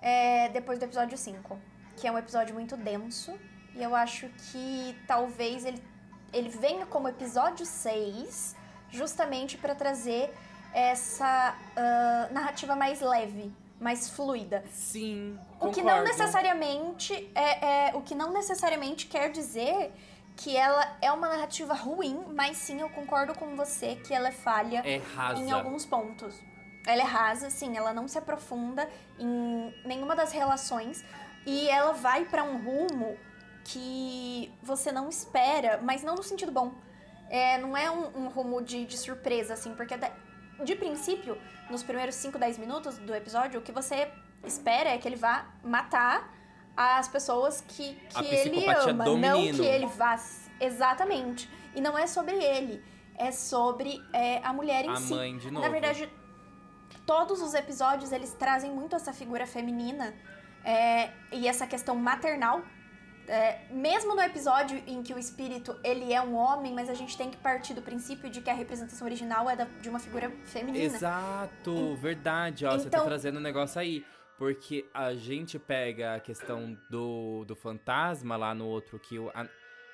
[0.02, 1.60] é, depois do episódio 5,
[1.96, 3.40] que é um episódio muito denso,
[3.74, 5.82] e eu acho que talvez ele,
[6.34, 8.56] ele venha como episódio 6
[8.90, 10.34] justamente para trazer
[10.74, 14.64] essa uh, narrativa mais leve, mais fluida.
[14.72, 15.40] Sim.
[15.60, 19.92] O que não necessariamente é, é, o que não necessariamente quer dizer
[20.36, 24.32] que ela é uma narrativa ruim, mas sim eu concordo com você que ela é
[24.32, 25.02] falha é
[25.36, 26.36] em alguns pontos.
[26.86, 28.88] Ela é rasa, sim, ela não se aprofunda
[29.20, 31.04] em nenhuma das relações
[31.46, 33.18] e ela vai para um rumo
[33.64, 36.74] que você não espera, mas não no sentido bom.
[37.30, 39.98] É, não é um, um rumo de, de surpresa, assim, porque
[40.64, 41.38] de princípio,
[41.70, 44.10] nos primeiros 5, 10 minutos do episódio, o que você
[44.44, 46.34] espera é que ele vá matar
[46.76, 49.06] as pessoas que, que ele ama.
[49.06, 49.58] Não menino.
[49.58, 50.20] que ele vá.
[50.60, 51.50] Exatamente.
[51.76, 52.84] E não é sobre ele.
[53.16, 55.14] É sobre é, a mulher em a si.
[55.14, 55.66] mãe, de novo.
[55.66, 56.08] Na verdade,
[57.06, 60.14] todos os episódios eles trazem muito essa figura feminina
[60.64, 62.62] é, e essa questão maternal
[63.28, 67.18] é, mesmo no episódio em que o espírito ele é um homem, mas a gente
[67.18, 70.32] tem que partir do princípio de que a representação original é da, de uma figura
[70.46, 70.84] feminina.
[70.84, 72.66] Exato, e, verdade.
[72.66, 74.06] Ó, então, você tá então trazendo um negócio aí.
[74.38, 79.48] Porque a gente pega a questão do, do fantasma lá no outro, que o, a,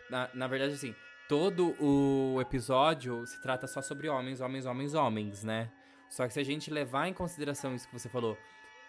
[0.10, 0.94] na, na verdade, assim,
[1.30, 5.72] todo o episódio se trata só sobre homens, homens, homens, homens, né?
[6.10, 8.38] Só que se a gente levar em consideração isso que você falou,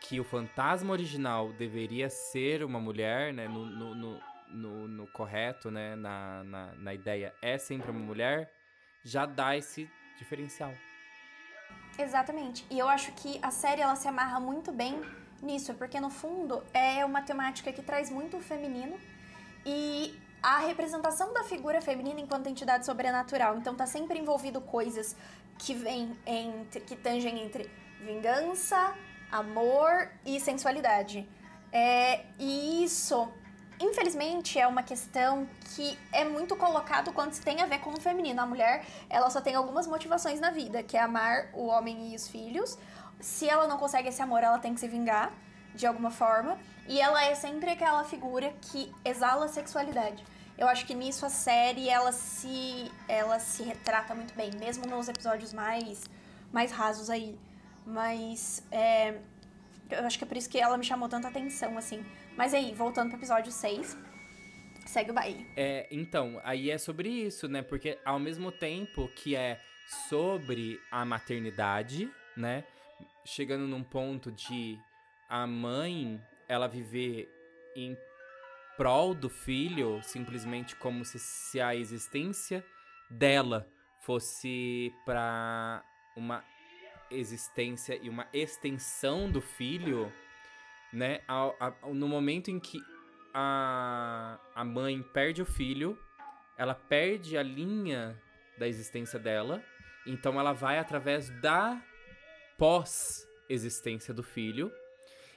[0.00, 3.46] que o fantasma original deveria ser uma mulher, né?
[3.46, 8.52] No, no, no, no, no correto, né, na, na, na ideia é sempre uma mulher,
[9.04, 10.72] já dá esse diferencial.
[11.98, 12.66] Exatamente.
[12.70, 15.00] E eu acho que a série ela se amarra muito bem
[15.42, 18.98] nisso, porque no fundo é uma temática que traz muito o feminino
[19.64, 23.56] e a representação da figura feminina enquanto entidade sobrenatural.
[23.56, 25.16] Então tá sempre envolvido coisas
[25.58, 28.94] que vêm entre que tangem entre vingança,
[29.30, 31.28] amor e sensualidade.
[31.72, 33.32] É, e isso
[33.80, 38.00] infelizmente, é uma questão que é muito colocado quando se tem a ver com o
[38.00, 38.40] feminino.
[38.40, 42.16] A mulher, ela só tem algumas motivações na vida, que é amar o homem e
[42.16, 42.78] os filhos.
[43.20, 45.32] Se ela não consegue esse amor, ela tem que se vingar
[45.74, 46.58] de alguma forma.
[46.86, 50.24] E ela é sempre aquela figura que exala sexualidade.
[50.56, 55.08] Eu acho que nisso a série ela se ela se retrata muito bem, mesmo nos
[55.08, 56.04] episódios mais
[56.52, 57.36] mais rasos aí.
[57.84, 59.18] Mas é,
[59.90, 62.04] eu acho que é por isso que ela me chamou tanta atenção assim
[62.36, 63.96] mas aí, voltando pro episódio 6,
[64.86, 65.46] segue o baile.
[65.56, 67.62] É, então, aí é sobre isso, né?
[67.62, 69.60] Porque ao mesmo tempo que é
[70.08, 72.64] sobre a maternidade, né?
[73.24, 74.78] Chegando num ponto de
[75.28, 77.28] a mãe, ela viver
[77.74, 77.96] em
[78.76, 82.64] prol do filho, simplesmente como se, se a existência
[83.10, 83.68] dela
[84.00, 85.82] fosse para
[86.16, 86.44] uma
[87.10, 90.12] existência e uma extensão do filho,
[90.94, 91.20] né?
[91.92, 92.80] no momento em que
[93.34, 95.98] a, a mãe perde o filho,
[96.56, 98.20] ela perde a linha
[98.56, 99.62] da existência dela,
[100.06, 101.82] então ela vai através da
[102.56, 104.72] pós-existência do filho.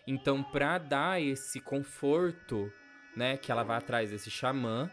[0.06, 2.72] Então, para dar esse conforto,
[3.16, 4.90] né, que ela vai atrás desse xamã,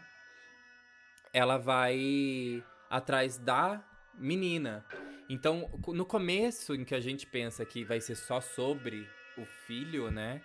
[1.31, 3.83] ela vai atrás da
[4.15, 4.83] menina.
[5.29, 10.09] Então, no começo em que a gente pensa que vai ser só sobre o filho,
[10.09, 10.41] né?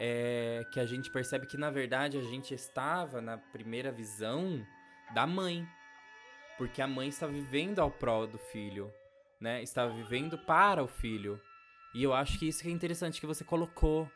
[0.00, 4.66] É que a gente percebe que, na verdade, a gente estava na primeira visão
[5.14, 5.68] da mãe.
[6.58, 8.92] Porque a mãe está vivendo ao prol do filho,
[9.40, 9.62] né?
[9.62, 11.40] Estava vivendo para o filho.
[11.94, 14.10] E eu acho que isso que é interessante que você colocou,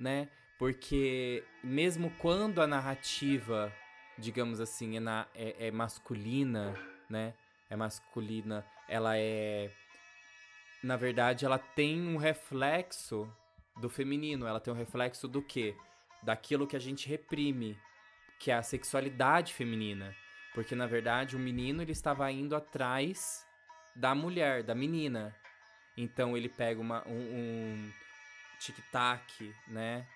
[0.00, 0.28] né?
[0.58, 3.72] Porque mesmo quando a narrativa
[4.18, 6.74] digamos assim, é, na, é, é masculina,
[7.08, 7.34] né?
[7.68, 9.70] É masculina, ela é.
[10.82, 13.30] Na verdade, ela tem um reflexo
[13.76, 14.46] do feminino.
[14.46, 15.76] Ela tem um reflexo do quê?
[16.22, 17.78] Daquilo que a gente reprime,
[18.38, 20.14] que é a sexualidade feminina.
[20.54, 23.46] Porque, na verdade, o menino ele estava indo atrás
[23.96, 25.34] da mulher, da menina.
[25.96, 27.92] Então ele pega uma, um, um
[28.58, 30.06] tic-tac, né?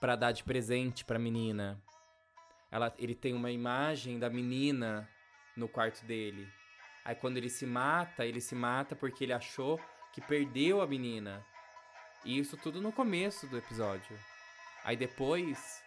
[0.00, 1.82] Pra dar de presente pra menina.
[2.70, 5.08] Ela, ele tem uma imagem da menina
[5.56, 6.46] no quarto dele.
[7.04, 9.80] Aí quando ele se mata, ele se mata porque ele achou
[10.12, 11.44] que perdeu a menina.
[12.26, 14.18] E isso tudo no começo do episódio.
[14.82, 15.80] Aí depois,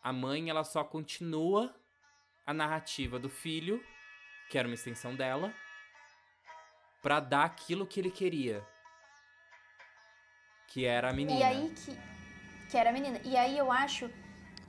[0.00, 1.74] a mãe ela só continua
[2.46, 3.84] a narrativa do filho,
[4.48, 5.52] que era uma extensão dela,
[7.02, 8.64] para dar aquilo que ele queria.
[10.68, 11.40] Que era a menina.
[11.40, 11.98] E aí que.
[12.70, 13.20] Que era a menina.
[13.24, 14.08] E aí eu acho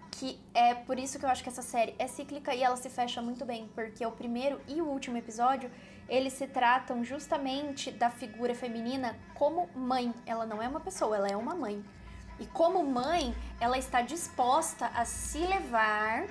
[0.09, 2.89] que é por isso que eu acho que essa série é cíclica e ela se
[2.89, 5.71] fecha muito bem, porque o primeiro e o último episódio,
[6.11, 11.37] eles se tratam justamente da figura feminina como mãe.Ela não é uma pessoa, ela é
[11.37, 11.81] uma mãe.
[12.37, 16.27] E como mãe, ela está disposta a se levar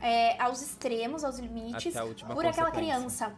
[0.00, 1.92] é, aos extremos, aos limites,
[2.32, 3.30] por aquela criança.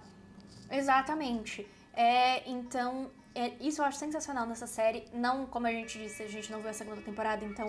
[0.71, 1.69] Exatamente.
[1.93, 5.09] É, então, é, isso eu acho sensacional nessa série.
[5.13, 7.67] Não, como a gente disse, a gente não viu a segunda temporada, então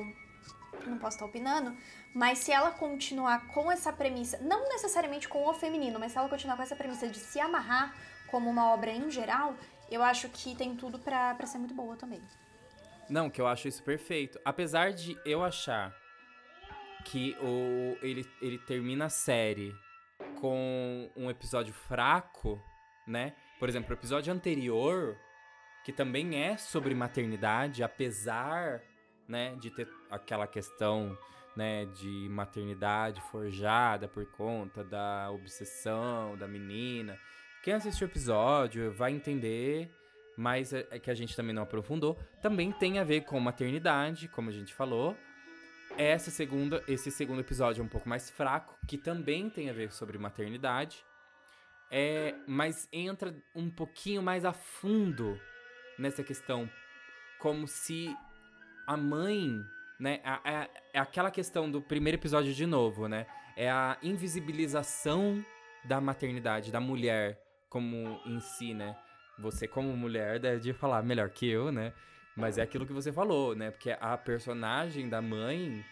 [0.85, 1.75] não posso estar opinando.
[2.13, 6.29] Mas se ela continuar com essa premissa, não necessariamente com o feminino, mas se ela
[6.29, 7.95] continuar com essa premissa de se amarrar
[8.29, 9.55] como uma obra em geral,
[9.89, 12.21] eu acho que tem tudo para ser muito boa também.
[13.09, 14.39] Não, que eu acho isso perfeito.
[14.45, 15.93] Apesar de eu achar
[17.05, 19.73] que o, ele, ele termina a série
[20.39, 22.61] com um episódio fraco,
[23.07, 23.33] né?
[23.59, 25.17] Por exemplo, o episódio anterior,
[25.83, 28.81] que também é sobre maternidade, apesar,
[29.27, 31.17] né, de ter aquela questão,
[31.55, 37.17] né, de maternidade forjada por conta da obsessão da menina.
[37.63, 39.89] Quem assistiu o episódio vai entender,
[40.35, 42.19] mas é, é que a gente também não aprofundou.
[42.41, 45.15] Também tem a ver com maternidade, como a gente falou.
[45.97, 49.91] Essa segunda, esse segundo episódio é um pouco mais fraco, que também tem a ver
[49.91, 51.05] sobre maternidade.
[51.91, 55.39] É, mas entra um pouquinho mais a fundo
[55.99, 56.67] nessa questão,
[57.39, 58.15] como se
[58.87, 59.63] a mãe,
[60.03, 63.25] né, é, é aquela questão do primeiro episódio de novo, né,
[63.55, 65.41] é a invisibilização
[65.85, 68.97] da maternidade, da mulher como em si, né,
[69.39, 71.93] você como mulher deve falar melhor que eu, né,
[72.35, 75.85] mas é aquilo que você falou, né, porque a personagem da mãe,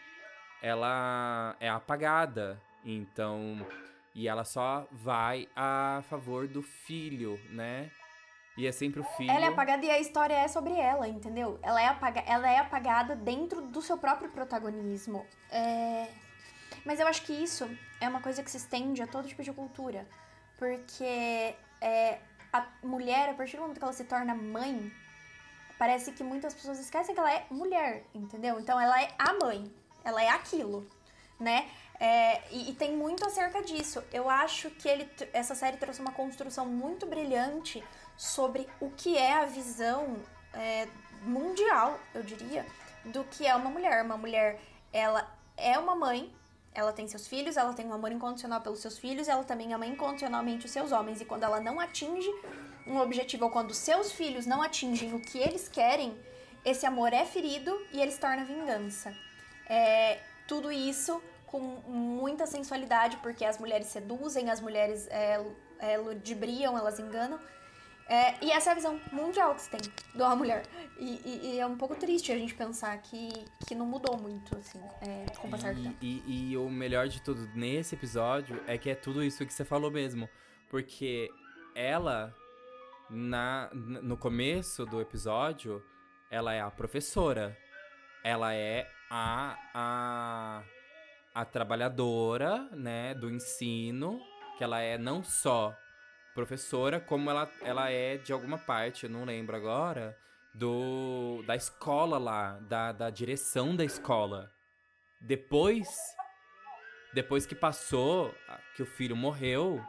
[0.61, 3.65] ela é apagada, então
[4.13, 7.89] e ela só vai a favor do filho, né?
[8.57, 9.31] E é sempre o filho.
[9.31, 11.57] Ela é apagada e a história é sobre ela, entendeu?
[11.61, 12.21] Ela é, apaga...
[12.27, 15.25] ela é apagada dentro do seu próprio protagonismo.
[15.49, 16.07] É...
[16.85, 17.69] Mas eu acho que isso
[17.99, 20.07] é uma coisa que se estende a todo tipo de cultura.
[20.57, 22.19] Porque é,
[22.51, 24.91] a mulher, a partir do momento que ela se torna mãe,
[25.77, 28.59] parece que muitas pessoas esquecem que ela é mulher, entendeu?
[28.59, 29.71] Então ela é a mãe,
[30.03, 30.87] ela é aquilo,
[31.39, 31.69] né?
[31.99, 34.03] É, e, e, tem muito acerca disso.
[34.11, 37.83] Eu acho que ele, essa série trouxe uma construção muito brilhante
[38.21, 40.15] sobre o que é a visão
[40.53, 40.87] é,
[41.23, 42.63] mundial, eu diria,
[43.03, 44.05] do que é uma mulher.
[44.05, 44.59] Uma mulher,
[44.93, 45.27] ela
[45.57, 46.31] é uma mãe,
[46.71, 49.87] ela tem seus filhos, ela tem um amor incondicional pelos seus filhos, ela também ama
[49.87, 51.19] incondicionalmente os seus homens.
[51.19, 52.29] E quando ela não atinge
[52.85, 56.15] um objetivo, ou quando seus filhos não atingem o que eles querem,
[56.63, 59.11] esse amor é ferido e ele se torna vingança.
[59.67, 65.43] É, tudo isso com muita sensualidade, porque as mulheres seduzem, as mulheres é,
[65.79, 67.39] é, ludibriam, elas enganam.
[68.11, 69.79] É, e essa é a visão mundial que se tem
[70.15, 70.63] uma mulher.
[70.99, 73.29] E, e, e, é um pouco triste a gente pensar que,
[73.65, 75.95] que não mudou muito, assim, é, com o passar do tempo.
[76.01, 79.63] E, e o melhor de tudo nesse episódio é que é tudo isso que você
[79.63, 80.27] falou mesmo.
[80.69, 81.29] Porque
[81.73, 82.35] ela,
[83.09, 85.81] na, no começo do episódio,
[86.29, 87.57] ela é a professora.
[88.25, 90.63] Ela é a, a
[91.33, 94.19] a trabalhadora, né, do ensino,
[94.57, 95.73] que ela é não só
[96.33, 100.17] professora, como ela, ela é de alguma parte, eu não lembro agora,
[100.53, 104.51] do da escola lá, da, da direção da escola.
[105.19, 105.87] Depois,
[107.13, 108.33] depois que passou,
[108.75, 109.83] que o filho morreu,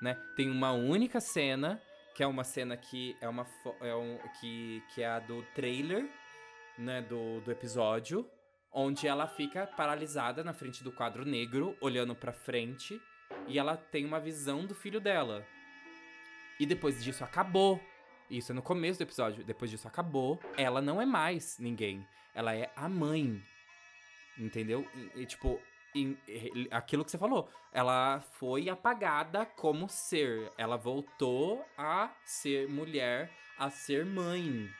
[0.00, 1.80] né, tem uma única cena,
[2.14, 3.46] que é uma cena que é uma
[3.80, 6.08] é um, que, que é a do trailer,
[6.76, 8.28] né, do, do episódio,
[8.72, 13.00] onde ela fica paralisada na frente do quadro negro, olhando para frente,
[13.46, 15.46] e ela tem uma visão do filho dela.
[16.60, 17.80] E depois disso acabou.
[18.30, 19.44] Isso é no começo do episódio.
[19.44, 20.38] Depois disso acabou.
[20.56, 22.06] Ela não é mais ninguém.
[22.34, 23.42] Ela é a mãe.
[24.38, 24.86] Entendeu?
[24.94, 25.60] E, e tipo,
[25.94, 26.16] em-
[26.70, 30.50] aquilo que você falou, ela foi apagada como ser.
[30.56, 34.70] Ela voltou a ser mulher, a ser mãe.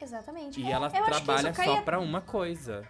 [0.00, 0.60] Exatamente.
[0.60, 2.88] E ela Eu trabalha só pra uma coisa.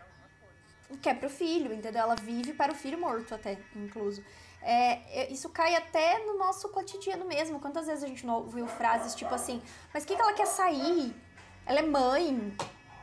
[0.98, 2.02] Que é pro filho, entendeu?
[2.02, 4.23] Ela vive para o filho morto até, incluso.
[4.60, 7.59] É, isso cai até no nosso cotidiano mesmo.
[7.59, 9.60] Quantas vezes a gente não ouviu frases tipo assim,
[9.93, 11.14] mas o que, que ela quer sair?
[11.66, 12.52] Ela é mãe.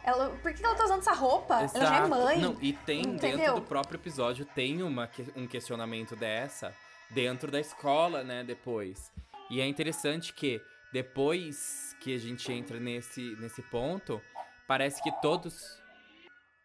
[0.04, 1.56] Ela, por que, que ela tá usando essa roupa?
[1.56, 2.10] Ela já é Exato.
[2.10, 2.40] mãe.
[2.40, 3.56] Não, e tem dentro entendeu?
[3.56, 6.74] do próprio episódio tem uma, um questionamento dessa
[7.10, 9.12] dentro da escola, né, depois.
[9.50, 10.62] E é interessante que
[10.94, 14.22] depois que a gente entra nesse, nesse ponto,
[14.68, 15.79] parece que todos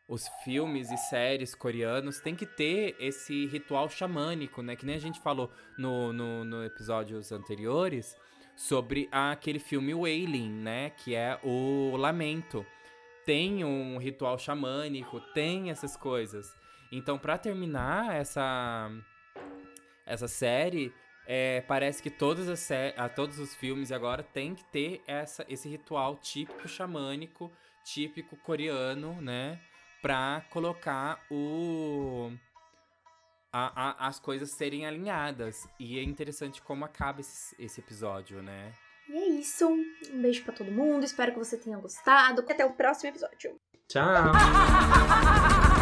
[0.07, 4.77] os filmes e séries coreanos têm que ter esse ritual xamânico, né?
[4.77, 8.15] Que nem a gente falou no, no, no episódios anteriores
[8.55, 10.91] sobre aquele filme Wailing, né?
[10.91, 12.65] Que é o lamento.
[13.25, 16.55] Tem um ritual xamânico, tem essas coisas.
[16.93, 18.91] Então, pra terminar essa
[20.07, 20.93] essa série,
[21.27, 25.67] é, parece que todas as a, todos os filmes agora tem que ter essa, esse
[25.67, 27.51] ritual típico xamânico,
[27.83, 29.59] típico coreano, né?
[30.05, 32.31] Pra colocar o.
[33.51, 33.73] a-
[34.05, 35.67] a- as coisas serem alinhadas.
[35.81, 38.75] E é interessante como acaba esse, esse episódio, né?
[39.09, 39.67] E é isso.
[39.67, 41.05] Um beijo pra todo mundo.
[41.05, 42.43] Espero que você tenha gostado.
[42.43, 43.59] Até o próximo episódio.
[43.89, 44.05] Tchau!